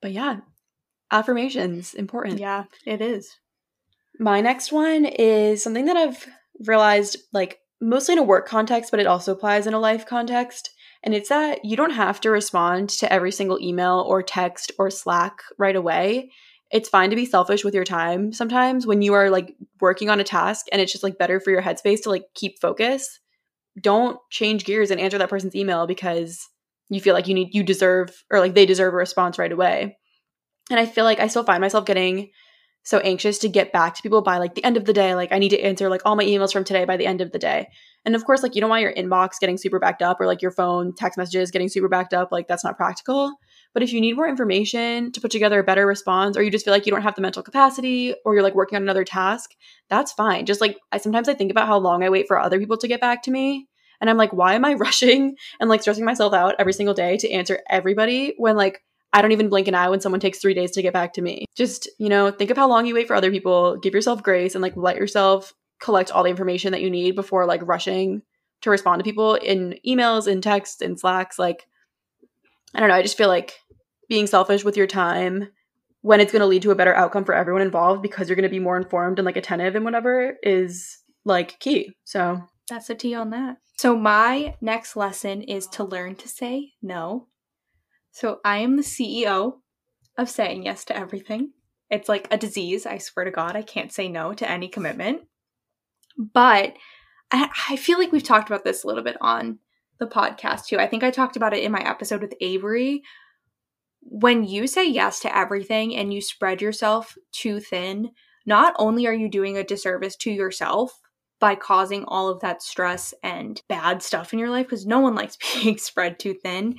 but 0.00 0.12
yeah, 0.12 0.38
affirmations 1.10 1.94
important. 1.94 2.38
Yeah, 2.38 2.64
it 2.86 3.00
is. 3.00 3.36
My 4.18 4.40
next 4.40 4.72
one 4.72 5.04
is 5.04 5.62
something 5.62 5.86
that 5.86 5.96
I've 5.96 6.26
realized 6.66 7.16
like 7.32 7.58
mostly 7.80 8.12
in 8.12 8.18
a 8.18 8.22
work 8.22 8.46
context, 8.46 8.90
but 8.90 9.00
it 9.00 9.06
also 9.06 9.32
applies 9.32 9.66
in 9.66 9.74
a 9.74 9.80
life 9.80 10.06
context. 10.06 10.70
And 11.02 11.14
it's 11.14 11.30
that 11.30 11.64
you 11.64 11.76
don't 11.76 11.92
have 11.92 12.20
to 12.22 12.30
respond 12.30 12.90
to 12.90 13.10
every 13.10 13.32
single 13.32 13.58
email 13.60 14.04
or 14.06 14.22
text 14.22 14.72
or 14.78 14.90
Slack 14.90 15.40
right 15.58 15.76
away. 15.76 16.30
It's 16.70 16.88
fine 16.88 17.10
to 17.10 17.16
be 17.16 17.26
selfish 17.26 17.64
with 17.64 17.74
your 17.74 17.84
time 17.84 18.32
sometimes 18.32 18.86
when 18.86 19.02
you 19.02 19.14
are 19.14 19.30
like 19.30 19.56
working 19.80 20.08
on 20.08 20.20
a 20.20 20.24
task 20.24 20.66
and 20.70 20.80
it's 20.80 20.92
just 20.92 21.02
like 21.02 21.18
better 21.18 21.40
for 21.40 21.50
your 21.50 21.62
headspace 21.62 22.02
to 22.02 22.10
like 22.10 22.24
keep 22.34 22.60
focus. 22.60 23.18
Don't 23.80 24.18
change 24.30 24.64
gears 24.64 24.90
and 24.90 25.00
answer 25.00 25.18
that 25.18 25.30
person's 25.30 25.56
email 25.56 25.86
because 25.86 26.48
you 26.88 27.00
feel 27.00 27.14
like 27.14 27.28
you 27.28 27.34
need 27.34 27.54
you 27.54 27.62
deserve 27.62 28.24
or 28.30 28.40
like 28.40 28.54
they 28.54 28.66
deserve 28.66 28.92
a 28.92 28.96
response 28.96 29.38
right 29.38 29.52
away. 29.52 29.96
And 30.70 30.78
I 30.78 30.86
feel 30.86 31.04
like 31.04 31.18
I 31.18 31.26
still 31.26 31.44
find 31.44 31.60
myself 31.60 31.86
getting 31.86 32.30
so 32.82 32.98
anxious 32.98 33.38
to 33.38 33.48
get 33.48 33.72
back 33.72 33.94
to 33.94 34.02
people 34.02 34.22
by 34.22 34.38
like 34.38 34.54
the 34.54 34.64
end 34.64 34.76
of 34.76 34.84
the 34.84 34.92
day. 34.92 35.14
Like 35.14 35.32
I 35.32 35.38
need 35.38 35.50
to 35.50 35.60
answer 35.60 35.88
like 35.88 36.02
all 36.04 36.16
my 36.16 36.24
emails 36.24 36.52
from 36.52 36.64
today 36.64 36.84
by 36.84 36.96
the 36.96 37.06
end 37.06 37.20
of 37.20 37.32
the 37.32 37.38
day. 37.38 37.68
And 38.04 38.14
of 38.14 38.24
course, 38.24 38.42
like 38.42 38.54
you 38.54 38.60
don't 38.60 38.70
want 38.70 38.82
your 38.82 38.94
inbox 38.94 39.38
getting 39.40 39.58
super 39.58 39.78
backed 39.78 40.02
up 40.02 40.20
or 40.20 40.26
like 40.26 40.40
your 40.40 40.50
phone 40.50 40.94
text 40.94 41.18
messages 41.18 41.50
getting 41.50 41.68
super 41.68 41.88
backed 41.88 42.14
up. 42.14 42.32
Like 42.32 42.48
that's 42.48 42.64
not 42.64 42.76
practical. 42.76 43.34
But 43.72 43.82
if 43.82 43.92
you 43.92 44.00
need 44.00 44.16
more 44.16 44.28
information 44.28 45.12
to 45.12 45.20
put 45.20 45.30
together 45.30 45.60
a 45.60 45.64
better 45.64 45.86
response, 45.86 46.36
or 46.36 46.42
you 46.42 46.50
just 46.50 46.64
feel 46.64 46.74
like 46.74 46.86
you 46.86 46.92
don't 46.92 47.02
have 47.02 47.14
the 47.14 47.22
mental 47.22 47.42
capacity, 47.42 48.14
or 48.24 48.34
you're 48.34 48.42
like 48.42 48.54
working 48.54 48.76
on 48.76 48.82
another 48.82 49.04
task, 49.04 49.54
that's 49.88 50.12
fine. 50.12 50.46
Just 50.46 50.60
like 50.60 50.78
I 50.92 50.98
sometimes 50.98 51.28
I 51.28 51.34
think 51.34 51.50
about 51.50 51.68
how 51.68 51.78
long 51.78 52.02
I 52.02 52.10
wait 52.10 52.26
for 52.26 52.38
other 52.38 52.58
people 52.58 52.76
to 52.78 52.88
get 52.88 53.00
back 53.00 53.22
to 53.24 53.30
me. 53.30 53.68
And 54.00 54.08
I'm 54.08 54.16
like, 54.16 54.32
why 54.32 54.54
am 54.54 54.64
I 54.64 54.74
rushing 54.74 55.36
and 55.60 55.70
like 55.70 55.82
stressing 55.82 56.04
myself 56.04 56.34
out 56.34 56.56
every 56.58 56.72
single 56.72 56.94
day 56.94 57.16
to 57.18 57.30
answer 57.30 57.60
everybody 57.68 58.34
when 58.38 58.56
like 58.56 58.82
I 59.12 59.22
don't 59.22 59.32
even 59.32 59.48
blink 59.48 59.66
an 59.68 59.74
eye 59.74 59.88
when 59.88 60.00
someone 60.00 60.20
takes 60.20 60.38
three 60.38 60.54
days 60.54 60.70
to 60.72 60.82
get 60.82 60.92
back 60.92 61.14
to 61.14 61.22
me. 61.22 61.46
Just, 61.56 61.88
you 61.98 62.08
know, 62.08 62.30
think 62.30 62.50
of 62.50 62.56
how 62.56 62.68
long 62.68 62.86
you 62.86 62.94
wait 62.94 63.08
for 63.08 63.16
other 63.16 63.30
people, 63.30 63.76
give 63.76 63.94
yourself 63.94 64.22
grace, 64.22 64.54
and 64.54 64.62
like 64.62 64.76
let 64.76 64.96
yourself 64.96 65.52
collect 65.80 66.10
all 66.10 66.22
the 66.22 66.30
information 66.30 66.72
that 66.72 66.82
you 66.82 66.90
need 66.90 67.16
before 67.16 67.46
like 67.46 67.66
rushing 67.66 68.22
to 68.60 68.70
respond 68.70 69.00
to 69.00 69.04
people 69.04 69.34
in 69.34 69.78
emails, 69.86 70.28
in 70.28 70.40
texts, 70.40 70.80
in 70.82 70.96
Slacks. 70.96 71.38
Like, 71.38 71.66
I 72.74 72.80
don't 72.80 72.88
know. 72.88 72.94
I 72.94 73.02
just 73.02 73.16
feel 73.16 73.28
like 73.28 73.54
being 74.08 74.26
selfish 74.26 74.64
with 74.64 74.76
your 74.76 74.86
time 74.86 75.48
when 76.02 76.20
it's 76.20 76.32
going 76.32 76.40
to 76.40 76.46
lead 76.46 76.62
to 76.62 76.70
a 76.70 76.76
better 76.76 76.94
outcome 76.94 77.24
for 77.24 77.34
everyone 77.34 77.62
involved 77.62 78.02
because 78.02 78.28
you're 78.28 78.36
going 78.36 78.42
to 78.44 78.48
be 78.48 78.58
more 78.58 78.76
informed 78.76 79.18
and 79.18 79.26
like 79.26 79.36
attentive 79.36 79.74
and 79.74 79.84
whatever 79.84 80.36
is 80.42 80.98
like 81.24 81.58
key. 81.60 81.92
So, 82.04 82.42
That's 82.68 82.90
a 82.90 82.94
T 82.94 83.14
on 83.14 83.30
that. 83.30 83.58
So, 83.78 83.96
my 83.96 84.56
next 84.60 84.96
lesson 84.96 85.42
is 85.42 85.66
to 85.68 85.84
learn 85.84 86.16
to 86.16 86.28
say 86.28 86.72
no. 86.82 87.28
So, 88.12 88.38
I 88.44 88.58
am 88.58 88.76
the 88.76 88.82
CEO 88.82 89.54
of 90.16 90.30
saying 90.30 90.64
yes 90.64 90.84
to 90.86 90.96
everything. 90.96 91.52
It's 91.90 92.08
like 92.08 92.28
a 92.30 92.38
disease. 92.38 92.86
I 92.86 92.98
swear 92.98 93.24
to 93.24 93.30
God, 93.30 93.56
I 93.56 93.62
can't 93.62 93.92
say 93.92 94.08
no 94.08 94.32
to 94.34 94.48
any 94.48 94.68
commitment. 94.68 95.22
But 96.16 96.74
I, 97.30 97.50
I 97.70 97.76
feel 97.76 97.98
like 97.98 98.12
we've 98.12 98.22
talked 98.22 98.48
about 98.48 98.64
this 98.64 98.84
a 98.84 98.86
little 98.86 99.02
bit 99.02 99.16
on 99.20 99.58
the 100.00 100.06
podcast 100.06 100.66
too. 100.66 100.78
I 100.78 100.88
think 100.88 101.04
I 101.04 101.10
talked 101.12 101.36
about 101.36 101.54
it 101.54 101.62
in 101.62 101.70
my 101.70 101.88
episode 101.88 102.22
with 102.22 102.34
Avery. 102.40 103.02
When 104.00 104.42
you 104.44 104.66
say 104.66 104.88
yes 104.88 105.20
to 105.20 105.36
everything 105.36 105.94
and 105.94 106.12
you 106.12 106.20
spread 106.20 106.60
yourself 106.60 107.16
too 107.30 107.60
thin, 107.60 108.10
not 108.46 108.74
only 108.78 109.06
are 109.06 109.14
you 109.14 109.28
doing 109.28 109.56
a 109.56 109.62
disservice 109.62 110.16
to 110.16 110.30
yourself 110.30 110.98
by 111.38 111.54
causing 111.54 112.04
all 112.06 112.28
of 112.28 112.40
that 112.40 112.62
stress 112.62 113.14
and 113.22 113.62
bad 113.68 114.02
stuff 114.02 114.32
in 114.32 114.38
your 114.38 114.50
life, 114.50 114.66
because 114.66 114.86
no 114.86 115.00
one 115.00 115.14
likes 115.14 115.38
being 115.54 115.78
spread 115.78 116.18
too 116.18 116.34
thin, 116.34 116.76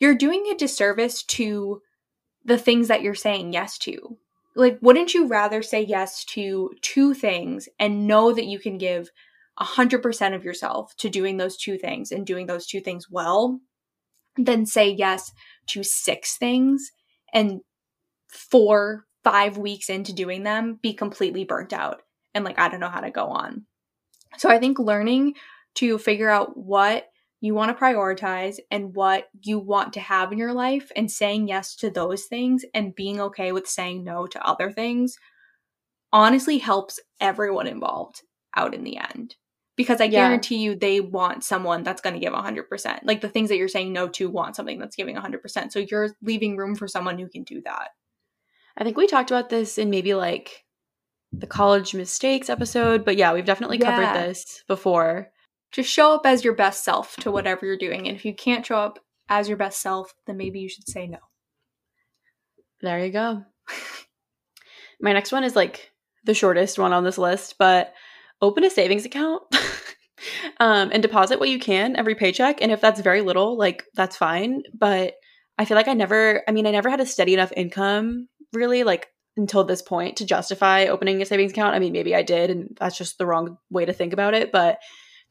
you're 0.00 0.16
doing 0.16 0.46
a 0.50 0.56
disservice 0.56 1.22
to 1.22 1.80
the 2.44 2.58
things 2.58 2.88
that 2.88 3.02
you're 3.02 3.14
saying 3.14 3.52
yes 3.52 3.78
to. 3.78 4.18
Like, 4.54 4.78
wouldn't 4.82 5.14
you 5.14 5.28
rather 5.28 5.62
say 5.62 5.82
yes 5.82 6.24
to 6.26 6.70
two 6.82 7.14
things 7.14 7.68
and 7.78 8.06
know 8.06 8.32
that 8.32 8.46
you 8.46 8.58
can 8.58 8.76
give 8.76 9.10
100% 9.60 10.34
of 10.34 10.44
yourself 10.44 10.94
to 10.96 11.10
doing 11.10 11.36
those 11.36 11.56
two 11.56 11.78
things 11.78 12.10
and 12.10 12.26
doing 12.26 12.46
those 12.46 12.66
two 12.66 12.80
things 12.80 13.10
well 13.10 13.60
than 14.36 14.64
say 14.66 14.90
yes 14.90 15.32
to 15.66 15.82
six 15.82 16.36
things 16.36 16.90
and 17.32 17.60
four, 18.28 19.06
five 19.24 19.58
weeks 19.58 19.90
into 19.90 20.12
doing 20.12 20.42
them 20.42 20.78
be 20.82 20.94
completely 20.94 21.44
burnt 21.44 21.72
out 21.72 22.02
and 22.34 22.44
like, 22.44 22.58
I 22.58 22.68
don't 22.68 22.80
know 22.80 22.88
how 22.88 23.00
to 23.00 23.10
go 23.10 23.26
on. 23.26 23.66
So 24.38 24.48
I 24.48 24.58
think 24.58 24.78
learning 24.78 25.34
to 25.74 25.98
figure 25.98 26.30
out 26.30 26.56
what 26.56 27.08
you 27.40 27.54
want 27.54 27.76
to 27.76 27.82
prioritize 27.84 28.58
and 28.70 28.94
what 28.94 29.28
you 29.42 29.58
want 29.58 29.92
to 29.94 30.00
have 30.00 30.32
in 30.32 30.38
your 30.38 30.52
life 30.52 30.90
and 30.96 31.10
saying 31.10 31.48
yes 31.48 31.74
to 31.76 31.90
those 31.90 32.24
things 32.24 32.64
and 32.72 32.94
being 32.94 33.20
okay 33.20 33.52
with 33.52 33.68
saying 33.68 34.04
no 34.04 34.26
to 34.28 34.46
other 34.46 34.70
things 34.70 35.18
honestly 36.12 36.58
helps 36.58 37.00
everyone 37.20 37.66
involved 37.66 38.22
out 38.56 38.74
in 38.74 38.84
the 38.84 38.96
end 38.96 39.34
because 39.82 40.00
I 40.00 40.04
yeah. 40.04 40.20
guarantee 40.20 40.56
you 40.56 40.74
they 40.74 41.00
want 41.00 41.42
someone 41.44 41.82
that's 41.82 42.00
going 42.00 42.14
to 42.14 42.20
give 42.20 42.32
100%. 42.32 43.00
Like 43.02 43.20
the 43.20 43.28
things 43.28 43.48
that 43.48 43.56
you're 43.56 43.68
saying 43.68 43.92
no 43.92 44.08
to 44.10 44.30
want 44.30 44.54
something 44.56 44.78
that's 44.78 44.96
giving 44.96 45.16
100%. 45.16 45.72
So 45.72 45.80
you're 45.80 46.10
leaving 46.22 46.56
room 46.56 46.74
for 46.74 46.86
someone 46.86 47.18
who 47.18 47.28
can 47.28 47.42
do 47.42 47.60
that. 47.62 47.88
I 48.76 48.84
think 48.84 48.96
we 48.96 49.06
talked 49.06 49.30
about 49.30 49.48
this 49.48 49.78
in 49.78 49.90
maybe 49.90 50.14
like 50.14 50.64
the 51.32 51.46
college 51.46 51.94
mistakes 51.94 52.48
episode, 52.48 53.04
but 53.04 53.16
yeah, 53.16 53.32
we've 53.32 53.44
definitely 53.44 53.78
yeah. 53.78 53.90
covered 53.90 54.20
this 54.20 54.62
before. 54.68 55.30
Just 55.72 55.90
show 55.90 56.14
up 56.14 56.26
as 56.26 56.44
your 56.44 56.54
best 56.54 56.84
self 56.84 57.16
to 57.16 57.30
whatever 57.30 57.66
you're 57.66 57.76
doing. 57.76 58.06
And 58.06 58.16
if 58.16 58.24
you 58.24 58.34
can't 58.34 58.64
show 58.64 58.76
up 58.76 58.98
as 59.28 59.48
your 59.48 59.56
best 59.56 59.80
self, 59.80 60.14
then 60.26 60.36
maybe 60.36 60.60
you 60.60 60.68
should 60.68 60.88
say 60.88 61.06
no. 61.06 61.18
There 62.80 63.04
you 63.04 63.10
go. 63.10 63.44
My 65.00 65.12
next 65.12 65.32
one 65.32 65.44
is 65.44 65.56
like 65.56 65.90
the 66.24 66.34
shortest 66.34 66.78
one 66.78 66.92
on 66.92 67.04
this 67.04 67.18
list, 67.18 67.56
but 67.58 67.92
open 68.42 68.64
a 68.64 68.70
savings 68.70 69.06
account 69.06 69.42
um, 70.60 70.90
and 70.92 71.02
deposit 71.02 71.40
what 71.40 71.48
you 71.48 71.58
can 71.58 71.96
every 71.96 72.14
paycheck. 72.14 72.60
And 72.60 72.70
if 72.70 72.80
that's 72.80 73.00
very 73.00 73.22
little, 73.22 73.56
like 73.56 73.84
that's 73.94 74.16
fine. 74.16 74.62
But 74.74 75.14
I 75.58 75.64
feel 75.64 75.76
like 75.76 75.88
I 75.88 75.94
never, 75.94 76.42
I 76.48 76.52
mean, 76.52 76.66
I 76.66 76.72
never 76.72 76.90
had 76.90 77.00
a 77.00 77.06
steady 77.06 77.34
enough 77.34 77.52
income 77.56 78.28
really, 78.52 78.84
like 78.84 79.08
until 79.36 79.64
this 79.64 79.80
point 79.80 80.16
to 80.16 80.26
justify 80.26 80.86
opening 80.86 81.22
a 81.22 81.24
savings 81.24 81.52
account. 81.52 81.74
I 81.74 81.78
mean, 81.78 81.92
maybe 81.92 82.14
I 82.14 82.22
did, 82.22 82.50
and 82.50 82.76
that's 82.78 82.98
just 82.98 83.16
the 83.16 83.26
wrong 83.26 83.56
way 83.70 83.84
to 83.84 83.92
think 83.92 84.12
about 84.12 84.34
it. 84.34 84.52
But 84.52 84.78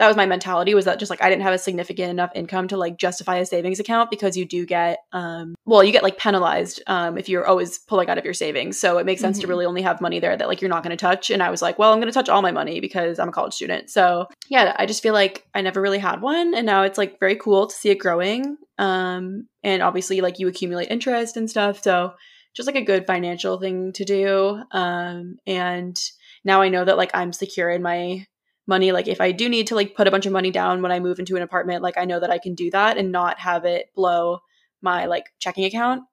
that 0.01 0.07
was 0.07 0.17
my 0.17 0.25
mentality 0.25 0.73
was 0.73 0.85
that 0.85 0.97
just 0.97 1.11
like 1.11 1.21
I 1.21 1.29
didn't 1.29 1.43
have 1.43 1.53
a 1.53 1.59
significant 1.59 2.09
enough 2.09 2.31
income 2.33 2.67
to 2.69 2.75
like 2.75 2.97
justify 2.97 3.37
a 3.37 3.45
savings 3.45 3.79
account 3.79 4.09
because 4.09 4.35
you 4.35 4.45
do 4.45 4.65
get 4.65 4.97
um 5.13 5.53
well 5.65 5.83
you 5.83 5.91
get 5.91 6.01
like 6.01 6.17
penalized 6.17 6.81
um 6.87 7.19
if 7.19 7.29
you're 7.29 7.45
always 7.45 7.77
pulling 7.77 8.09
out 8.09 8.17
of 8.17 8.25
your 8.25 8.33
savings. 8.33 8.79
So 8.79 8.97
it 8.97 9.05
makes 9.05 9.21
sense 9.21 9.37
mm-hmm. 9.37 9.41
to 9.43 9.47
really 9.47 9.65
only 9.67 9.83
have 9.83 10.01
money 10.01 10.19
there 10.19 10.35
that 10.35 10.47
like 10.47 10.59
you're 10.59 10.69
not 10.69 10.81
going 10.81 10.97
to 10.97 10.99
touch. 10.99 11.29
And 11.29 11.43
I 11.43 11.51
was 11.51 11.61
like 11.61 11.77
well 11.77 11.93
I'm 11.93 11.99
going 11.99 12.11
to 12.11 12.17
touch 12.17 12.29
all 12.29 12.41
my 12.41 12.51
money 12.51 12.79
because 12.79 13.19
I'm 13.19 13.29
a 13.29 13.31
college 13.31 13.53
student. 13.53 13.91
So 13.91 14.25
yeah 14.49 14.75
I 14.79 14.87
just 14.87 15.03
feel 15.03 15.13
like 15.13 15.45
I 15.53 15.61
never 15.61 15.79
really 15.79 15.99
had 15.99 16.19
one. 16.19 16.55
And 16.55 16.65
now 16.65 16.81
it's 16.81 16.97
like 16.97 17.19
very 17.19 17.35
cool 17.35 17.67
to 17.67 17.75
see 17.75 17.91
it 17.91 17.99
growing 17.99 18.57
um 18.79 19.47
and 19.63 19.83
obviously 19.83 20.21
like 20.21 20.39
you 20.39 20.47
accumulate 20.47 20.89
interest 20.89 21.37
and 21.37 21.47
stuff. 21.47 21.83
So 21.83 22.13
just 22.55 22.65
like 22.65 22.75
a 22.75 22.83
good 22.83 23.05
financial 23.05 23.59
thing 23.59 23.93
to 23.93 24.03
do 24.03 24.63
um 24.71 25.37
and 25.45 25.95
now 26.43 26.63
I 26.63 26.69
know 26.69 26.83
that 26.83 26.97
like 26.97 27.11
I'm 27.13 27.33
secure 27.33 27.69
in 27.69 27.83
my 27.83 28.25
money 28.67 28.91
like 28.91 29.08
if 29.08 29.19
i 29.19 29.32
do 29.32 29.50
need 29.50 29.67
to 29.67 29.76
like 29.76 29.95
put 29.95 30.08
a 30.08 30.12
bunch 30.12 30.26
of 30.26 30.32
money 30.32 30.52
down 30.52 30.82
when 30.82 30.91
i 30.91 31.00
move 31.00 31.19
into 31.19 31.36
an 31.36 31.41
apartment 31.41 31.82
like 31.82 31.97
i 31.97 32.06
know 32.06 32.19
that 32.19 32.30
i 32.30 32.38
can 32.38 32.54
do 32.54 32.69
that 32.71 32.97
and 32.97 33.12
not 33.12 33.39
have 33.39 33.65
it 33.65 33.88
blow 33.95 34.39
my 34.82 35.06
like 35.06 35.26
checking 35.39 35.65
account. 35.65 36.04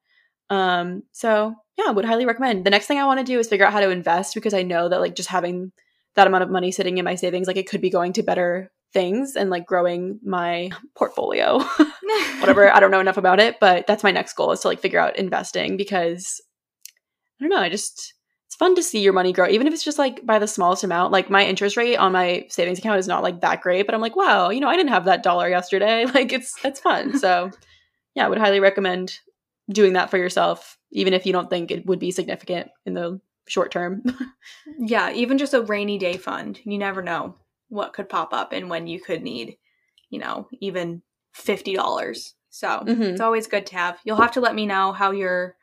Um 0.51 1.03
so 1.13 1.55
yeah 1.77 1.91
would 1.91 2.05
highly 2.05 2.27
recommend. 2.27 2.65
The 2.65 2.71
next 2.71 2.87
thing 2.87 2.99
i 2.99 3.07
want 3.07 3.21
to 3.21 3.25
do 3.25 3.39
is 3.39 3.49
figure 3.49 3.67
out 3.67 3.73
how 3.73 3.81
to 3.81 3.91
invest 3.91 4.35
because 4.35 4.55
i 4.55 4.63
know 4.63 4.89
that 4.89 5.01
like 5.01 5.15
just 5.15 5.29
having 5.29 5.73
that 6.15 6.27
amount 6.27 6.43
of 6.43 6.51
money 6.51 6.73
sitting 6.73 6.99
in 6.99 7.05
my 7.05 7.15
savings 7.15 7.47
like 7.47 7.57
it 7.57 7.69
could 7.69 7.81
be 7.81 7.91
going 7.91 8.13
to 8.15 8.23
better 8.23 8.71
things 8.93 9.37
and 9.37 9.51
like 9.51 9.67
growing 9.67 10.19
my 10.25 10.71
portfolio. 10.97 11.59
Whatever 12.41 12.73
i 12.73 12.81
don't 12.81 12.91
know 12.91 13.01
enough 13.01 13.19
about 13.19 13.41
it 13.41 13.61
but 13.61 13.87
that's 13.87 14.03
my 14.03 14.11
next 14.11 14.33
goal 14.35 14.53
is 14.53 14.61
to 14.61 14.69
like 14.69 14.81
figure 14.81 15.01
out 15.01 15.19
investing 15.19 15.77
because 15.77 16.41
i 17.39 17.45
don't 17.45 17.51
know 17.51 17.59
i 17.59 17.69
just 17.69 18.15
fun 18.57 18.75
to 18.77 18.83
see 18.83 19.01
your 19.01 19.13
money 19.13 19.33
grow, 19.33 19.49
even 19.49 19.67
if 19.67 19.75
it's 19.75 19.85
just 19.85 19.99
like 19.99 20.25
by 20.25 20.39
the 20.39 20.47
smallest 20.47 20.85
amount. 20.85 21.13
Like 21.13 21.31
my 21.31 21.45
interest 21.45 21.77
rate 21.77 21.97
on 21.97 22.13
my 22.13 22.47
savings 22.49 22.79
account 22.79 22.99
is 22.99 23.09
not 23.09 23.23
like 23.23 23.41
that 23.41 23.61
great, 23.61 23.87
but 23.87 23.95
I'm 23.95 24.01
like, 24.01 24.17
wow, 24.17 24.51
you 24.51 24.61
know, 24.61 24.69
I 24.69 24.77
didn't 24.77 24.91
have 24.91 25.05
that 25.05 25.23
dollar 25.23 25.49
yesterday. 25.49 26.07
Like 26.15 26.33
it's 26.33 26.55
it's 26.65 26.81
fun. 26.81 27.19
so 27.21 27.51
yeah, 28.15 28.27
I 28.27 28.29
would 28.29 28.39
highly 28.39 28.61
recommend 28.61 29.21
doing 29.71 29.93
that 29.93 30.11
for 30.11 30.17
yourself, 30.17 30.79
even 30.91 31.13
if 31.13 31.27
you 31.27 31.33
don't 31.33 31.51
think 31.51 31.71
it 31.71 31.87
would 31.87 31.99
be 31.99 32.11
significant 32.11 32.71
in 32.87 32.95
the 32.95 33.21
short 33.47 33.71
term. 33.71 34.03
yeah, 34.79 35.13
even 35.13 35.39
just 35.39 35.55
a 35.55 35.63
rainy 35.63 35.99
day 35.99 36.17
fund. 36.17 36.59
You 36.65 36.79
never 36.79 37.03
know 37.03 37.37
what 37.69 37.93
could 37.93 38.09
pop 38.09 38.33
up 38.33 38.53
and 38.53 38.71
when 38.71 38.87
you 38.87 39.01
could 39.01 39.23
need, 39.23 39.59
you 40.09 40.19
know, 40.19 40.49
even 40.61 41.03
fifty 41.35 41.75
dollars. 41.75 42.35
So 42.51 42.69
mm-hmm. 42.69 43.03
it's 43.03 43.21
always 43.21 43.47
good 43.47 43.67
to 43.67 43.77
have. 43.77 43.99
You'll 44.05 44.17
have 44.17 44.33
to 44.33 44.41
let 44.41 44.55
me 44.55 44.65
know 44.65 44.93
how 44.93 45.11
your 45.11 45.57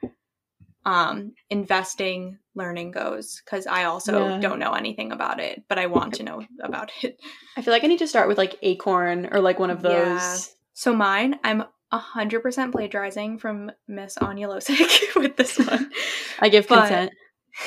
um 0.85 1.33
investing 1.49 2.37
learning 2.53 2.91
goes 2.91 3.41
because 3.43 3.67
I 3.67 3.85
also 3.85 4.27
yeah. 4.27 4.39
don't 4.39 4.59
know 4.59 4.73
anything 4.73 5.11
about 5.11 5.39
it, 5.39 5.63
but 5.67 5.77
I 5.77 5.87
want 5.87 6.15
to 6.15 6.23
know 6.23 6.43
about 6.61 6.91
it. 7.01 7.19
I 7.57 7.61
feel 7.61 7.73
like 7.73 7.83
I 7.83 7.87
need 7.87 7.99
to 7.99 8.07
start 8.07 8.27
with 8.27 8.37
like 8.37 8.57
Acorn 8.61 9.29
or 9.31 9.41
like 9.41 9.59
one 9.59 9.71
of 9.71 9.81
those. 9.81 9.93
Yeah. 9.93 10.37
So 10.73 10.93
mine, 10.93 11.39
I'm 11.43 11.63
100% 11.93 12.71
plagiarizing 12.71 13.37
from 13.37 13.71
Miss 13.87 14.17
Anya 14.17 14.47
Losick 14.47 15.15
with 15.15 15.35
this 15.37 15.57
one. 15.57 15.91
I 16.39 16.49
give 16.49 16.67
consent. 16.67 17.11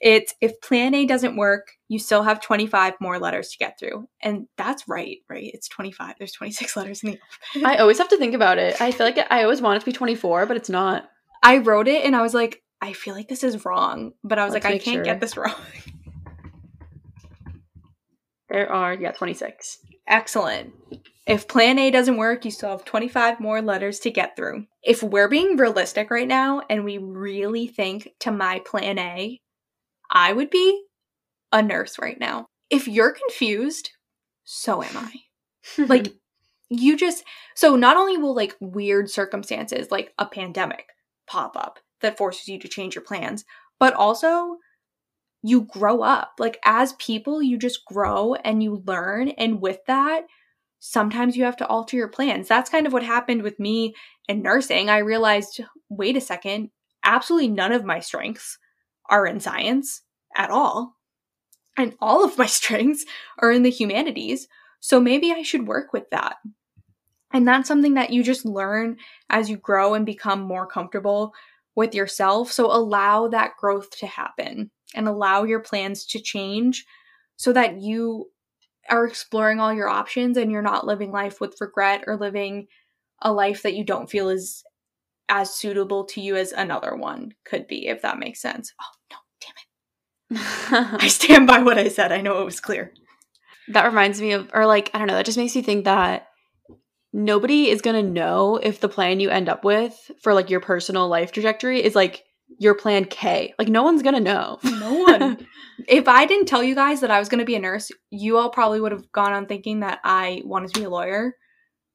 it's 0.01 0.33
if 0.41 0.59
plan 0.61 0.95
A 0.95 1.05
doesn't 1.05 1.35
work, 1.35 1.73
you 1.87 1.99
still 1.99 2.23
have 2.23 2.41
25 2.41 2.95
more 2.99 3.19
letters 3.19 3.49
to 3.49 3.57
get 3.57 3.79
through. 3.79 4.07
And 4.21 4.47
that's 4.57 4.87
right, 4.87 5.17
right? 5.29 5.51
It's 5.53 5.67
25. 5.67 6.15
There's 6.17 6.31
26 6.31 6.75
letters 6.75 7.03
in 7.03 7.11
the 7.11 7.19
alphabet. 7.55 7.77
I 7.77 7.81
always 7.81 7.99
have 7.99 8.09
to 8.09 8.17
think 8.17 8.33
about 8.33 8.57
it. 8.57 8.81
I 8.81 8.91
feel 8.91 9.05
like 9.05 9.19
I 9.29 9.43
always 9.43 9.61
want 9.61 9.77
it 9.77 9.79
to 9.81 9.85
be 9.85 9.93
24, 9.93 10.45
but 10.47 10.57
it's 10.57 10.69
not. 10.69 11.09
I 11.43 11.59
wrote 11.59 11.87
it 11.87 12.05
and 12.05 12.15
I 12.15 12.21
was 12.21 12.33
like, 12.33 12.63
I 12.81 12.93
feel 12.93 13.15
like 13.15 13.27
this 13.27 13.43
is 13.43 13.65
wrong, 13.65 14.13
but 14.23 14.37
I 14.37 14.45
was 14.45 14.53
Let's 14.53 14.65
like, 14.65 14.73
I 14.75 14.77
can't 14.77 14.97
sure. 14.97 15.03
get 15.03 15.19
this 15.19 15.37
wrong. 15.37 15.55
There 18.49 18.71
are, 18.71 18.93
yeah, 18.93 19.11
26. 19.11 19.79
Excellent. 20.07 20.73
If 21.25 21.47
plan 21.47 21.77
A 21.77 21.91
doesn't 21.91 22.15
work, 22.15 22.45
you 22.45 22.51
still 22.51 22.69
have 22.69 22.85
25 22.85 23.41
more 23.41 23.61
letters 23.61 23.99
to 23.99 24.11
get 24.11 24.37
through. 24.37 24.65
If 24.81 25.03
we're 25.03 25.27
being 25.27 25.57
realistic 25.57 26.09
right 26.09 26.27
now 26.27 26.61
and 26.69 26.85
we 26.85 26.97
really 26.97 27.67
think 27.67 28.09
to 28.21 28.31
my 28.31 28.61
plan 28.65 28.97
A, 28.97 29.41
I 30.09 30.31
would 30.31 30.49
be 30.49 30.85
a 31.51 31.61
nurse 31.61 31.99
right 31.99 32.17
now. 32.17 32.45
If 32.69 32.87
you're 32.87 33.11
confused, 33.11 33.91
so 34.45 34.81
am 34.81 34.95
I. 34.95 35.13
like, 35.77 36.13
you 36.69 36.95
just, 36.95 37.25
so 37.55 37.75
not 37.75 37.97
only 37.97 38.17
will 38.17 38.35
like 38.35 38.55
weird 38.61 39.09
circumstances 39.09 39.91
like 39.91 40.13
a 40.17 40.25
pandemic 40.25 40.87
pop 41.27 41.55
up 41.55 41.79
that 42.01 42.17
forces 42.17 42.47
you 42.47 42.59
to 42.59 42.67
change 42.67 42.95
your 42.95 43.03
plans, 43.03 43.45
but 43.79 43.93
also 43.93 44.57
you 45.43 45.61
grow 45.61 46.01
up. 46.01 46.33
Like 46.39 46.59
as 46.65 46.93
people, 46.93 47.41
you 47.41 47.57
just 47.57 47.85
grow 47.85 48.35
and 48.35 48.61
you 48.61 48.83
learn. 48.85 49.29
And 49.29 49.61
with 49.61 49.79
that, 49.87 50.25
sometimes 50.79 51.35
you 51.35 51.43
have 51.43 51.57
to 51.57 51.67
alter 51.67 51.97
your 51.97 52.07
plans. 52.07 52.47
That's 52.47 52.69
kind 52.69 52.87
of 52.87 52.93
what 52.93 53.03
happened 53.03 53.43
with 53.43 53.59
me 53.59 53.95
in 54.27 54.41
nursing. 54.41 54.89
I 54.89 54.99
realized 54.99 55.61
wait 55.89 56.17
a 56.17 56.21
second, 56.21 56.69
absolutely 57.03 57.49
none 57.49 57.71
of 57.71 57.85
my 57.85 57.99
strengths 57.99 58.57
are 59.09 59.25
in 59.25 59.39
science 59.39 60.01
at 60.35 60.49
all. 60.49 60.95
And 61.77 61.95
all 62.01 62.23
of 62.23 62.37
my 62.37 62.45
strengths 62.47 63.05
are 63.39 63.51
in 63.51 63.63
the 63.63 63.69
humanities. 63.69 64.47
So 64.79 64.99
maybe 64.99 65.31
I 65.31 65.41
should 65.41 65.67
work 65.67 65.93
with 65.93 66.09
that. 66.11 66.37
And 67.33 67.47
that's 67.47 67.67
something 67.67 67.95
that 67.95 68.11
you 68.11 68.23
just 68.23 68.45
learn 68.45 68.97
as 69.29 69.49
you 69.49 69.57
grow 69.57 69.93
and 69.93 70.05
become 70.05 70.41
more 70.41 70.65
comfortable 70.65 71.33
with 71.75 71.93
yourself. 71.93 72.51
So 72.51 72.65
allow 72.65 73.27
that 73.27 73.57
growth 73.57 73.89
to 73.99 74.07
happen 74.07 74.71
and 74.95 75.07
allow 75.07 75.43
your 75.43 75.59
plans 75.59 76.05
to 76.07 76.19
change 76.19 76.85
so 77.35 77.53
that 77.53 77.81
you 77.81 78.31
are 78.89 79.05
exploring 79.05 79.59
all 79.59 79.73
your 79.73 79.89
options 79.89 80.37
and 80.37 80.51
you're 80.51 80.61
not 80.61 80.87
living 80.87 81.11
life 81.11 81.41
with 81.41 81.59
regret 81.59 82.03
or 82.07 82.15
living 82.15 82.67
a 83.21 83.31
life 83.31 83.63
that 83.63 83.75
you 83.75 83.83
don't 83.83 84.09
feel 84.09 84.29
is 84.29 84.63
as 85.29 85.53
suitable 85.53 86.05
to 86.05 86.21
you 86.21 86.35
as 86.37 86.53
another 86.53 86.95
one 86.95 87.33
could 87.43 87.67
be, 87.67 87.87
if 87.87 88.01
that 88.01 88.19
makes 88.19 88.41
sense. 88.41 88.73
Oh, 88.81 88.85
no, 89.11 89.17
damn 89.41 90.95
it. 90.95 91.03
I 91.03 91.07
stand 91.09 91.47
by 91.47 91.59
what 91.59 91.77
I 91.77 91.89
said. 91.89 92.11
I 92.11 92.21
know 92.21 92.41
it 92.41 92.45
was 92.45 92.61
clear. 92.61 92.93
That 93.69 93.85
reminds 93.85 94.21
me 94.21 94.31
of, 94.31 94.49
or 94.53 94.65
like, 94.65 94.89
I 94.93 94.97
don't 94.97 95.07
know, 95.07 95.15
that 95.15 95.25
just 95.25 95.37
makes 95.37 95.55
me 95.55 95.61
think 95.61 95.83
that 95.85 96.29
nobody 97.17 97.69
is 97.69 97.81
going 97.81 97.95
to 97.95 98.11
know 98.11 98.57
if 98.57 98.79
the 98.79 98.87
plan 98.87 99.19
you 99.19 99.29
end 99.29 99.49
up 99.49 99.63
with 99.63 100.11
for 100.21 100.35
like 100.35 100.51
your 100.51 100.59
personal 100.59 101.07
life 101.07 101.31
trajectory 101.31 101.83
is 101.83 101.95
like 101.95 102.23
your 102.59 102.75
plan 102.75 103.05
K. 103.05 103.53
Like, 103.59 103.67
no 103.67 103.83
one's 103.83 104.03
going 104.03 104.15
to 104.15 104.21
know. 104.21 104.59
No 104.63 104.93
one. 104.93 105.45
if 105.87 106.07
I 106.07 106.25
didn't 106.25 106.45
tell 106.45 106.63
you 106.63 106.75
guys 106.75 107.01
that 107.01 107.11
I 107.11 107.19
was 107.19 107.27
going 107.27 107.39
to 107.39 107.45
be 107.45 107.55
a 107.55 107.59
nurse, 107.59 107.91
you 108.11 108.37
all 108.37 108.49
probably 108.49 108.79
would 108.79 108.91
have 108.91 109.11
gone 109.11 109.33
on 109.33 109.47
thinking 109.47 109.81
that 109.81 109.99
I 110.03 110.43
wanted 110.45 110.73
to 110.73 110.79
be 110.79 110.85
a 110.85 110.89
lawyer 110.89 111.33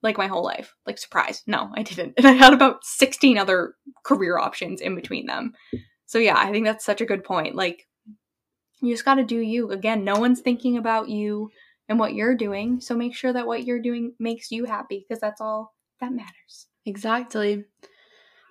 like 0.03 0.19
my 0.19 0.27
whole 0.27 0.45
life. 0.45 0.75
Like, 0.87 0.99
surprise. 0.99 1.43
No, 1.47 1.71
I 1.75 1.83
didn't. 1.85 2.15
And 2.19 2.27
I 2.27 2.33
had 2.33 2.53
about 2.53 2.85
16 2.85 3.39
other 3.39 3.75
career 4.05 4.39
options 4.39 4.81
in 4.81 4.97
between 4.97 5.27
them. 5.27 5.53
So, 6.07 6.19
yeah, 6.19 6.37
I 6.37 6.51
think 6.51 6.67
that's 6.67 6.85
such 6.85 7.01
a 7.01 7.07
good 7.07 7.25
point. 7.25 7.55
Like, 7.55 7.87
you 8.83 8.93
just 8.93 9.05
got 9.05 9.15
to 9.15 9.25
do 9.25 9.39
you. 9.39 9.71
Again, 9.71 10.05
no 10.05 10.19
one's 10.19 10.41
thinking 10.41 10.77
about 10.77 11.09
you 11.09 11.51
and 11.93 12.01
what 12.01 12.15
you're 12.15 12.35
doing. 12.35 12.81
So, 12.81 12.97
make 12.97 13.15
sure 13.15 13.33
that 13.33 13.47
what 13.47 13.65
you're 13.65 13.81
doing 13.81 14.15
makes 14.19 14.51
you 14.51 14.65
happy 14.65 15.07
because 15.07 15.21
that's 15.21 15.41
all 15.41 15.73
that 16.01 16.13
matters. 16.13 16.67
Exactly. 16.85 17.65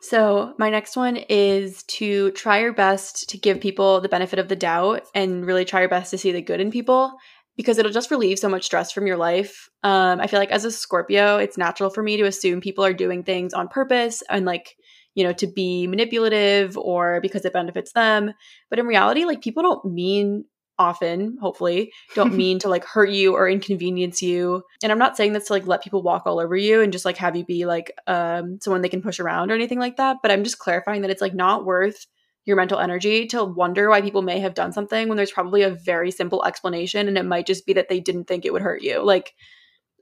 So, 0.02 0.54
my 0.58 0.70
next 0.70 0.96
one 0.96 1.18
is 1.18 1.84
to 1.84 2.32
try 2.32 2.62
your 2.62 2.74
best 2.74 3.30
to 3.30 3.38
give 3.38 3.60
people 3.60 4.00
the 4.00 4.10
benefit 4.10 4.40
of 4.40 4.48
the 4.48 4.56
doubt 4.56 5.04
and 5.14 5.46
really 5.46 5.66
try 5.66 5.82
your 5.82 5.90
best 5.90 6.12
to 6.12 6.18
see 6.18 6.32
the 6.32 6.42
good 6.42 6.62
in 6.62 6.72
people 6.72 7.14
because 7.58 7.78
it'll 7.78 7.92
just 7.92 8.12
relieve 8.12 8.40
so 8.40 8.50
much 8.50 8.64
stress 8.64 8.92
from 8.92 9.06
your 9.06 9.18
life. 9.18 9.70
Um, 9.84 10.20
I 10.20 10.28
feel 10.28 10.40
like 10.40 10.52
as 10.52 10.66
a 10.66 10.72
Scorpio, 10.72 11.38
it's 11.38 11.58
natural 11.58 11.90
for 11.90 12.02
me 12.02 12.18
to 12.18 12.26
assume 12.26 12.62
people 12.62 12.86
are 12.86 12.94
doing 12.94 13.24
things 13.24 13.54
on 13.54 13.68
purpose 13.68 14.24
and 14.30 14.46
like, 14.46 14.76
you 15.14 15.24
know, 15.24 15.34
to 15.34 15.48
be 15.48 15.86
manipulative 15.88 16.78
or 16.78 17.20
because 17.22 17.44
it 17.44 17.54
benefits 17.54 17.92
them. 17.92 18.34
But 18.70 18.80
in 18.80 18.88
reality, 18.88 19.26
like 19.26 19.42
people 19.42 19.64
don't 19.64 19.94
mean 19.94 20.46
often, 20.78 21.38
hopefully, 21.42 21.92
don't 22.16 22.34
mean 22.36 22.60
to 22.60 22.70
like 22.70 22.86
hurt 22.86 23.10
you 23.10 23.36
or 23.36 23.50
inconvenience 23.50 24.22
you. 24.22 24.64
And 24.84 24.92
I'm 24.92 25.00
not 25.00 25.18
saying 25.18 25.34
this 25.34 25.48
to 25.48 25.54
like 25.54 25.68
let 25.68 25.84
people 25.84 26.02
walk 26.02 26.24
all 26.26 26.40
over 26.40 26.56
you 26.56 26.82
and 26.82 26.92
just 26.92 27.06
like 27.06 27.18
have 27.18 27.36
you 27.36 27.46
be 27.46 27.66
like 27.66 27.94
um 28.08 28.60
someone 28.62 28.82
they 28.82 28.90
can 28.90 29.02
push 29.02 29.20
around 29.20 29.52
or 29.52 29.56
anything 29.56 29.80
like 29.80 29.98
that. 29.98 30.18
But 30.22 30.32
I'm 30.32 30.44
just 30.44 30.60
clarifying 30.60 31.02
that 31.02 31.12
it's 31.12 31.22
like 31.22 31.34
not 31.34 31.66
worth 31.66 32.06
your 32.46 32.58
mental 32.58 32.80
energy 32.80 33.28
to 33.28 33.44
wonder 33.44 33.90
why 33.90 34.02
people 34.02 34.24
may 34.24 34.40
have 34.40 34.56
done 34.56 34.74
something 34.74 35.08
when 35.08 35.16
there's 35.16 35.32
probably 35.32 35.62
a 35.62 35.70
very 35.70 36.10
simple 36.10 36.44
explanation 36.44 37.08
and 37.08 37.18
it 37.18 37.24
might 37.24 37.46
just 37.46 37.66
be 37.66 37.74
that 37.74 37.88
they 37.88 38.00
didn't 38.00 38.26
think 38.26 38.46
it 38.46 38.54
would 38.54 38.64
hurt 38.64 38.82
you. 38.82 39.04
Like, 39.04 39.34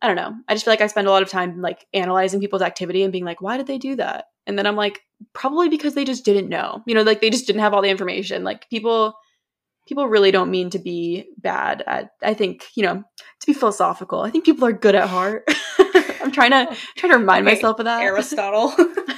I 0.02 0.08
don't 0.08 0.16
know. 0.16 0.34
I 0.48 0.54
just 0.54 0.64
feel 0.64 0.72
like 0.72 0.82
I 0.82 0.88
spend 0.88 1.08
a 1.08 1.12
lot 1.12 1.24
of 1.24 1.30
time 1.30 1.62
like 1.62 1.86
analyzing 1.94 2.40
people's 2.40 2.62
activity 2.62 3.04
and 3.04 3.12
being 3.12 3.26
like, 3.26 3.42
why 3.42 3.58
did 3.58 3.68
they 3.68 3.78
do 3.78 3.98
that? 3.98 4.26
And 4.48 4.58
then 4.58 4.66
I'm 4.66 4.78
like, 4.78 5.02
probably 5.34 5.68
because 5.68 5.94
they 5.94 6.06
just 6.06 6.24
didn't 6.24 6.48
know. 6.48 6.82
You 6.88 6.96
know, 6.96 7.02
like 7.02 7.20
they 7.20 7.30
just 7.30 7.46
didn't 7.46 7.62
have 7.62 7.74
all 7.74 7.82
the 7.82 7.90
information. 7.90 8.46
Like 8.46 8.70
people 8.70 9.16
people 9.90 10.08
really 10.08 10.30
don't 10.30 10.52
mean 10.52 10.70
to 10.70 10.78
be 10.78 11.26
bad 11.40 11.84
at 11.88 12.12
I 12.22 12.36
think, 12.36 12.68
you 12.76 12.84
know, 12.84 13.04
to 13.40 13.48
be 13.48 13.54
philosophical. 13.54 14.22
I 14.22 14.30
think 14.30 14.46
people 14.46 14.66
are 14.66 14.72
good 14.72 14.94
at 14.94 15.10
heart. 15.10 15.50
I'm 16.22 16.32
trying 16.32 16.52
to 16.52 16.78
trying 16.96 17.12
to 17.12 17.18
remind 17.18 17.48
okay, 17.48 17.56
myself 17.56 17.80
of 17.80 17.86
that. 17.86 18.02
Aristotle. 18.04 18.72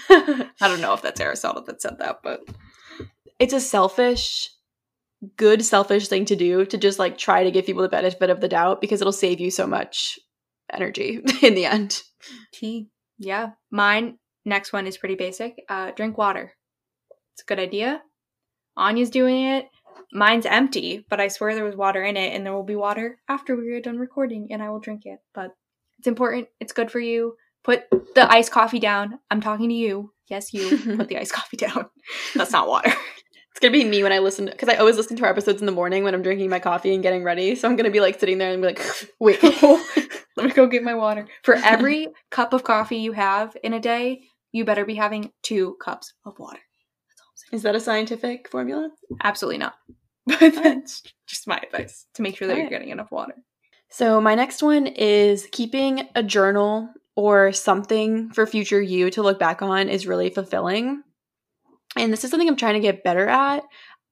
I 0.09 0.47
don't 0.61 0.79
know 0.79 0.93
if 0.93 1.01
that's 1.01 1.19
Aristotle 1.19 1.63
that 1.63 1.81
said 1.81 1.97
that, 1.99 2.21
but 2.23 2.39
it's 3.37 3.53
a 3.53 3.59
selfish 3.59 4.49
good 5.35 5.63
selfish 5.63 6.07
thing 6.07 6.25
to 6.25 6.35
do 6.35 6.65
to 6.65 6.77
just 6.79 6.97
like 6.97 7.15
try 7.15 7.43
to 7.43 7.51
give 7.51 7.65
people 7.65 7.83
the 7.83 7.89
benefit 7.89 8.31
of 8.31 8.41
the 8.41 8.47
doubt 8.47 8.81
because 8.81 9.01
it'll 9.01 9.13
save 9.13 9.39
you 9.39 9.51
so 9.51 9.67
much 9.67 10.17
energy 10.71 11.21
in 11.43 11.53
the 11.53 11.65
end. 11.65 12.01
Tea. 12.53 12.87
Yeah. 13.19 13.51
Mine 13.69 14.17
next 14.45 14.71
one 14.71 14.87
is 14.87 14.97
pretty 14.97 15.15
basic. 15.15 15.55
Uh 15.67 15.91
drink 15.91 16.17
water. 16.17 16.53
It's 17.33 17.43
a 17.43 17.45
good 17.45 17.59
idea. 17.59 18.01
Anya's 18.77 19.09
doing 19.09 19.43
it. 19.43 19.65
Mine's 20.13 20.45
empty, 20.45 21.05
but 21.09 21.19
I 21.19 21.27
swear 21.29 21.55
there 21.55 21.63
was 21.63 21.75
water 21.75 22.03
in 22.03 22.17
it 22.17 22.33
and 22.33 22.45
there 22.45 22.53
will 22.53 22.63
be 22.63 22.75
water 22.75 23.19
after 23.29 23.55
we 23.55 23.71
are 23.71 23.81
done 23.81 23.97
recording 23.97 24.47
and 24.51 24.61
I 24.61 24.69
will 24.69 24.79
drink 24.79 25.03
it. 25.05 25.19
But 25.33 25.55
it's 25.99 26.07
important. 26.07 26.47
It's 26.59 26.73
good 26.73 26.91
for 26.91 26.99
you. 26.99 27.35
Put 27.63 27.83
the 28.15 28.29
iced 28.29 28.51
coffee 28.51 28.79
down. 28.79 29.19
I'm 29.29 29.41
talking 29.41 29.69
to 29.69 29.75
you. 29.75 30.11
Yes, 30.27 30.53
you. 30.53 30.77
Put 30.97 31.07
the 31.07 31.17
iced 31.17 31.33
coffee 31.33 31.57
down. 31.57 31.85
That's 32.35 32.51
not 32.51 32.67
water. 32.67 32.93
It's 33.51 33.59
gonna 33.59 33.73
be 33.73 33.83
me 33.83 34.01
when 34.01 34.13
I 34.13 34.19
listen 34.19 34.45
because 34.45 34.69
I 34.69 34.75
always 34.75 34.95
listen 34.95 35.17
to 35.17 35.23
our 35.25 35.29
episodes 35.29 35.59
in 35.61 35.65
the 35.65 35.73
morning 35.73 36.05
when 36.05 36.13
I'm 36.13 36.21
drinking 36.21 36.49
my 36.49 36.59
coffee 36.59 36.93
and 36.93 37.03
getting 37.03 37.21
ready. 37.21 37.53
So 37.55 37.67
I'm 37.67 37.75
gonna 37.75 37.91
be 37.91 37.99
like 37.99 38.17
sitting 38.17 38.37
there 38.37 38.49
and 38.49 38.61
be 38.61 38.67
like, 38.69 38.81
wait, 39.19 39.43
let 39.43 40.45
me 40.45 40.51
go 40.53 40.67
get 40.67 40.83
my 40.83 40.95
water. 40.95 41.27
For 41.43 41.55
every 41.55 42.07
cup 42.29 42.53
of 42.53 42.63
coffee 42.63 42.99
you 42.99 43.11
have 43.11 43.57
in 43.61 43.73
a 43.73 43.79
day, 43.81 44.21
you 44.53 44.63
better 44.63 44.85
be 44.85 44.95
having 44.95 45.33
two 45.43 45.75
cups 45.83 46.13
of 46.25 46.39
water. 46.39 46.61
Is 47.51 47.63
that 47.63 47.75
a 47.75 47.79
scientific 47.79 48.49
formula? 48.49 48.89
Absolutely 49.23 49.59
not. 49.59 49.75
But 50.27 50.53
that's 50.53 51.01
just 51.27 51.47
my 51.47 51.57
advice 51.57 52.05
to 52.13 52.21
make 52.21 52.37
sure 52.37 52.47
that 52.47 52.53
All 52.53 52.57
you're 52.57 52.65
right. 52.65 52.71
getting 52.71 52.89
enough 52.89 53.11
water. 53.11 53.33
So 53.89 54.21
my 54.21 54.35
next 54.35 54.61
one 54.61 54.85
is 54.87 55.47
keeping 55.51 56.07
a 56.15 56.21
journal 56.21 56.89
or 57.15 57.51
something 57.51 58.29
for 58.31 58.45
future 58.45 58.81
you 58.81 59.09
to 59.11 59.23
look 59.23 59.39
back 59.39 59.61
on 59.61 59.89
is 59.89 60.07
really 60.07 60.29
fulfilling. 60.29 61.03
And 61.97 62.13
this 62.13 62.23
is 62.23 62.29
something 62.29 62.47
I'm 62.47 62.55
trying 62.55 62.75
to 62.75 62.79
get 62.79 63.03
better 63.03 63.27
at. 63.27 63.63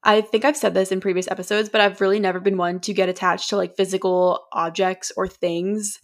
I 0.03 0.21
think 0.21 0.45
I've 0.45 0.57
said 0.57 0.73
this 0.73 0.91
in 0.91 0.99
previous 0.99 1.29
episodes, 1.29 1.69
but 1.69 1.81
I've 1.81 2.01
really 2.01 2.19
never 2.19 2.39
been 2.39 2.57
one 2.57 2.79
to 2.81 2.93
get 2.93 3.09
attached 3.09 3.49
to 3.49 3.57
like 3.57 3.75
physical 3.75 4.47
objects 4.51 5.11
or 5.15 5.27
things. 5.27 5.99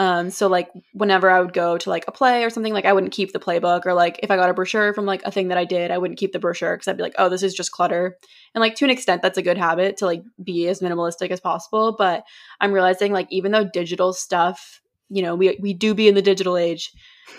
Um, 0.00 0.30
so 0.30 0.46
like 0.46 0.70
whenever 0.94 1.28
I 1.28 1.42
would 1.42 1.52
go 1.52 1.76
to 1.76 1.90
like 1.90 2.06
a 2.08 2.10
play 2.10 2.42
or 2.42 2.48
something, 2.48 2.72
like 2.72 2.86
I 2.86 2.94
wouldn't 2.94 3.12
keep 3.12 3.34
the 3.34 3.38
playbook 3.38 3.84
or 3.84 3.92
like 3.92 4.18
if 4.22 4.30
I 4.30 4.36
got 4.36 4.48
a 4.48 4.54
brochure 4.54 4.94
from 4.94 5.04
like 5.04 5.22
a 5.24 5.30
thing 5.30 5.48
that 5.48 5.58
I 5.58 5.66
did, 5.66 5.90
I 5.90 5.98
wouldn't 5.98 6.18
keep 6.18 6.32
the 6.32 6.38
brochure 6.38 6.74
because 6.74 6.88
I'd 6.88 6.96
be 6.96 7.02
like, 7.02 7.16
oh, 7.18 7.28
this 7.28 7.42
is 7.42 7.52
just 7.52 7.70
clutter. 7.70 8.16
And 8.54 8.62
like 8.62 8.76
to 8.76 8.86
an 8.86 8.90
extent, 8.90 9.20
that's 9.20 9.36
a 9.36 9.42
good 9.42 9.58
habit 9.58 9.98
to 9.98 10.06
like 10.06 10.22
be 10.42 10.68
as 10.68 10.80
minimalistic 10.80 11.30
as 11.30 11.38
possible. 11.38 11.96
But 11.98 12.24
I'm 12.62 12.72
realizing 12.72 13.12
like 13.12 13.26
even 13.30 13.52
though 13.52 13.68
digital 13.70 14.14
stuff, 14.14 14.80
you 15.10 15.20
know, 15.20 15.34
we 15.34 15.58
we 15.60 15.74
do 15.74 15.94
be 15.94 16.08
in 16.08 16.14
the 16.14 16.22
digital 16.22 16.56
age, 16.56 16.92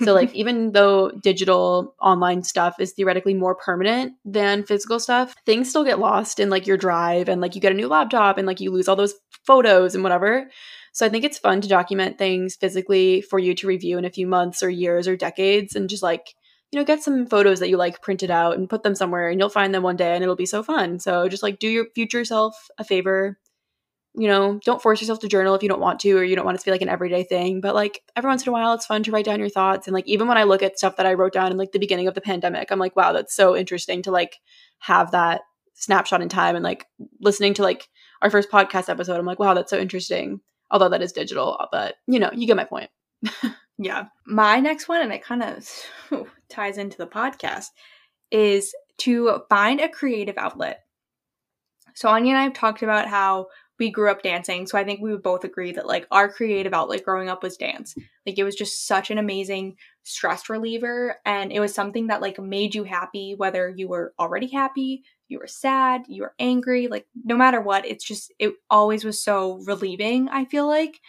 so 0.03 0.13
like 0.21 0.31
even 0.35 0.71
though 0.71 1.09
digital 1.09 1.95
online 1.99 2.43
stuff 2.43 2.75
is 2.79 2.91
theoretically 2.91 3.33
more 3.33 3.55
permanent 3.55 4.13
than 4.23 4.65
physical 4.65 4.99
stuff, 4.99 5.33
things 5.47 5.67
still 5.67 5.83
get 5.83 5.97
lost 5.97 6.39
in 6.39 6.51
like 6.51 6.67
your 6.67 6.77
drive 6.77 7.27
and 7.27 7.41
like 7.41 7.55
you 7.55 7.61
get 7.61 7.71
a 7.71 7.75
new 7.75 7.87
laptop 7.87 8.37
and 8.37 8.45
like 8.45 8.59
you 8.59 8.69
lose 8.69 8.87
all 8.87 8.95
those 8.95 9.15
photos 9.47 9.95
and 9.95 10.03
whatever. 10.03 10.47
So 10.91 11.05
I 11.05 11.09
think 11.09 11.23
it's 11.23 11.37
fun 11.37 11.61
to 11.61 11.67
document 11.67 12.17
things 12.17 12.55
physically 12.55 13.21
for 13.21 13.39
you 13.39 13.53
to 13.55 13.67
review 13.67 13.97
in 13.97 14.05
a 14.05 14.09
few 14.09 14.27
months 14.27 14.61
or 14.61 14.69
years 14.69 15.07
or 15.07 15.15
decades 15.15 15.75
and 15.75 15.89
just 15.89 16.03
like 16.03 16.35
you 16.71 16.79
know, 16.79 16.85
get 16.85 17.03
some 17.03 17.25
photos 17.25 17.59
that 17.59 17.67
you 17.67 17.75
like 17.75 18.01
printed 18.01 18.31
out 18.31 18.55
and 18.55 18.69
put 18.69 18.81
them 18.81 18.95
somewhere 18.95 19.29
and 19.29 19.37
you'll 19.37 19.49
find 19.49 19.75
them 19.75 19.83
one 19.83 19.97
day 19.97 20.13
and 20.13 20.23
it'll 20.23 20.37
be 20.37 20.45
so 20.45 20.63
fun. 20.63 20.99
So 20.99 21.27
just 21.27 21.43
like 21.43 21.59
do 21.59 21.67
your 21.67 21.87
future 21.93 22.23
self 22.23 22.69
a 22.77 22.85
favor 22.85 23.37
you 24.13 24.27
know, 24.27 24.59
don't 24.65 24.81
force 24.81 24.99
yourself 24.99 25.19
to 25.19 25.27
journal 25.27 25.55
if 25.55 25.63
you 25.63 25.69
don't 25.69 25.79
want 25.79 26.01
to 26.01 26.17
or 26.17 26.23
you 26.23 26.35
don't 26.35 26.43
want 26.43 26.55
it 26.55 26.59
to 26.59 26.65
be 26.65 26.71
like 26.71 26.81
an 26.81 26.89
everyday 26.89 27.23
thing. 27.23 27.61
But 27.61 27.75
like 27.75 28.01
every 28.15 28.27
once 28.27 28.43
in 28.43 28.49
a 28.49 28.51
while, 28.51 28.73
it's 28.73 28.85
fun 28.85 29.03
to 29.03 29.11
write 29.11 29.25
down 29.25 29.39
your 29.39 29.49
thoughts. 29.49 29.87
And 29.87 29.93
like 29.93 30.07
even 30.07 30.27
when 30.27 30.37
I 30.37 30.43
look 30.43 30.61
at 30.61 30.77
stuff 30.77 30.97
that 30.97 31.05
I 31.05 31.13
wrote 31.13 31.33
down 31.33 31.51
in 31.51 31.57
like 31.57 31.71
the 31.71 31.79
beginning 31.79 32.07
of 32.07 32.13
the 32.13 32.21
pandemic, 32.21 32.71
I'm 32.71 32.79
like, 32.79 32.95
wow, 32.95 33.13
that's 33.13 33.33
so 33.33 33.55
interesting 33.55 34.01
to 34.03 34.11
like 34.11 34.39
have 34.79 35.11
that 35.11 35.41
snapshot 35.75 36.21
in 36.21 36.27
time. 36.27 36.55
And 36.55 36.63
like 36.63 36.87
listening 37.21 37.53
to 37.55 37.63
like 37.63 37.87
our 38.21 38.29
first 38.29 38.51
podcast 38.51 38.89
episode, 38.89 39.17
I'm 39.17 39.25
like, 39.25 39.39
wow, 39.39 39.53
that's 39.53 39.69
so 39.69 39.79
interesting. 39.79 40.41
Although 40.71 40.89
that 40.89 41.01
is 41.01 41.11
digital, 41.11 41.67
but 41.71 41.95
you 42.07 42.19
know, 42.19 42.31
you 42.33 42.47
get 42.47 42.55
my 42.55 42.63
point. 42.63 42.89
yeah. 43.77 44.05
My 44.25 44.59
next 44.59 44.87
one, 44.87 45.01
and 45.01 45.13
it 45.13 45.23
kind 45.23 45.43
of 45.43 45.69
ties 46.49 46.77
into 46.77 46.97
the 46.97 47.07
podcast, 47.07 47.67
is 48.31 48.73
to 48.99 49.41
find 49.49 49.79
a 49.79 49.89
creative 49.89 50.37
outlet. 50.37 50.81
So 51.93 52.09
Anya 52.09 52.31
and 52.31 52.39
I 52.39 52.43
have 52.43 52.53
talked 52.53 52.83
about 52.83 53.07
how 53.07 53.47
we 53.81 53.89
grew 53.89 54.11
up 54.11 54.21
dancing. 54.21 54.67
So 54.67 54.77
I 54.77 54.83
think 54.83 55.01
we 55.01 55.11
would 55.11 55.23
both 55.23 55.43
agree 55.43 55.71
that 55.71 55.87
like 55.87 56.05
our 56.11 56.31
creative 56.31 56.71
outlet 56.71 57.03
growing 57.03 57.29
up 57.29 57.41
was 57.41 57.57
dance. 57.57 57.95
Like 58.27 58.37
it 58.37 58.43
was 58.43 58.55
just 58.55 58.85
such 58.85 59.09
an 59.09 59.17
amazing 59.17 59.75
stress 60.03 60.49
reliever 60.49 61.15
and 61.25 61.51
it 61.51 61.59
was 61.59 61.73
something 61.73 62.07
that 62.07 62.21
like 62.21 62.39
made 62.39 62.75
you 62.75 62.83
happy 62.83 63.33
whether 63.35 63.69
you 63.69 63.87
were 63.87 64.13
already 64.19 64.47
happy, 64.47 65.03
you 65.31 65.39
were 65.39 65.47
sad, 65.47 66.03
you 66.07 66.23
were 66.23 66.35
angry, 66.39 66.87
like 66.87 67.07
no 67.23 67.35
matter 67.37 67.61
what, 67.61 67.85
it's 67.85 68.03
just 68.03 68.33
it 68.39 68.53
always 68.69 69.03
was 69.05 69.23
so 69.23 69.61
relieving, 69.65 70.29
I 70.29 70.45
feel 70.45 70.67
like. 70.67 70.99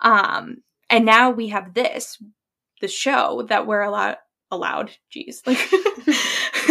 Um 0.00 0.58
and 0.90 1.04
now 1.04 1.30
we 1.30 1.48
have 1.48 1.74
this 1.74 2.18
the 2.80 2.88
show 2.88 3.42
that 3.48 3.66
we're 3.66 3.82
allowed 3.82 4.16
allowed, 4.50 4.92
geez, 5.10 5.42
like 5.46 5.58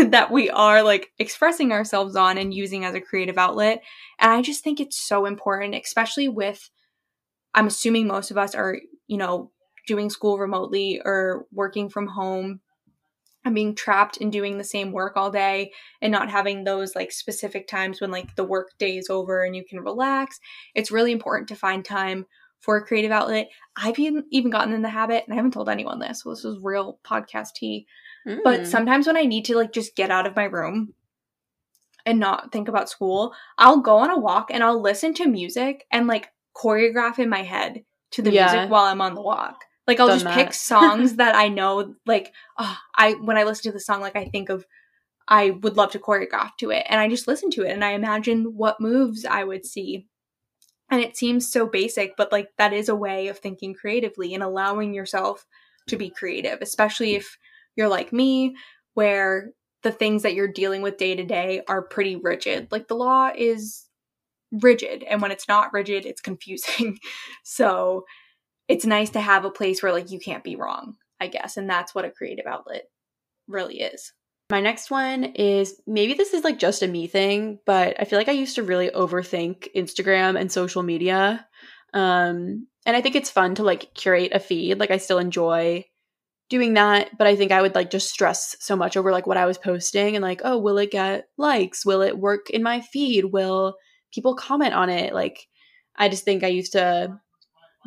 that 0.10 0.30
we 0.32 0.50
are 0.50 0.84
like 0.84 1.12
expressing 1.20 1.72
ourselves 1.72 2.16
on 2.16 2.38
and 2.38 2.54
using 2.54 2.86
as 2.86 2.96
a 2.96 3.02
creative 3.02 3.38
outlet. 3.38 3.84
And 4.20 4.32
I 4.32 4.42
just 4.42 4.64
think 4.64 4.80
it's 4.80 4.98
so 4.98 5.26
important, 5.26 5.76
especially 5.76 6.28
with, 6.30 6.70
I'm 7.54 7.68
assuming 7.68 8.08
most 8.08 8.32
of 8.32 8.38
us 8.38 8.56
are, 8.56 8.78
you 9.08 9.18
know, 9.18 9.52
doing 9.88 10.10
school 10.10 10.38
remotely 10.38 11.02
or 11.04 11.46
working 11.52 11.90
from 11.90 12.08
home 12.08 12.62
and 13.48 13.56
being 13.56 13.76
trapped 13.76 14.18
in 14.18 14.30
doing 14.30 14.58
the 14.58 14.64
same 14.64 14.92
work 14.92 15.18
all 15.18 15.32
day 15.32 15.72
and 16.02 16.12
not 16.12 16.30
having 16.30 16.64
those 16.64 16.96
like 16.96 17.12
specific 17.12 17.68
times 17.68 18.00
when 18.00 18.12
like 18.12 18.36
the 18.36 18.44
work 18.44 18.78
day 18.78 18.98
is 18.98 19.10
over 19.10 19.44
and 19.44 19.56
you 19.56 19.66
can 19.66 19.80
relax. 19.80 20.40
It's 20.76 20.92
really 20.92 21.12
important 21.12 21.50
to 21.50 21.56
find 21.56 21.84
time 21.84 22.26
for 22.60 22.78
a 22.78 22.86
creative 22.86 23.12
outlet. 23.12 23.50
I've 23.76 24.00
even, 24.00 24.26
even 24.32 24.52
gotten 24.52 24.74
in 24.74 24.82
the 24.82 24.90
habit, 24.90 25.24
and 25.26 25.34
I 25.34 25.36
haven't 25.36 25.52
told 25.52 25.70
anyone 25.70 26.00
this, 26.00 26.24
so 26.24 26.32
this 26.32 26.44
is 26.44 26.58
real 26.62 27.00
podcast 27.06 27.54
tea. 27.56 27.88
Mm. 28.28 28.40
But 28.44 28.68
sometimes 28.68 29.08
when 29.08 29.18
I 29.18 29.24
need 29.24 29.46
to 29.46 29.56
like 29.56 29.72
just 29.72 29.96
get 29.96 30.12
out 30.12 30.28
of 30.28 30.36
my 30.36 30.46
room 30.46 30.94
and 32.06 32.20
not 32.20 32.52
think 32.52 32.68
about 32.68 32.90
school, 32.90 33.34
I'll 33.58 33.80
go 33.80 33.98
on 33.98 34.10
a 34.10 34.20
walk 34.20 34.50
and 34.52 34.64
I'll 34.64 34.82
listen 34.82 35.14
to 35.16 35.28
music 35.28 35.86
and 35.92 36.08
like 36.08 36.30
choreograph 36.56 37.20
in 37.20 37.30
my 37.30 37.44
head 37.44 37.84
to 38.12 38.22
the 38.22 38.32
yeah. 38.32 38.52
music 38.52 38.72
while 38.72 38.86
I'm 38.86 39.02
on 39.02 39.14
the 39.14 39.22
walk. 39.22 39.66
Like 39.88 40.00
I'll 40.00 40.08
Done 40.08 40.18
just 40.18 40.26
that. 40.26 40.36
pick 40.36 40.54
songs 40.54 41.16
that 41.16 41.36
I 41.44 41.48
know 41.48 41.96
like 42.06 42.34
oh, 42.58 42.78
I 42.96 43.14
when 43.14 43.38
I 43.38 43.44
listen 43.44 43.64
to 43.64 43.72
the 43.72 43.80
song 43.80 44.02
like 44.02 44.16
I 44.16 44.26
think 44.26 44.50
of 44.50 44.66
I 45.28 45.52
would 45.52 45.76
love 45.78 45.92
to 45.92 46.00
choreograph 46.00 46.52
to 46.60 46.72
it 46.72 46.86
and 46.90 47.00
I 47.00 47.10
just 47.10 47.28
listen 47.28 47.50
to 47.52 47.64
it 47.64 47.72
and 47.72 47.84
I 47.84 47.92
imagine 47.92 48.56
what 48.56 48.80
moves 48.80 49.26
I 49.26 49.44
would 49.44 49.66
see. 49.66 50.08
And 50.90 51.02
it 51.02 51.18
seems 51.18 51.52
so 51.52 51.68
basic, 51.68 52.16
but 52.16 52.32
like 52.32 52.50
that 52.58 52.72
is 52.72 52.88
a 52.88 52.96
way 52.96 53.28
of 53.28 53.40
thinking 53.40 53.74
creatively 53.74 54.34
and 54.34 54.42
allowing 54.42 54.94
yourself 54.94 55.46
to 55.88 55.98
be 55.98 56.10
creative, 56.10 56.60
especially 56.62 57.16
if 57.16 57.38
you're 57.76 57.90
like 57.90 58.14
me 58.14 58.56
where 58.94 59.52
the 59.84 59.92
things 59.92 60.24
that 60.24 60.34
you're 60.34 60.48
dealing 60.48 60.82
with 60.82 60.98
day 60.98 61.16
to 61.16 61.24
day 61.24 61.62
are 61.68 61.82
pretty 61.82 62.16
rigid. 62.16 62.70
Like 62.72 62.88
the 62.88 62.96
law 62.96 63.30
is 63.36 63.86
rigid 64.52 65.04
and 65.04 65.22
when 65.22 65.32
it's 65.32 65.48
not 65.48 65.74
rigid, 65.74 66.06
it's 66.06 66.22
confusing. 66.22 67.00
so 67.44 68.06
it's 68.68 68.86
nice 68.86 69.10
to 69.12 69.22
have 69.22 69.46
a 69.46 69.52
place 69.52 69.82
where 69.82 69.92
like 69.92 70.12
you 70.12 70.20
can't 70.20 70.44
be 70.44 70.56
wrong, 70.56 70.96
I 71.20 71.28
guess. 71.28 71.58
And 71.58 71.70
that's 71.70 71.96
what 71.96 72.06
a 72.06 72.12
creative 72.12 72.46
outlet 72.46 72.84
really 73.48 73.80
is. 73.80 74.14
My 74.50 74.62
next 74.62 74.90
one 74.90 75.26
is 75.26 75.82
maybe 75.86 76.14
this 76.14 76.34
is 76.34 76.44
like 76.44 76.60
just 76.60 76.82
a 76.82 76.88
me 76.88 77.08
thing, 77.08 77.60
but 77.66 78.00
I 78.00 78.06
feel 78.06 78.18
like 78.18 78.30
I 78.30 78.34
used 78.34 78.56
to 78.56 78.64
really 78.64 78.90
overthink 78.90 79.68
Instagram 79.76 80.40
and 80.40 80.52
social 80.52 80.84
media. 80.84 81.46
Um, 81.94 82.68
and 82.86 82.96
I 82.96 83.02
think 83.02 83.16
it's 83.16 83.30
fun 83.30 83.56
to 83.56 83.64
like 83.64 83.94
curate 83.94 84.32
a 84.34 84.40
feed. 84.40 84.80
Like 84.80 84.92
I 84.92 84.98
still 84.98 85.20
enjoy 85.20 85.84
doing 86.50 86.76
that, 86.76 87.10
but 87.18 87.28
I 87.28 87.36
think 87.36 87.52
I 87.52 87.62
would 87.62 87.76
like 87.76 87.90
just 87.90 88.10
stress 88.10 88.56
so 88.62 88.78
much 88.78 88.96
over 88.96 89.12
like 89.12 89.28
what 89.28 89.36
I 89.36 89.46
was 89.46 89.58
posting 89.58 90.16
and 90.16 90.24
like, 90.24 90.42
oh, 90.46 90.58
will 90.58 90.78
it 90.78 90.92
get 90.92 91.28
likes? 91.38 91.86
Will 91.86 92.02
it 92.02 92.18
work 92.18 92.50
in 92.50 92.64
my 92.64 92.80
feed? 92.80 93.26
Will 93.26 93.76
people 94.14 94.36
comment 94.36 94.74
on 94.74 94.90
it? 94.90 95.14
Like 95.14 95.46
I 95.98 96.08
just 96.08 96.24
think 96.24 96.44
I 96.44 96.48
used 96.48 96.72
to 96.72 97.20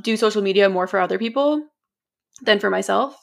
do 0.03 0.17
social 0.17 0.43
media 0.43 0.69
more 0.69 0.87
for 0.87 1.01
other 1.01 1.19
people 1.19 1.63
than 2.43 2.61
for 2.61 2.71
myself. 2.71 3.17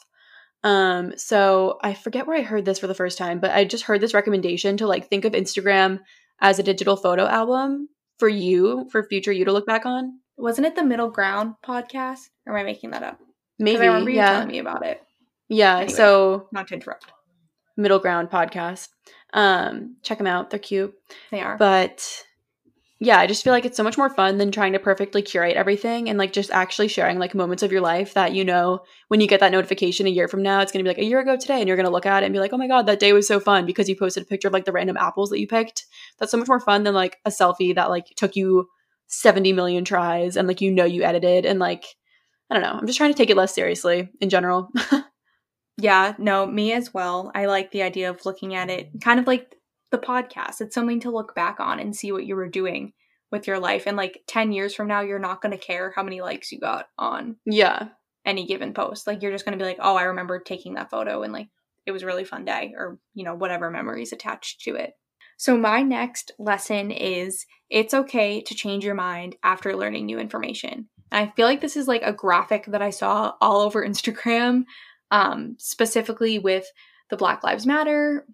Um, 0.63 1.13
so 1.17 1.77
I 1.81 1.93
forget 1.93 2.27
where 2.27 2.37
I 2.37 2.41
heard 2.41 2.65
this 2.65 2.79
for 2.79 2.87
the 2.87 2.95
first 2.95 3.17
time, 3.17 3.39
but 3.39 3.51
I 3.51 3.63
just 3.63 3.83
heard 3.83 4.01
this 4.01 4.13
recommendation 4.13 4.77
to 4.77 4.87
like 4.87 5.09
think 5.09 5.25
of 5.25 5.33
Instagram 5.33 5.99
as 6.41 6.59
a 6.59 6.63
digital 6.63 6.95
photo 6.95 7.25
album 7.25 7.89
for 8.19 8.27
you, 8.27 8.87
for 8.91 9.03
future 9.03 9.31
you 9.31 9.45
to 9.45 9.51
look 9.51 9.65
back 9.65 9.85
on. 9.85 10.19
Wasn't 10.37 10.67
it 10.67 10.75
the 10.75 10.83
Middle 10.83 11.09
Ground 11.09 11.55
podcast? 11.65 12.29
Or 12.45 12.57
am 12.57 12.61
I 12.61 12.63
making 12.63 12.91
that 12.91 13.03
up? 13.03 13.19
Maybe. 13.59 13.83
I 13.83 13.87
remember 13.87 14.09
you 14.09 14.17
yeah. 14.17 14.33
telling 14.33 14.47
me 14.49 14.59
about 14.59 14.85
it. 14.85 15.01
Yeah. 15.49 15.77
Anyway, 15.77 15.93
so 15.93 16.47
not 16.51 16.67
to 16.67 16.75
interrupt. 16.75 17.05
Middle 17.75 17.99
Ground 17.99 18.29
podcast. 18.29 18.89
Um, 19.33 19.97
check 20.03 20.17
them 20.17 20.27
out. 20.27 20.49
They're 20.49 20.59
cute. 20.59 20.93
They 21.31 21.41
are. 21.41 21.57
But 21.57 22.23
yeah, 22.99 23.19
I 23.19 23.27
just 23.27 23.43
feel 23.43 23.53
like 23.53 23.65
it's 23.65 23.77
so 23.77 23.83
much 23.83 23.97
more 23.97 24.09
fun 24.09 24.39
than 24.39 24.51
trying 24.51 24.73
to 24.73 24.79
perfectly 24.79 25.21
curate 25.21 25.55
everything 25.55 26.09
and 26.09 26.17
like 26.17 26.33
just 26.33 26.49
actually 26.49 26.87
sharing 26.87 27.19
like 27.19 27.35
moments 27.35 27.61
of 27.61 27.71
your 27.71 27.81
life 27.81 28.15
that 28.15 28.33
you 28.33 28.43
know 28.43 28.79
when 29.09 29.21
you 29.21 29.27
get 29.27 29.39
that 29.39 29.51
notification 29.51 30.07
a 30.07 30.09
year 30.09 30.27
from 30.27 30.41
now, 30.41 30.61
it's 30.61 30.71
gonna 30.71 30.83
be 30.83 30.89
like 30.89 30.97
a 30.97 31.05
year 31.05 31.19
ago 31.19 31.37
today, 31.37 31.59
and 31.59 31.67
you're 31.67 31.77
gonna 31.77 31.91
look 31.91 32.07
at 32.07 32.23
it 32.23 32.25
and 32.25 32.33
be 32.33 32.39
like, 32.39 32.53
oh 32.53 32.57
my 32.57 32.67
god, 32.67 32.87
that 32.87 32.99
day 32.99 33.13
was 33.13 33.27
so 33.27 33.39
fun 33.39 33.65
because 33.65 33.87
you 33.87 33.95
posted 33.95 34.23
a 34.23 34.25
picture 34.25 34.47
of 34.47 34.53
like 34.53 34.65
the 34.65 34.71
random 34.71 34.97
apples 34.97 35.29
that 35.29 35.39
you 35.39 35.47
picked. 35.47 35.85
That's 36.17 36.31
so 36.31 36.37
much 36.37 36.47
more 36.47 36.59
fun 36.59 36.83
than 36.83 36.95
like 36.95 37.17
a 37.23 37.29
selfie 37.29 37.75
that 37.75 37.89
like 37.91 38.07
took 38.15 38.35
you 38.35 38.67
70 39.07 39.53
million 39.53 39.85
tries 39.85 40.35
and 40.35 40.47
like 40.47 40.61
you 40.61 40.71
know 40.71 40.85
you 40.85 41.03
edited 41.03 41.45
and 41.45 41.59
like 41.59 41.85
I 42.49 42.55
don't 42.55 42.63
know. 42.63 42.79
I'm 42.79 42.87
just 42.87 42.97
trying 42.97 43.11
to 43.11 43.17
take 43.17 43.29
it 43.29 43.37
less 43.37 43.53
seriously 43.53 44.09
in 44.21 44.29
general. 44.29 44.69
yeah, 45.77 46.15
no, 46.17 46.45
me 46.45 46.71
as 46.73 46.93
well. 46.93 47.31
I 47.35 47.45
like 47.45 47.71
the 47.71 47.81
idea 47.81 48.09
of 48.09 48.25
looking 48.25 48.55
at 48.55 48.69
it 48.69 48.89
kind 49.01 49.19
of 49.19 49.27
like 49.27 49.56
the 49.91 49.97
podcast. 49.97 50.61
It's 50.61 50.75
something 50.75 50.99
to 51.01 51.11
look 51.11 51.35
back 51.35 51.59
on 51.59 51.79
and 51.79 51.95
see 51.95 52.11
what 52.11 52.25
you 52.25 52.35
were 52.35 52.49
doing 52.49 52.93
with 53.31 53.47
your 53.47 53.59
life. 53.59 53.83
And 53.85 53.97
like 53.97 54.23
10 54.27 54.51
years 54.51 54.73
from 54.73 54.87
now, 54.87 55.01
you're 55.01 55.19
not 55.19 55.41
going 55.41 55.51
to 55.51 55.57
care 55.57 55.91
how 55.95 56.03
many 56.03 56.21
likes 56.21 56.51
you 56.51 56.59
got 56.59 56.87
on 56.97 57.37
yeah 57.45 57.89
any 58.25 58.45
given 58.45 58.73
post. 58.73 59.07
Like 59.07 59.21
you're 59.21 59.31
just 59.31 59.45
going 59.45 59.57
to 59.57 59.63
be 59.63 59.67
like, 59.67 59.79
oh, 59.79 59.95
I 59.95 60.03
remember 60.03 60.39
taking 60.39 60.73
that 60.73 60.89
photo 60.89 61.23
and 61.23 61.33
like 61.33 61.47
it 61.85 61.91
was 61.91 62.03
a 62.03 62.05
really 62.05 62.25
fun 62.25 62.45
day 62.45 62.73
or, 62.77 62.99
you 63.13 63.23
know, 63.23 63.33
whatever 63.33 63.71
memories 63.71 64.11
attached 64.11 64.61
to 64.63 64.75
it. 64.75 64.93
So, 65.37 65.55
my 65.55 65.81
next 65.81 66.31
lesson 66.37 66.91
is 66.91 67.45
it's 67.69 67.93
okay 67.93 68.41
to 68.41 68.55
change 68.55 68.83
your 68.83 68.95
mind 68.95 69.35
after 69.43 69.75
learning 69.75 70.05
new 70.05 70.19
information. 70.19 70.89
And 71.11 71.29
I 71.29 71.33
feel 71.35 71.45
like 71.45 71.61
this 71.61 71.77
is 71.77 71.87
like 71.87 72.01
a 72.03 72.11
graphic 72.11 72.65
that 72.65 72.81
I 72.81 72.89
saw 72.89 73.33
all 73.39 73.61
over 73.61 73.85
Instagram, 73.87 74.65
um, 75.11 75.55
specifically 75.57 76.39
with 76.39 76.65
the 77.09 77.17
Black 77.17 77.43
Lives 77.43 77.65
Matter 77.65 78.25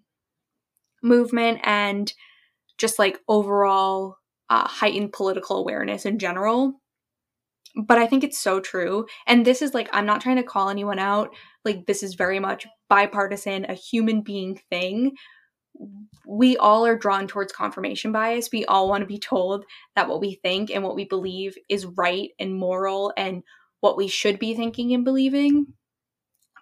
movement 1.04 1.60
and 1.62 2.12
just 2.78 2.98
like 2.98 3.20
overall 3.28 4.16
uh, 4.50 4.66
heightened 4.66 5.12
political 5.12 5.58
awareness 5.58 6.06
in 6.06 6.18
general. 6.18 6.80
But 7.76 7.98
I 7.98 8.06
think 8.06 8.22
it's 8.22 8.38
so 8.38 8.60
true. 8.60 9.06
And 9.26 9.44
this 9.44 9.60
is 9.60 9.74
like, 9.74 9.88
I'm 9.92 10.06
not 10.06 10.20
trying 10.20 10.36
to 10.36 10.44
call 10.44 10.68
anyone 10.68 10.98
out. 10.98 11.34
Like, 11.64 11.86
this 11.86 12.02
is 12.02 12.14
very 12.14 12.38
much 12.38 12.66
bipartisan, 12.88 13.66
a 13.68 13.74
human 13.74 14.22
being 14.22 14.60
thing. 14.70 15.16
We 16.24 16.56
all 16.56 16.86
are 16.86 16.96
drawn 16.96 17.26
towards 17.26 17.52
confirmation 17.52 18.12
bias. 18.12 18.50
We 18.52 18.64
all 18.66 18.88
want 18.88 19.02
to 19.02 19.06
be 19.06 19.18
told 19.18 19.64
that 19.96 20.08
what 20.08 20.20
we 20.20 20.34
think 20.34 20.70
and 20.70 20.84
what 20.84 20.94
we 20.94 21.04
believe 21.04 21.56
is 21.68 21.84
right 21.84 22.30
and 22.38 22.54
moral 22.54 23.12
and 23.16 23.42
what 23.80 23.96
we 23.96 24.06
should 24.06 24.38
be 24.38 24.54
thinking 24.54 24.94
and 24.94 25.04
believing. 25.04 25.66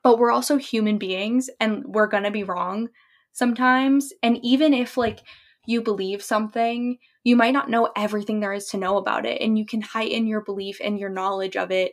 But 0.02 0.18
we're 0.18 0.32
also 0.32 0.56
human 0.56 0.96
beings 0.96 1.50
and 1.60 1.84
we're 1.84 2.06
going 2.06 2.24
to 2.24 2.30
be 2.30 2.42
wrong 2.42 2.88
sometimes. 3.32 4.12
And 4.22 4.38
even 4.42 4.74
if 4.74 4.96
like 4.96 5.20
you 5.66 5.82
believe 5.82 6.22
something, 6.22 6.98
you 7.24 7.36
might 7.36 7.52
not 7.52 7.70
know 7.70 7.90
everything 7.96 8.40
there 8.40 8.52
is 8.52 8.66
to 8.68 8.76
know 8.76 8.96
about 8.96 9.26
it. 9.26 9.40
And 9.40 9.58
you 9.58 9.64
can 9.64 9.80
heighten 9.80 10.26
your 10.26 10.40
belief 10.40 10.78
and 10.82 10.98
your 10.98 11.10
knowledge 11.10 11.56
of 11.56 11.70
it 11.70 11.92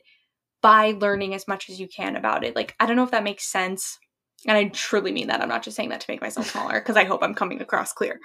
by 0.62 0.92
learning 1.00 1.34
as 1.34 1.48
much 1.48 1.70
as 1.70 1.80
you 1.80 1.88
can 1.88 2.16
about 2.16 2.44
it. 2.44 2.56
Like, 2.56 2.76
I 2.80 2.86
don't 2.86 2.96
know 2.96 3.04
if 3.04 3.12
that 3.12 3.24
makes 3.24 3.46
sense. 3.46 3.98
And 4.48 4.58
I 4.58 4.66
truly 4.70 5.12
mean 5.12 5.28
that. 5.28 5.42
I'm 5.42 5.50
not 5.50 5.64
just 5.64 5.76
saying 5.76 5.90
that 5.90 6.02
to 6.02 6.12
make 6.12 6.22
myself 6.22 6.52
smaller 6.52 6.74
because 6.80 6.98
I 6.98 7.04
hope 7.04 7.24
I'm 7.24 7.36
coming 7.36 7.62
across 7.62 7.94
clear. 7.94 8.20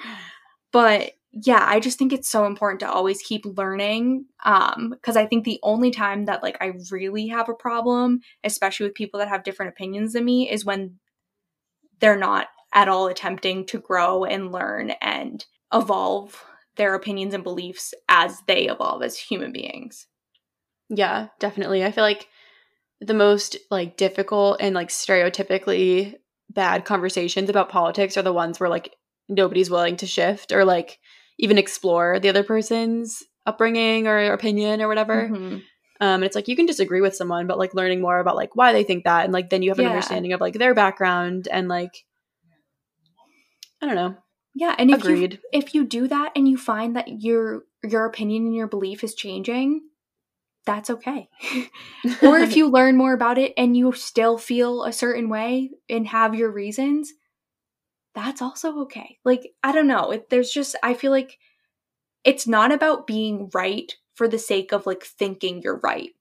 But 0.72 1.12
yeah, 1.32 1.64
I 1.68 1.80
just 1.80 1.98
think 1.98 2.12
it's 2.12 2.28
so 2.28 2.46
important 2.46 2.80
to 2.80 2.90
always 2.90 3.20
keep 3.20 3.44
learning. 3.44 4.26
Um, 4.44 4.90
because 4.90 5.16
I 5.16 5.26
think 5.26 5.44
the 5.44 5.58
only 5.62 5.90
time 5.90 6.26
that 6.26 6.42
like 6.42 6.56
I 6.60 6.74
really 6.90 7.28
have 7.28 7.48
a 7.48 7.54
problem, 7.54 8.20
especially 8.44 8.86
with 8.86 8.94
people 8.94 9.18
that 9.18 9.28
have 9.28 9.42
different 9.44 9.70
opinions 9.70 10.12
than 10.12 10.24
me, 10.24 10.50
is 10.50 10.64
when 10.64 10.98
they're 12.00 12.18
not 12.18 12.48
at 12.74 12.88
all 12.88 13.06
attempting 13.06 13.64
to 13.66 13.78
grow 13.78 14.24
and 14.24 14.52
learn 14.52 14.90
and 15.00 15.46
evolve 15.72 16.44
their 16.76 16.94
opinions 16.94 17.34
and 17.34 17.44
beliefs 17.44 17.94
as 18.08 18.42
they 18.46 18.68
evolve 18.68 19.02
as 19.02 19.16
human 19.16 19.52
beings. 19.52 20.06
Yeah, 20.88 21.28
definitely. 21.38 21.84
I 21.84 21.92
feel 21.92 22.04
like 22.04 22.28
the 23.00 23.14
most 23.14 23.56
like 23.70 23.96
difficult 23.96 24.58
and 24.60 24.74
like 24.74 24.88
stereotypically 24.88 26.14
bad 26.50 26.84
conversations 26.84 27.48
about 27.48 27.68
politics 27.68 28.16
are 28.16 28.22
the 28.22 28.32
ones 28.32 28.58
where 28.58 28.68
like 28.68 28.94
nobody's 29.28 29.70
willing 29.70 29.96
to 29.96 30.06
shift 30.06 30.52
or 30.52 30.64
like 30.64 30.98
even 31.38 31.58
explore 31.58 32.18
the 32.18 32.28
other 32.28 32.44
person's 32.44 33.22
upbringing 33.46 34.06
or 34.06 34.32
opinion 34.32 34.80
or 34.80 34.88
whatever. 34.88 35.28
Mm-hmm. 35.28 35.58
Um, 36.00 36.16
and 36.16 36.24
it's 36.24 36.34
like 36.34 36.48
you 36.48 36.56
can 36.56 36.66
disagree 36.66 37.00
with 37.00 37.14
someone, 37.14 37.46
but 37.46 37.58
like 37.58 37.74
learning 37.74 38.00
more 38.00 38.18
about 38.18 38.36
like 38.36 38.56
why 38.56 38.72
they 38.72 38.82
think 38.82 39.04
that, 39.04 39.24
and 39.24 39.32
like 39.32 39.50
then 39.50 39.62
you 39.62 39.70
have 39.70 39.78
an 39.78 39.84
yeah. 39.84 39.90
understanding 39.90 40.32
of 40.32 40.40
like 40.40 40.54
their 40.54 40.74
background 40.74 41.48
and 41.50 41.68
like 41.68 42.04
I 43.84 43.86
don't 43.86 43.96
know. 43.96 44.16
Yeah, 44.54 44.74
and 44.78 44.90
if 44.90 45.00
Agreed. 45.00 45.34
you 45.34 45.38
if 45.52 45.74
you 45.74 45.84
do 45.84 46.08
that 46.08 46.32
and 46.34 46.48
you 46.48 46.56
find 46.56 46.96
that 46.96 47.20
your 47.22 47.64
your 47.82 48.06
opinion 48.06 48.46
and 48.46 48.54
your 48.54 48.66
belief 48.66 49.04
is 49.04 49.14
changing, 49.14 49.82
that's 50.64 50.88
okay. 50.88 51.28
or 52.22 52.38
if 52.38 52.56
you 52.56 52.70
learn 52.70 52.96
more 52.96 53.12
about 53.12 53.36
it 53.36 53.52
and 53.58 53.76
you 53.76 53.92
still 53.92 54.38
feel 54.38 54.84
a 54.84 54.92
certain 54.92 55.28
way 55.28 55.70
and 55.90 56.06
have 56.06 56.34
your 56.34 56.50
reasons, 56.50 57.12
that's 58.14 58.40
also 58.40 58.80
okay. 58.82 59.18
Like 59.22 59.52
I 59.62 59.72
don't 59.72 59.86
know, 59.86 60.12
it, 60.12 60.30
there's 60.30 60.50
just 60.50 60.76
I 60.82 60.94
feel 60.94 61.10
like 61.10 61.36
it's 62.24 62.46
not 62.46 62.72
about 62.72 63.06
being 63.06 63.50
right 63.52 63.92
for 64.14 64.28
the 64.28 64.38
sake 64.38 64.72
of 64.72 64.86
like 64.86 65.04
thinking 65.04 65.60
you're 65.60 65.80
right. 65.82 66.12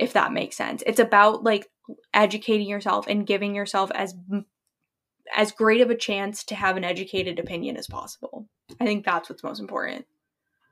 If 0.00 0.14
that 0.14 0.32
makes 0.32 0.56
sense. 0.56 0.82
It's 0.84 0.98
about 0.98 1.44
like 1.44 1.68
educating 2.12 2.66
yourself 2.66 3.06
and 3.06 3.26
giving 3.26 3.54
yourself 3.54 3.92
as 3.94 4.14
as 5.34 5.52
great 5.52 5.80
of 5.80 5.90
a 5.90 5.96
chance 5.96 6.44
to 6.44 6.54
have 6.54 6.76
an 6.76 6.84
educated 6.84 7.38
opinion 7.38 7.76
as 7.76 7.86
possible. 7.86 8.46
I 8.80 8.86
think 8.86 9.04
that's 9.04 9.28
what's 9.28 9.42
most 9.42 9.60
important. 9.60 10.06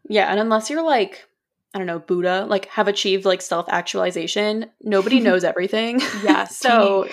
Yeah, 0.09 0.31
and 0.31 0.41
unless 0.41 0.71
you're 0.71 0.83
like 0.83 1.27
I 1.73 1.79
don't 1.79 1.87
know, 1.87 2.01
Buddha, 2.01 2.47
like 2.49 2.67
have 2.67 2.89
achieved 2.89 3.25
like 3.25 3.41
self 3.41 3.69
actualization, 3.69 4.67
nobody 4.83 5.21
knows 5.21 5.45
everything. 5.45 6.01
yeah. 6.25 6.45
so 6.45 7.09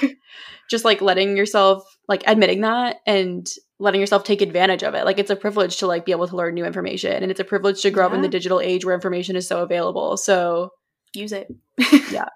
just 0.69 0.83
like 0.83 1.01
letting 1.01 1.38
yourself, 1.38 1.97
like 2.07 2.23
admitting 2.25 2.61
that 2.61 2.97
and 3.05 3.47
letting 3.79 4.01
yourself 4.01 4.23
take 4.23 4.41
advantage 4.41 4.83
of 4.83 4.95
it. 4.95 5.05
Like 5.05 5.19
it's 5.19 5.29
a 5.29 5.35
privilege 5.35 5.77
to 5.77 5.88
like 5.88 6.05
be 6.05 6.11
able 6.11 6.27
to 6.27 6.35
learn 6.35 6.55
new 6.55 6.65
information 6.65 7.21
and 7.21 7.29
it's 7.29 7.39
a 7.39 7.45
privilege 7.45 7.81
to 7.83 7.91
grow 7.91 8.05
yeah. 8.05 8.07
up 8.07 8.13
in 8.15 8.21
the 8.21 8.27
digital 8.27 8.59
age 8.59 8.83
where 8.83 8.95
information 8.95 9.35
is 9.35 9.47
so 9.47 9.61
available. 9.61 10.17
So 10.17 10.71
use 11.13 11.31
it. 11.31 11.47
yeah. 12.11 12.29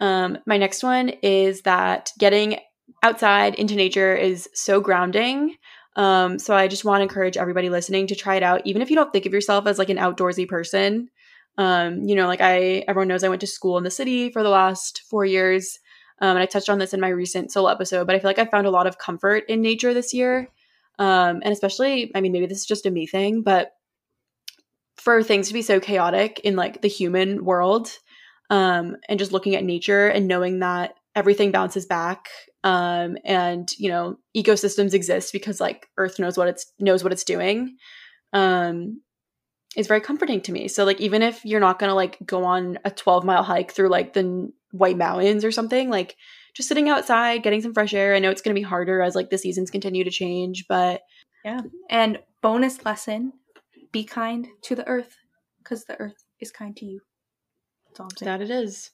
Um, 0.00 0.38
my 0.46 0.58
next 0.58 0.82
one 0.82 1.10
is 1.22 1.62
that 1.62 2.10
getting 2.18 2.58
outside 3.02 3.54
into 3.56 3.74
nature 3.74 4.14
is 4.14 4.48
so 4.54 4.80
grounding. 4.80 5.56
Um, 5.96 6.38
so 6.38 6.54
I 6.54 6.68
just 6.68 6.84
want 6.84 7.00
to 7.00 7.02
encourage 7.02 7.36
everybody 7.36 7.68
listening 7.68 8.06
to 8.06 8.14
try 8.14 8.36
it 8.36 8.42
out, 8.42 8.62
even 8.64 8.82
if 8.82 8.90
you 8.90 8.96
don't 8.96 9.12
think 9.12 9.26
of 9.26 9.32
yourself 9.32 9.66
as 9.66 9.78
like 9.78 9.90
an 9.90 9.98
outdoorsy 9.98 10.48
person. 10.48 11.08
Um, 11.58 12.02
you 12.02 12.14
know, 12.14 12.26
like 12.26 12.40
I, 12.40 12.84
everyone 12.88 13.08
knows 13.08 13.24
I 13.24 13.28
went 13.28 13.42
to 13.42 13.46
school 13.46 13.76
in 13.76 13.84
the 13.84 13.90
city 13.90 14.30
for 14.30 14.42
the 14.42 14.48
last 14.48 15.02
four 15.10 15.24
years. 15.24 15.78
Um, 16.20 16.30
and 16.30 16.38
I 16.38 16.46
touched 16.46 16.70
on 16.70 16.78
this 16.78 16.94
in 16.94 17.00
my 17.00 17.08
recent 17.08 17.52
solo 17.52 17.68
episode, 17.68 18.06
but 18.06 18.16
I 18.16 18.20
feel 18.20 18.30
like 18.30 18.38
I 18.38 18.46
found 18.46 18.66
a 18.66 18.70
lot 18.70 18.86
of 18.86 18.98
comfort 18.98 19.44
in 19.48 19.60
nature 19.60 19.92
this 19.92 20.14
year. 20.14 20.48
Um, 20.98 21.42
and 21.42 21.52
especially, 21.52 22.10
I 22.14 22.20
mean, 22.20 22.32
maybe 22.32 22.46
this 22.46 22.60
is 22.60 22.66
just 22.66 22.86
a 22.86 22.90
me 22.90 23.06
thing, 23.06 23.42
but 23.42 23.72
for 24.96 25.22
things 25.22 25.48
to 25.48 25.54
be 25.54 25.62
so 25.62 25.80
chaotic 25.80 26.40
in 26.44 26.54
like 26.54 26.80
the 26.80 26.88
human 26.88 27.44
world, 27.44 27.90
um, 28.50 28.96
and 29.08 29.18
just 29.18 29.32
looking 29.32 29.56
at 29.56 29.64
nature 29.64 30.08
and 30.08 30.28
knowing 30.28 30.60
that 30.60 30.94
everything 31.16 31.50
bounces 31.50 31.86
back 31.86 32.28
um, 32.64 33.16
and 33.24 33.70
you 33.78 33.88
know 33.88 34.16
ecosystems 34.36 34.94
exist 34.94 35.32
because 35.32 35.60
like 35.60 35.88
earth 35.96 36.18
knows 36.18 36.36
what 36.36 36.48
it's 36.48 36.72
knows 36.78 37.02
what 37.02 37.12
it's 37.12 37.24
doing. 37.24 37.76
Um, 38.32 39.00
is 39.76 39.86
very 39.86 40.02
comforting 40.02 40.40
to 40.42 40.52
me. 40.52 40.68
So 40.68 40.84
like 40.84 41.00
even 41.00 41.22
if 41.22 41.44
you're 41.44 41.60
not 41.60 41.78
gonna 41.78 41.94
like 41.94 42.18
go 42.24 42.44
on 42.44 42.78
a 42.84 42.90
12 42.90 43.24
mile 43.24 43.42
hike 43.42 43.72
through 43.72 43.88
like 43.88 44.12
the 44.12 44.52
white 44.70 44.96
mountains 44.96 45.44
or 45.44 45.52
something 45.52 45.90
like 45.90 46.16
just 46.54 46.66
sitting 46.68 46.88
outside 46.88 47.42
getting 47.42 47.60
some 47.60 47.74
fresh 47.74 47.92
air 47.92 48.14
i 48.14 48.18
know 48.18 48.30
it's 48.30 48.40
gonna 48.40 48.54
be 48.54 48.62
harder 48.62 49.02
as 49.02 49.14
like 49.14 49.28
the 49.28 49.36
seasons 49.36 49.70
continue 49.70 50.02
to 50.02 50.10
change 50.10 50.64
but 50.66 51.02
yeah. 51.44 51.60
And 51.90 52.20
bonus 52.40 52.84
lesson 52.84 53.32
be 53.90 54.04
kind 54.04 54.46
to 54.62 54.74
the 54.74 54.86
earth 54.86 55.16
because 55.58 55.84
the 55.84 55.98
earth 56.00 56.24
is 56.40 56.50
kind 56.50 56.76
to 56.76 56.84
you. 56.84 57.00
That's 57.88 58.00
all 58.00 58.08
that 58.20 58.40
it 58.40 58.50
is. 58.50 58.90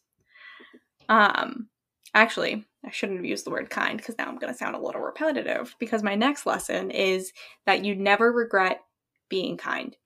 Um 1.09 1.69
actually 2.15 2.65
I 2.85 2.91
shouldn't 2.91 3.19
have 3.19 3.27
used 3.27 3.45
the 3.45 3.51
word 3.51 3.71
kind 3.71 3.97
because 3.97 4.17
now 4.19 4.29
I'm 4.29 4.39
going 4.39 4.53
to 4.53 4.59
sound 4.59 4.77
a 4.77 4.81
little 4.81 5.01
repetitive 5.01 5.75
because 5.79 6.03
my 6.03 6.15
next 6.15 6.47
lesson 6.47 6.91
is 6.91 7.33
that 7.67 7.85
you 7.85 7.95
never 7.95 8.33
regret 8.33 8.81
being 9.29 9.57
kind, 9.57 9.97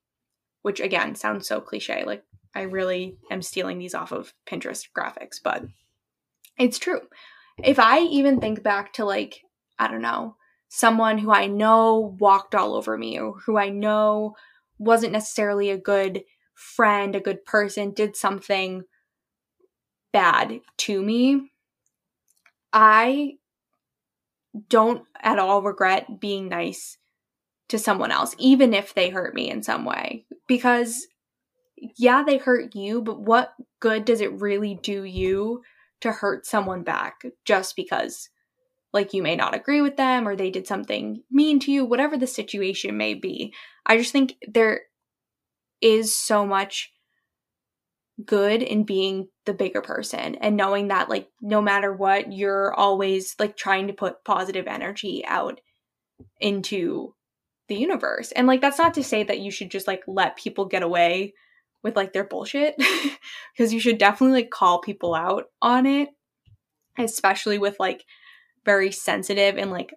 which 0.63 0.81
again 0.81 1.15
sounds 1.15 1.47
so 1.47 1.61
cliche. 1.61 2.05
Like 2.05 2.25
I 2.55 2.63
really 2.63 3.17
am 3.31 3.43
stealing 3.43 3.79
these 3.79 3.95
off 3.95 4.13
of 4.13 4.33
Pinterest 4.47 4.87
graphics, 4.97 5.37
but 5.43 5.65
it's 6.59 6.79
true. 6.79 7.01
If 7.63 7.79
I 7.79 8.01
even 8.01 8.41
think 8.41 8.63
back 8.63 8.95
to 8.95 9.05
like, 9.05 9.43
I 9.79 9.89
don't 9.89 10.03
know, 10.03 10.37
someone 10.69 11.19
who 11.19 11.31
I 11.31 11.47
know 11.47 12.17
walked 12.19 12.55
all 12.55 12.75
over 12.75 12.97
me 12.97 13.19
or 13.19 13.35
who 13.45 13.59
I 13.59 13.69
know 13.69 14.35
wasn't 14.79 15.13
necessarily 15.13 15.71
a 15.71 15.79
good 15.79 16.25
friend, 16.55 17.15
a 17.15 17.21
good 17.21 17.45
person, 17.45 17.93
did 17.93 18.17
something 18.17 18.85
bad 20.13 20.61
to 20.79 21.03
me, 21.03 21.52
I 22.73 23.35
don't 24.69 25.05
at 25.21 25.39
all 25.39 25.63
regret 25.63 26.21
being 26.21 26.49
nice 26.49 26.99
to 27.69 27.79
someone 27.79 28.11
else, 28.11 28.35
even 28.39 28.75
if 28.75 28.95
they 28.95 29.09
hurt 29.09 29.35
me 29.35 29.51
in 29.51 29.63
some 29.63 29.85
way. 29.85 30.27
Because, 30.47 31.07
yeah, 31.97 32.23
they 32.23 32.37
hurt 32.37 32.75
you, 32.75 33.01
but 33.01 33.21
what 33.21 33.55
good 33.81 34.05
does 34.05 34.21
it 34.21 34.41
really 34.41 34.79
do 34.83 35.05
you 35.05 35.63
to 36.03 36.13
hurt 36.13 36.47
someone 36.47 36.83
back 36.83 37.23
just 37.45 37.77
because, 37.77 38.29
like, 38.93 39.15
you 39.15 39.23
may 39.23 39.37
not 39.37 39.55
agree 39.55 39.81
with 39.81 39.97
them 39.97 40.29
or 40.29 40.37
they 40.37 40.51
did 40.51 40.67
something 40.67 41.23
mean 41.31 41.61
to 41.61 41.73
you, 41.73 41.85
whatever 41.85 42.17
the 42.17 42.27
situation 42.27 42.97
may 42.97 43.15
be? 43.15 43.55
I 43.87 43.97
just 43.97 44.13
think 44.13 44.37
there 44.47 44.83
is 45.81 46.15
so 46.15 46.45
much 46.47 46.92
good 48.25 48.63
in 48.63 48.85
being 48.85 49.29
the 49.47 49.55
bigger 49.55 49.81
person 49.81 50.35
and 50.37 50.57
knowing 50.57 50.89
that 50.89 51.09
like 51.09 51.29
no 51.41 51.63
matter 51.63 51.93
what 51.93 52.33
you're 52.33 52.73
always 52.75 53.35
like 53.39 53.57
trying 53.57 53.87
to 53.87 53.93
put 53.93 54.25
positive 54.25 54.67
energy 54.67 55.25
out 55.27 55.61
into 56.41 57.15
the 57.69 57.75
universe. 57.77 58.33
And 58.33 58.47
like 58.47 58.61
that's 58.61 58.79
not 58.79 58.95
to 58.95 59.05
say 59.05 59.23
that 59.25 59.41
you 59.41 59.51
should 59.51 59.71
just 59.71 59.87
like 59.87 60.03
let 60.07 60.37
people 60.37 60.67
get 60.67 60.83
away 60.83 61.35
with 61.83 61.97
like 61.97 62.13
their 62.13 62.25
bullshit 62.25 62.77
because 63.57 63.73
you 63.73 63.81
should 63.81 63.99
definitely 63.99 64.43
like 64.43 64.51
call 64.51 64.81
people 64.81 65.15
out 65.15 65.47
on 65.61 65.87
it 65.87 66.11
especially 66.99 67.59
with 67.59 67.77
like 67.81 68.05
very 68.65 68.93
sensitive 68.93 69.57
and 69.57 69.71
like 69.71 69.95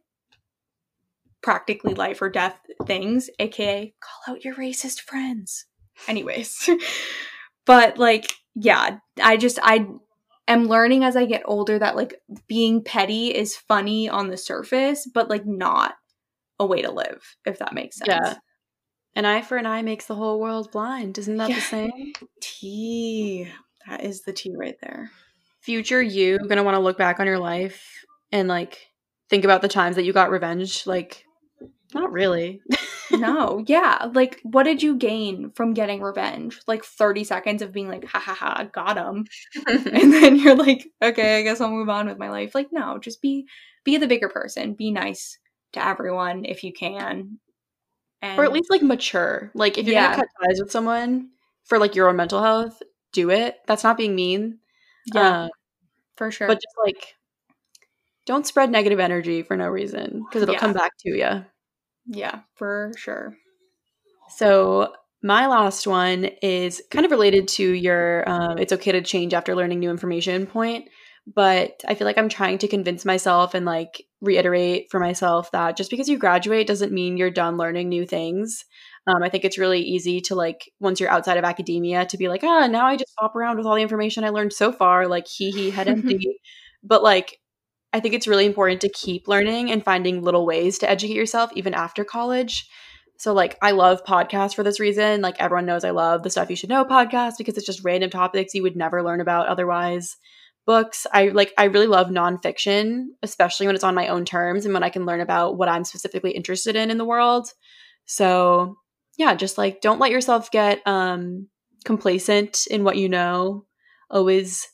practically 1.41 1.93
life 1.93 2.21
or 2.21 2.29
death 2.29 2.57
things 2.85 3.29
aka 3.39 3.93
call 3.99 4.35
out 4.35 4.43
your 4.43 4.55
racist 4.55 5.01
friends. 5.01 5.65
Anyways 6.07 6.69
But 7.65 7.97
like, 7.97 8.33
yeah, 8.55 8.99
I 9.21 9.37
just 9.37 9.59
I 9.61 9.87
am 10.47 10.67
learning 10.67 11.03
as 11.03 11.15
I 11.15 11.25
get 11.25 11.43
older 11.45 11.79
that 11.79 11.95
like 11.95 12.15
being 12.47 12.83
petty 12.83 13.29
is 13.29 13.55
funny 13.55 14.09
on 14.09 14.29
the 14.29 14.37
surface, 14.37 15.09
but 15.11 15.29
like 15.29 15.45
not 15.45 15.95
a 16.59 16.65
way 16.65 16.81
to 16.81 16.91
live, 16.91 17.23
if 17.45 17.59
that 17.59 17.73
makes 17.73 17.97
sense. 17.97 18.07
Yeah. 18.09 18.35
An 19.15 19.25
eye 19.25 19.41
for 19.41 19.57
an 19.57 19.65
eye 19.65 19.81
makes 19.81 20.05
the 20.05 20.15
whole 20.15 20.39
world 20.39 20.71
blind. 20.71 21.17
Isn't 21.17 21.37
that 21.37 21.49
yeah. 21.49 21.55
the 21.55 21.61
same? 21.61 22.13
Tea. 22.41 23.47
That 23.87 24.03
is 24.03 24.21
the 24.21 24.33
tea 24.33 24.55
right 24.57 24.75
there. 24.81 25.11
Future 25.61 26.01
you 26.01 26.39
gonna 26.39 26.63
want 26.63 26.75
to 26.75 26.81
look 26.81 26.97
back 26.97 27.19
on 27.19 27.27
your 27.27 27.39
life 27.39 28.03
and 28.31 28.47
like 28.47 28.87
think 29.29 29.45
about 29.45 29.61
the 29.61 29.67
times 29.67 29.95
that 29.95 30.05
you 30.05 30.13
got 30.13 30.31
revenge. 30.31 30.85
Like, 30.85 31.23
not 31.95 32.11
really. 32.11 32.61
no, 33.11 33.63
yeah. 33.67 34.09
Like, 34.13 34.39
what 34.43 34.63
did 34.63 34.83
you 34.83 34.97
gain 34.97 35.51
from 35.51 35.73
getting 35.73 36.01
revenge? 36.01 36.59
Like 36.67 36.83
30 36.83 37.23
seconds 37.23 37.61
of 37.61 37.71
being 37.71 37.87
like, 37.87 38.05
ha 38.05 38.19
ha 38.19 38.33
ha, 38.33 38.63
got 38.71 38.97
him. 38.97 39.25
and 39.67 40.13
then 40.13 40.35
you're 40.37 40.55
like, 40.55 40.87
okay, 41.01 41.39
I 41.39 41.41
guess 41.41 41.61
I'll 41.61 41.71
move 41.71 41.89
on 41.89 42.07
with 42.07 42.19
my 42.19 42.29
life. 42.29 42.53
Like, 42.53 42.67
no, 42.71 42.99
just 42.99 43.21
be 43.21 43.47
be 43.83 43.97
the 43.97 44.07
bigger 44.07 44.29
person. 44.29 44.73
Be 44.73 44.91
nice 44.91 45.39
to 45.73 45.85
everyone 45.85 46.45
if 46.45 46.63
you 46.63 46.73
can. 46.73 47.39
And, 48.21 48.39
or 48.39 48.43
at 48.43 48.51
least 48.51 48.69
like 48.69 48.81
mature. 48.81 49.51
Like 49.55 49.77
if 49.77 49.85
you're 49.85 49.93
yeah. 49.93 50.15
gonna 50.15 50.23
cut 50.23 50.47
ties 50.47 50.59
with 50.59 50.71
someone 50.71 51.29
for 51.63 51.79
like 51.79 51.95
your 51.95 52.09
own 52.09 52.17
mental 52.17 52.43
health, 52.43 52.81
do 53.13 53.29
it. 53.29 53.55
That's 53.67 53.83
not 53.83 53.97
being 53.97 54.15
mean. 54.15 54.59
Yeah. 55.13 55.43
Uh, 55.43 55.47
for 56.17 56.31
sure. 56.31 56.47
But 56.47 56.55
just 56.55 56.75
like 56.83 57.15
don't 58.25 58.47
spread 58.47 58.71
negative 58.71 58.99
energy 58.99 59.43
for 59.43 59.55
no 59.55 59.67
reason 59.67 60.23
because 60.27 60.41
it'll 60.41 60.55
yeah. 60.55 60.59
come 60.59 60.73
back 60.73 60.91
to 60.99 61.09
you. 61.09 61.45
Yeah, 62.07 62.41
for 62.55 62.91
sure. 62.97 63.35
So 64.29 64.93
my 65.25 65.47
last 65.47 65.87
one 65.87 66.25
is 66.43 66.83
kind 66.91 67.03
of 67.03 67.11
related 67.11 67.47
to 67.47 67.67
your 67.67 68.29
um, 68.29 68.59
it's 68.59 68.71
okay 68.73 68.91
to 68.91 69.01
change 69.01 69.33
after 69.33 69.55
learning 69.55 69.79
new 69.79 69.89
information 69.89 70.45
point 70.45 70.87
but 71.33 71.81
i 71.87 71.95
feel 71.95 72.05
like 72.05 72.17
i'm 72.19 72.29
trying 72.29 72.59
to 72.59 72.67
convince 72.67 73.03
myself 73.03 73.55
and 73.55 73.65
like 73.65 74.03
reiterate 74.21 74.85
for 74.91 74.99
myself 74.99 75.49
that 75.51 75.75
just 75.75 75.89
because 75.89 76.07
you 76.07 76.19
graduate 76.19 76.67
doesn't 76.67 76.91
mean 76.91 77.17
you're 77.17 77.31
done 77.31 77.57
learning 77.57 77.89
new 77.89 78.05
things 78.05 78.65
um, 79.07 79.23
i 79.23 79.29
think 79.29 79.43
it's 79.43 79.57
really 79.57 79.81
easy 79.81 80.21
to 80.21 80.35
like 80.35 80.71
once 80.79 80.99
you're 80.99 81.09
outside 81.09 81.37
of 81.37 81.43
academia 81.43 82.05
to 82.05 82.17
be 82.17 82.27
like 82.27 82.43
ah 82.43 82.67
now 82.67 82.85
i 82.85 82.95
just 82.95 83.13
hop 83.17 83.35
around 83.35 83.57
with 83.57 83.65
all 83.65 83.75
the 83.75 83.81
information 83.81 84.23
i 84.23 84.29
learned 84.29 84.53
so 84.53 84.71
far 84.71 85.07
like 85.07 85.25
hee 85.27 85.49
hee 85.49 85.71
head 85.71 85.87
empty 85.87 86.39
but 86.83 87.01
like 87.01 87.39
I 87.95 88.01
think 88.01 88.13
it's 88.13 88.27
really 88.27 88.45
important 88.45 88.81
to 88.81 88.89
keep 88.89 89.25
learning 89.25 89.71
and 89.71 89.81
finding 89.81 90.21
little 90.21 90.45
ways 90.45 90.79
to 90.79 90.89
educate 90.89 91.15
yourself 91.15 91.49
even 91.55 91.73
after 91.73 92.03
college. 92.03 92.67
So, 93.17 93.31
like, 93.31 93.57
I 93.61 93.71
love 93.71 94.03
podcasts 94.03 94.53
for 94.53 94.63
this 94.63 94.81
reason. 94.81 95.21
Like, 95.21 95.37
everyone 95.39 95.65
knows 95.65 95.85
I 95.85 95.91
love 95.91 96.21
the 96.21 96.29
stuff 96.29 96.49
you 96.49 96.57
should 96.57 96.69
know 96.69 96.83
podcast 96.83 97.37
because 97.37 97.55
it's 97.55 97.65
just 97.65 97.85
random 97.85 98.09
topics 98.09 98.53
you 98.53 98.63
would 98.63 98.75
never 98.75 99.01
learn 99.01 99.21
about 99.21 99.47
otherwise. 99.47 100.17
Books, 100.65 101.07
I 101.13 101.29
like, 101.29 101.53
I 101.57 101.65
really 101.65 101.87
love 101.87 102.07
nonfiction, 102.07 103.05
especially 103.23 103.65
when 103.65 103.75
it's 103.75 103.83
on 103.85 103.95
my 103.95 104.09
own 104.09 104.25
terms 104.25 104.65
and 104.65 104.73
when 104.73 104.83
I 104.83 104.89
can 104.89 105.05
learn 105.05 105.21
about 105.21 105.57
what 105.57 105.69
I'm 105.69 105.85
specifically 105.85 106.31
interested 106.31 106.75
in 106.75 106.91
in 106.91 106.97
the 106.97 107.05
world. 107.05 107.47
So, 108.07 108.75
yeah, 109.17 109.35
just 109.35 109.57
like, 109.57 109.79
don't 109.79 110.01
let 110.01 110.11
yourself 110.11 110.51
get 110.51 110.85
um, 110.85 111.47
complacent 111.85 112.67
in 112.69 112.83
what 112.83 112.97
you 112.97 113.07
know. 113.07 113.67
Always 114.09 114.67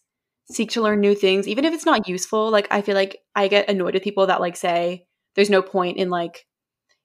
seek 0.52 0.72
to 0.72 0.82
learn 0.82 1.00
new 1.00 1.16
things, 1.16 1.48
even 1.48 1.66
if 1.66 1.74
it's 1.74 1.86
not 1.86 2.08
useful. 2.08 2.50
Like 2.52 2.68
I 2.72 2.82
feel 2.82 2.96
like 2.96 3.22
I 3.36 3.48
get 3.48 3.70
annoyed 3.70 3.94
with 3.94 4.04
people 4.04 4.28
that 4.28 4.42
like 4.42 4.56
say 4.56 5.06
there's 5.36 5.50
no 5.50 5.62
point 5.62 5.98
in 5.98 6.10
like 6.10 6.46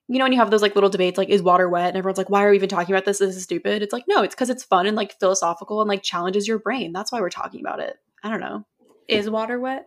you 0.08 0.18
know 0.18 0.24
when 0.24 0.32
you 0.32 0.38
have 0.38 0.50
those 0.50 0.62
like 0.62 0.74
little 0.74 0.90
debates 0.90 1.18
like 1.18 1.28
is 1.28 1.42
water 1.42 1.68
wet? 1.68 1.88
And 1.88 1.96
everyone's 1.96 2.18
like 2.18 2.30
why 2.30 2.44
are 2.44 2.50
we 2.50 2.56
even 2.56 2.68
talking 2.68 2.94
about 2.94 3.04
this? 3.04 3.18
This 3.18 3.36
is 3.36 3.42
stupid. 3.44 3.82
It's 3.82 3.92
like 3.92 4.04
no 4.08 4.22
it's 4.22 4.34
because 4.34 4.50
it's 4.50 4.64
fun 4.64 4.86
and 4.86 4.96
like 4.96 5.18
philosophical 5.18 5.80
and 5.80 5.88
like 5.88 6.02
challenges 6.02 6.48
your 6.48 6.58
brain. 6.58 6.92
That's 6.92 7.12
why 7.12 7.20
we're 7.20 7.30
talking 7.30 7.60
about 7.60 7.80
it. 7.80 7.96
I 8.22 8.30
don't 8.30 8.40
know. 8.40 8.64
Is 9.08 9.30
water 9.30 9.58
wet? 9.58 9.86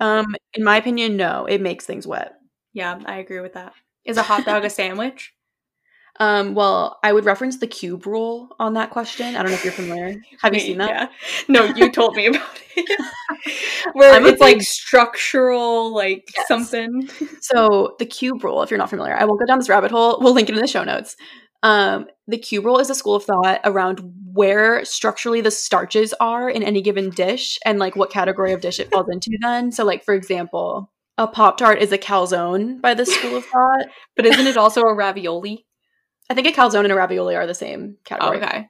Um 0.00 0.34
in 0.54 0.64
my 0.64 0.76
opinion 0.76 1.16
no. 1.16 1.46
It 1.46 1.60
makes 1.60 1.86
things 1.86 2.06
wet. 2.06 2.34
Yeah 2.72 3.00
i 3.06 3.16
agree 3.16 3.40
with 3.40 3.54
that. 3.54 3.72
Is 4.04 4.16
a 4.16 4.22
hot 4.22 4.44
dog 4.44 4.64
a 4.64 4.70
sandwich 4.70 5.34
um, 6.20 6.54
well, 6.54 6.98
I 7.02 7.12
would 7.12 7.24
reference 7.24 7.58
the 7.58 7.66
cube 7.66 8.06
rule 8.06 8.48
on 8.58 8.74
that 8.74 8.90
question. 8.90 9.36
I 9.36 9.42
don't 9.42 9.50
know 9.50 9.56
if 9.56 9.64
you're 9.64 9.72
familiar. 9.72 10.20
Have 10.42 10.54
you 10.54 10.60
seen 10.68 10.78
that? 10.78 10.90
Yeah. 10.90 11.08
No, 11.46 11.64
you 11.64 11.92
told 11.92 12.16
me 12.16 12.26
about 12.26 12.60
it. 12.76 13.00
Where 13.92 14.12
I'm 14.12 14.26
it's 14.26 14.40
like 14.40 14.62
structural, 14.62 15.94
like 15.94 16.28
yes. 16.36 16.48
something. 16.48 17.08
So 17.40 17.94
the 17.98 18.06
cube 18.06 18.42
rule, 18.42 18.62
if 18.62 18.70
you're 18.70 18.78
not 18.78 18.90
familiar, 18.90 19.14
I 19.14 19.24
won't 19.24 19.40
go 19.40 19.46
down 19.46 19.58
this 19.58 19.68
rabbit 19.68 19.90
hole. 19.90 20.18
We'll 20.20 20.34
link 20.34 20.48
it 20.48 20.54
in 20.56 20.60
the 20.60 20.66
show 20.66 20.84
notes. 20.84 21.16
Um, 21.62 22.06
the 22.26 22.38
cube 22.38 22.64
rule 22.64 22.78
is 22.78 22.90
a 22.90 22.94
school 22.94 23.16
of 23.16 23.24
thought 23.24 23.60
around 23.64 24.00
where 24.32 24.84
structurally 24.84 25.40
the 25.40 25.50
starches 25.50 26.14
are 26.20 26.48
in 26.48 26.62
any 26.62 26.82
given 26.82 27.10
dish 27.10 27.58
and 27.64 27.78
like 27.78 27.96
what 27.96 28.10
category 28.10 28.52
of 28.52 28.60
dish 28.60 28.78
it 28.78 28.90
falls 28.90 29.08
into 29.10 29.36
then. 29.40 29.72
So 29.72 29.84
like 29.84 30.04
for 30.04 30.14
example, 30.14 30.92
a 31.16 31.26
Pop 31.26 31.58
Tart 31.58 31.80
is 31.80 31.90
a 31.90 31.98
calzone 31.98 32.80
by 32.80 32.94
this 32.94 33.12
school 33.12 33.36
of 33.36 33.44
thought. 33.44 33.86
But 34.14 34.26
isn't 34.26 34.46
it 34.46 34.56
also 34.56 34.82
a 34.82 34.94
ravioli? 34.94 35.66
I 36.30 36.34
think 36.34 36.46
a 36.46 36.52
calzone 36.52 36.84
and 36.84 36.92
a 36.92 36.94
ravioli 36.96 37.34
are 37.36 37.46
the 37.46 37.54
same 37.54 37.96
Oh, 37.96 38.00
category. 38.04 38.36
okay. 38.38 38.66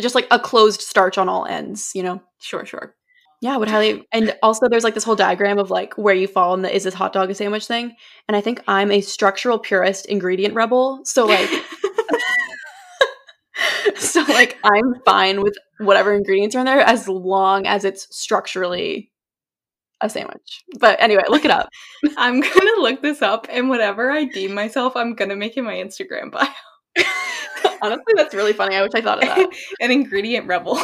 Just 0.00 0.14
like 0.14 0.28
a 0.30 0.38
closed 0.38 0.80
starch 0.80 1.18
on 1.18 1.28
all 1.28 1.44
ends, 1.44 1.90
you 1.94 2.02
know? 2.02 2.22
Sure, 2.40 2.64
sure. 2.64 2.94
Yeah, 3.40 3.54
I 3.54 3.56
would 3.56 3.68
highly. 3.68 4.06
And 4.12 4.36
also, 4.42 4.68
there's 4.68 4.84
like 4.84 4.94
this 4.94 5.02
whole 5.02 5.16
diagram 5.16 5.58
of 5.58 5.70
like 5.70 5.94
where 5.94 6.14
you 6.14 6.28
fall 6.28 6.54
in 6.54 6.62
the 6.62 6.74
is 6.74 6.84
this 6.84 6.94
hot 6.94 7.12
dog 7.12 7.28
a 7.28 7.34
sandwich 7.34 7.66
thing. 7.66 7.96
And 8.28 8.36
I 8.36 8.40
think 8.40 8.62
I'm 8.68 8.92
a 8.92 9.00
structural 9.00 9.58
purist 9.58 10.06
ingredient 10.06 10.54
rebel. 10.54 11.00
So 11.04 11.26
like, 11.26 11.50
so 13.96 14.22
like 14.28 14.58
I'm 14.64 14.94
fine 15.04 15.42
with 15.42 15.54
whatever 15.78 16.14
ingredients 16.14 16.54
are 16.56 16.60
in 16.60 16.66
there 16.66 16.80
as 16.80 17.08
long 17.08 17.66
as 17.66 17.84
it's 17.84 18.06
structurally 18.16 19.10
a 20.02 20.08
sandwich. 20.10 20.62
But 20.78 21.00
anyway, 21.00 21.22
look 21.28 21.44
it 21.44 21.50
up. 21.50 21.68
I'm 22.16 22.40
gonna 22.40 22.80
look 22.80 23.00
this 23.02 23.22
up, 23.22 23.46
and 23.50 23.68
whatever 23.68 24.10
I 24.10 24.24
deem 24.24 24.54
myself, 24.54 24.96
I'm 24.96 25.14
gonna 25.14 25.36
make 25.36 25.56
it 25.56 25.62
my 25.62 25.74
Instagram 25.74 26.30
bio. 26.30 26.46
Honestly, 27.82 28.12
that's 28.16 28.34
really 28.34 28.52
funny. 28.52 28.76
I 28.76 28.82
wish 28.82 28.92
I 28.94 29.00
thought 29.00 29.22
of 29.22 29.28
that. 29.28 29.50
An 29.80 29.90
ingredient 29.90 30.46
rebel. 30.46 30.80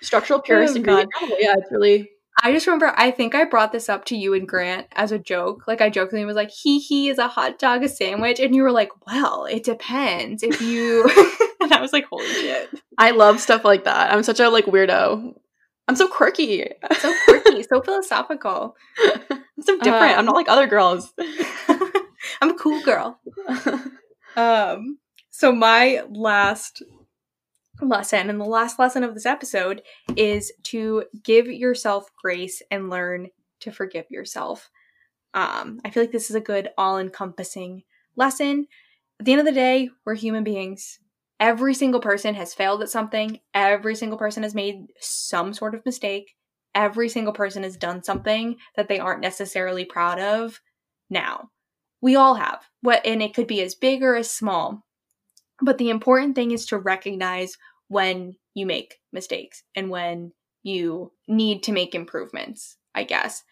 Structural 0.00 0.40
purist 0.40 0.74
Oh, 0.74 0.76
ingredient. 0.78 1.10
rebel. 1.20 1.36
Yeah, 1.40 1.54
it's 1.56 1.70
really. 1.70 2.10
I 2.42 2.50
just 2.52 2.66
remember, 2.66 2.92
I 2.96 3.10
think 3.10 3.34
I 3.34 3.44
brought 3.44 3.72
this 3.72 3.90
up 3.90 4.06
to 4.06 4.16
you 4.16 4.32
and 4.32 4.48
Grant 4.48 4.86
as 4.92 5.12
a 5.12 5.18
joke. 5.18 5.64
Like, 5.68 5.82
I 5.82 5.90
jokingly 5.90 6.24
was 6.24 6.34
like, 6.34 6.50
hee 6.50 6.78
hee, 6.80 7.08
is 7.10 7.18
a 7.18 7.28
hot 7.28 7.58
dog 7.58 7.84
a 7.84 7.88
sandwich? 7.90 8.40
And 8.40 8.54
you 8.56 8.62
were 8.62 8.72
like, 8.72 8.88
well, 9.06 9.44
it 9.44 9.64
depends 9.64 10.42
if 10.42 10.60
you. 10.62 11.04
and 11.60 11.72
I 11.74 11.80
was 11.82 11.92
like, 11.92 12.06
holy 12.10 12.26
shit. 12.26 12.70
I 12.96 13.10
love 13.10 13.38
stuff 13.38 13.66
like 13.66 13.84
that. 13.84 14.10
I'm 14.12 14.22
such 14.22 14.40
a 14.40 14.48
like 14.48 14.64
weirdo. 14.64 15.34
I'm 15.88 15.96
so 15.96 16.08
quirky. 16.08 16.66
So 17.00 17.14
quirky, 17.24 17.62
so 17.64 17.80
philosophical. 17.82 18.76
I'm 19.30 19.62
so 19.62 19.76
different. 19.78 20.18
I'm 20.18 20.24
not 20.24 20.32
Um, 20.32 20.36
like 20.36 20.48
other 20.48 20.66
girls. 20.66 21.12
I'm 22.40 22.50
a 22.50 22.54
cool 22.54 22.80
girl. 22.82 23.20
Um, 24.36 24.98
so 25.30 25.52
my 25.52 26.02
last 26.08 26.82
lesson 27.80 28.30
and 28.30 28.40
the 28.40 28.44
last 28.44 28.78
lesson 28.78 29.02
of 29.02 29.14
this 29.14 29.26
episode 29.26 29.82
is 30.16 30.52
to 30.64 31.04
give 31.22 31.46
yourself 31.48 32.10
grace 32.20 32.62
and 32.70 32.90
learn 32.90 33.28
to 33.60 33.72
forgive 33.72 34.06
yourself. 34.10 34.70
Um, 35.34 35.80
I 35.84 35.90
feel 35.90 36.02
like 36.02 36.12
this 36.12 36.30
is 36.30 36.36
a 36.36 36.40
good 36.40 36.70
all-encompassing 36.78 37.82
lesson. 38.16 38.66
At 39.18 39.26
the 39.26 39.32
end 39.32 39.40
of 39.40 39.46
the 39.46 39.52
day, 39.52 39.90
we're 40.04 40.14
human 40.14 40.44
beings. 40.44 40.98
Every 41.42 41.74
single 41.74 42.00
person 42.00 42.36
has 42.36 42.54
failed 42.54 42.82
at 42.82 42.88
something. 42.88 43.40
Every 43.52 43.96
single 43.96 44.16
person 44.16 44.44
has 44.44 44.54
made 44.54 44.92
some 45.00 45.52
sort 45.52 45.74
of 45.74 45.84
mistake. 45.84 46.36
Every 46.72 47.08
single 47.08 47.32
person 47.32 47.64
has 47.64 47.76
done 47.76 48.04
something 48.04 48.58
that 48.76 48.86
they 48.86 49.00
aren't 49.00 49.22
necessarily 49.22 49.84
proud 49.84 50.20
of 50.20 50.60
now. 51.10 51.50
We 52.00 52.14
all 52.14 52.36
have. 52.36 52.62
What 52.80 53.04
and 53.04 53.20
it 53.20 53.34
could 53.34 53.48
be 53.48 53.60
as 53.60 53.74
big 53.74 54.04
or 54.04 54.14
as 54.14 54.30
small. 54.30 54.84
But 55.60 55.78
the 55.78 55.90
important 55.90 56.36
thing 56.36 56.52
is 56.52 56.64
to 56.66 56.78
recognize 56.78 57.58
when 57.88 58.36
you 58.54 58.64
make 58.64 59.00
mistakes 59.12 59.64
and 59.74 59.90
when 59.90 60.30
you 60.62 61.10
need 61.26 61.64
to 61.64 61.72
make 61.72 61.96
improvements, 61.96 62.76
I 62.94 63.02
guess. 63.02 63.42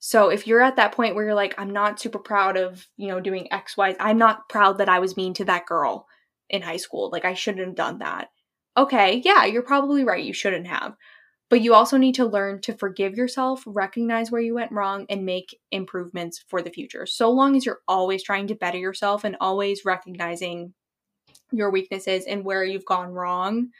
So 0.00 0.30
if 0.30 0.48
you're 0.48 0.62
at 0.62 0.74
that 0.76 0.90
point 0.90 1.14
where 1.14 1.26
you're 1.26 1.34
like, 1.34 1.54
I'm 1.58 1.70
not 1.70 2.00
super 2.00 2.18
proud 2.18 2.56
of, 2.56 2.88
you 2.96 3.06
know, 3.06 3.20
doing 3.20 3.52
X, 3.52 3.76
Y, 3.76 3.94
I'm 4.00 4.18
not 4.18 4.48
proud 4.48 4.78
that 4.78 4.88
I 4.88 4.98
was 4.98 5.16
mean 5.16 5.32
to 5.34 5.44
that 5.44 5.66
girl 5.66 6.08
in 6.50 6.62
high 6.62 6.76
school. 6.76 7.10
Like 7.10 7.24
I 7.24 7.34
shouldn't 7.34 7.66
have 7.66 7.74
done 7.74 7.98
that. 7.98 8.28
Okay, 8.76 9.22
yeah, 9.24 9.44
you're 9.44 9.62
probably 9.62 10.04
right. 10.04 10.22
You 10.22 10.32
shouldn't 10.32 10.66
have. 10.66 10.94
But 11.48 11.62
you 11.62 11.74
also 11.74 11.96
need 11.96 12.14
to 12.14 12.26
learn 12.26 12.60
to 12.62 12.74
forgive 12.74 13.16
yourself, 13.16 13.64
recognize 13.66 14.30
where 14.30 14.40
you 14.40 14.54
went 14.54 14.70
wrong, 14.70 15.06
and 15.10 15.26
make 15.26 15.58
improvements 15.72 16.44
for 16.46 16.62
the 16.62 16.70
future. 16.70 17.06
So 17.06 17.30
long 17.30 17.56
as 17.56 17.66
you're 17.66 17.80
always 17.88 18.22
trying 18.22 18.46
to 18.48 18.54
better 18.54 18.78
yourself 18.78 19.24
and 19.24 19.36
always 19.40 19.84
recognizing 19.84 20.74
your 21.50 21.70
weaknesses 21.70 22.24
and 22.26 22.44
where 22.44 22.62
you've 22.62 22.84
gone 22.84 23.10
wrong, 23.10 23.70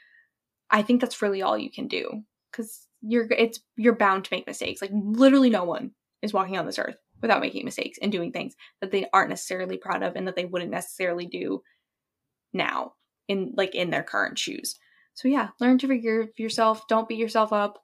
I 0.68 0.82
think 0.82 1.00
that's 1.00 1.22
really 1.22 1.42
all 1.42 1.56
you 1.56 1.70
can 1.70 1.86
do. 1.86 2.24
Because 2.50 2.88
you're 3.02 3.28
it's 3.30 3.60
you're 3.76 3.94
bound 3.94 4.24
to 4.24 4.34
make 4.34 4.46
mistakes. 4.46 4.82
Like 4.82 4.90
literally 4.92 5.50
no 5.50 5.64
one 5.64 5.92
is 6.22 6.32
walking 6.32 6.58
on 6.58 6.66
this 6.66 6.78
earth 6.78 6.96
without 7.22 7.40
making 7.40 7.64
mistakes 7.64 7.98
and 8.02 8.10
doing 8.10 8.32
things 8.32 8.54
that 8.80 8.90
they 8.90 9.06
aren't 9.12 9.30
necessarily 9.30 9.76
proud 9.76 10.02
of 10.02 10.16
and 10.16 10.26
that 10.26 10.36
they 10.36 10.44
wouldn't 10.44 10.70
necessarily 10.70 11.26
do 11.26 11.62
now 12.52 12.94
in 13.28 13.52
like 13.56 13.74
in 13.74 13.90
their 13.90 14.02
current 14.02 14.38
shoes. 14.38 14.76
So 15.14 15.28
yeah, 15.28 15.48
learn 15.60 15.78
to 15.78 15.86
forgive 15.86 16.38
yourself, 16.38 16.86
don't 16.88 17.08
beat 17.08 17.18
yourself 17.18 17.52
up 17.52 17.78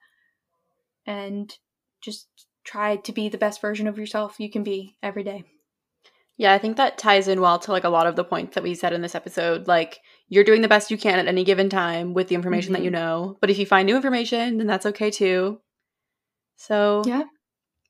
and 1.06 1.52
just 2.00 2.28
try 2.64 2.96
to 2.96 3.12
be 3.12 3.28
the 3.28 3.38
best 3.38 3.60
version 3.60 3.86
of 3.86 3.98
yourself 3.98 4.36
you 4.38 4.50
can 4.50 4.62
be 4.62 4.96
every 5.02 5.22
day. 5.22 5.44
Yeah, 6.38 6.52
I 6.52 6.58
think 6.58 6.76
that 6.76 6.98
ties 6.98 7.28
in 7.28 7.40
well 7.40 7.58
to 7.60 7.72
like 7.72 7.84
a 7.84 7.88
lot 7.88 8.06
of 8.06 8.16
the 8.16 8.24
points 8.24 8.54
that 8.54 8.64
we 8.64 8.74
said 8.74 8.92
in 8.92 9.00
this 9.00 9.14
episode. 9.14 9.66
Like 9.66 10.00
you're 10.28 10.44
doing 10.44 10.60
the 10.60 10.68
best 10.68 10.90
you 10.90 10.98
can 10.98 11.18
at 11.18 11.28
any 11.28 11.44
given 11.44 11.70
time 11.70 12.12
with 12.12 12.28
the 12.28 12.34
information 12.34 12.74
that 12.74 12.82
you 12.82 12.90
mm-hmm. 12.90 13.00
know. 13.00 13.38
But 13.40 13.50
if 13.50 13.58
you 13.58 13.64
find 13.64 13.86
new 13.86 13.96
information, 13.96 14.58
then 14.58 14.66
that's 14.66 14.86
okay 14.86 15.10
too. 15.10 15.60
So 16.56 17.02
Yeah. 17.06 17.24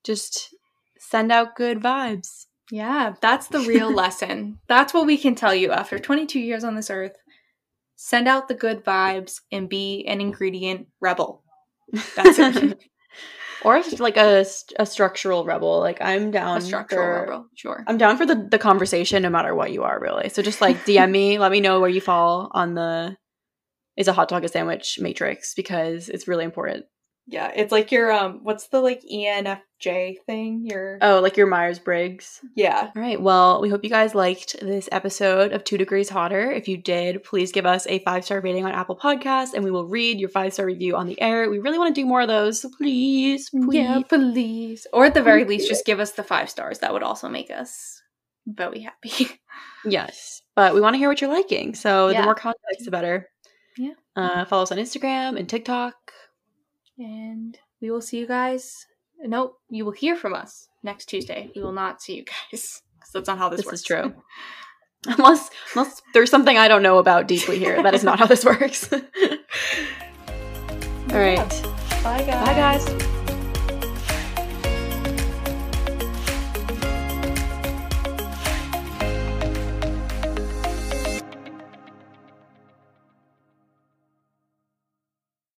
just 0.04 0.54
send 0.98 1.32
out 1.32 1.56
good 1.56 1.80
vibes. 1.80 2.45
Yeah, 2.70 3.14
that's 3.20 3.48
the 3.48 3.60
real 3.60 3.92
lesson. 3.94 4.58
That's 4.68 4.92
what 4.92 5.06
we 5.06 5.18
can 5.18 5.34
tell 5.34 5.54
you 5.54 5.72
after 5.72 5.98
22 5.98 6.40
years 6.40 6.64
on 6.64 6.74
this 6.74 6.90
earth. 6.90 7.16
Send 7.96 8.28
out 8.28 8.48
the 8.48 8.54
good 8.54 8.84
vibes 8.84 9.40
and 9.50 9.68
be 9.68 10.04
an 10.06 10.20
ingredient 10.20 10.88
rebel. 11.00 11.42
That's 12.14 12.38
it. 12.38 12.78
or 13.62 13.76
if 13.76 13.98
like 14.00 14.16
a, 14.16 14.44
a 14.78 14.86
structural 14.86 15.44
rebel. 15.44 15.80
Like 15.80 15.98
I'm 16.00 16.30
down 16.30 16.58
a 16.58 16.60
structural 16.60 17.02
for, 17.02 17.20
rebel, 17.22 17.46
sure. 17.54 17.84
I'm 17.86 17.98
down 17.98 18.16
for 18.16 18.26
the 18.26 18.34
the 18.34 18.58
conversation 18.58 19.22
no 19.22 19.30
matter 19.30 19.54
what 19.54 19.72
you 19.72 19.84
are 19.84 19.98
really. 19.98 20.28
So 20.28 20.42
just 20.42 20.60
like 20.60 20.84
DM 20.84 21.10
me, 21.10 21.38
let 21.38 21.50
me 21.50 21.60
know 21.60 21.80
where 21.80 21.90
you 21.90 22.00
fall 22.00 22.50
on 22.52 22.74
the 22.74 23.16
is 23.96 24.08
a 24.08 24.12
hot 24.12 24.28
dog 24.28 24.44
a 24.44 24.48
sandwich 24.48 24.98
matrix 25.00 25.54
because 25.54 26.08
it's 26.08 26.28
really 26.28 26.44
important. 26.44 26.84
Yeah, 27.28 27.50
it's 27.56 27.72
like 27.72 27.90
your 27.90 28.12
um 28.12 28.40
what's 28.44 28.68
the 28.68 28.80
like 28.80 29.02
ENFJ 29.12 30.18
thing? 30.26 30.62
Your 30.64 30.98
Oh, 31.02 31.18
like 31.20 31.36
your 31.36 31.48
Myers 31.48 31.78
Briggs. 31.80 32.40
yeah. 32.54 32.90
All 32.94 33.02
right. 33.02 33.20
Well, 33.20 33.60
we 33.60 33.68
hope 33.68 33.82
you 33.82 33.90
guys 33.90 34.14
liked 34.14 34.56
this 34.60 34.88
episode 34.92 35.52
of 35.52 35.64
Two 35.64 35.76
Degrees 35.76 36.08
Hotter. 36.08 36.50
If 36.52 36.68
you 36.68 36.76
did, 36.76 37.24
please 37.24 37.50
give 37.50 37.66
us 37.66 37.84
a 37.88 37.98
five 38.00 38.24
star 38.24 38.40
rating 38.40 38.64
on 38.64 38.70
Apple 38.72 38.96
Podcasts 38.96 39.54
and 39.54 39.64
we 39.64 39.70
will 39.72 39.86
read 39.88 40.20
your 40.20 40.28
five 40.28 40.52
star 40.54 40.66
review 40.66 40.94
on 40.96 41.08
the 41.08 41.20
air. 41.20 41.50
We 41.50 41.58
really 41.58 41.78
want 41.78 41.94
to 41.94 42.00
do 42.00 42.06
more 42.06 42.20
of 42.20 42.28
those. 42.28 42.60
So 42.60 42.70
please, 42.78 43.50
please. 43.50 43.74
Yeah, 43.74 44.02
please. 44.08 44.86
Or 44.92 45.04
at 45.06 45.14
the 45.14 45.22
very 45.22 45.44
least 45.44 45.68
just 45.68 45.84
give 45.84 45.98
us 46.00 46.12
the 46.12 46.22
5 46.22 46.48
stars. 46.48 46.78
That 46.78 46.92
would 46.92 47.02
also 47.02 47.28
make 47.28 47.50
us 47.50 48.00
very 48.46 48.80
happy. 48.82 49.28
Yes. 49.84 50.42
But 50.56 50.74
we 50.74 50.80
want 50.80 50.94
to 50.94 50.98
hear 50.98 51.08
what 51.08 51.20
you're 51.20 51.32
liking. 51.32 51.74
So 51.74 52.08
Yeah. 52.08 52.20
the 52.20 52.24
more 52.24 52.34
context, 52.34 52.84
the 52.84 52.90
better. 52.90 53.28
Yeah. 53.78 53.92
Uh, 54.16 54.44
follow 54.44 54.64
us 54.64 54.72
on 54.72 54.78
Instagram 54.78 55.38
and 55.38 55.48
TikTok. 55.48 55.94
And 56.98 57.58
we 57.80 57.90
will 57.90 58.00
see 58.00 58.18
you 58.18 58.26
guys. 58.26 58.86
Nope, 59.22 59.58
you 59.70 59.84
will 59.84 59.92
hear 59.92 60.16
from 60.16 60.34
us 60.34 60.68
next 60.82 61.06
Tuesday. 61.06 61.50
We 61.54 61.62
will 61.62 61.72
not 61.72 62.02
see 62.02 62.16
you 62.16 62.24
guys 62.24 62.82
because 62.98 63.12
that's 63.12 63.28
not 63.28 63.38
how 63.38 63.48
this, 63.48 63.58
This 63.60 63.66
works. 63.66 63.80
is 63.80 63.84
true. 63.84 64.14
Unless, 65.08 65.50
unless 65.74 66.02
there's 66.14 66.30
something 66.30 66.58
I 66.58 66.66
don't 66.66 66.82
know 66.82 66.98
about 66.98 67.28
deeply 67.28 67.58
here. 67.60 67.80
That 67.80 67.94
is 67.94 68.02
not 68.02 68.18
how 68.18 68.26
this 68.26 68.44
works. 68.44 68.92
All 68.92 68.98
right. 71.12 71.36
Bye, 72.02 72.24
guys. 72.26 72.44
Bye, 72.44 72.54
guys. 72.54 73.15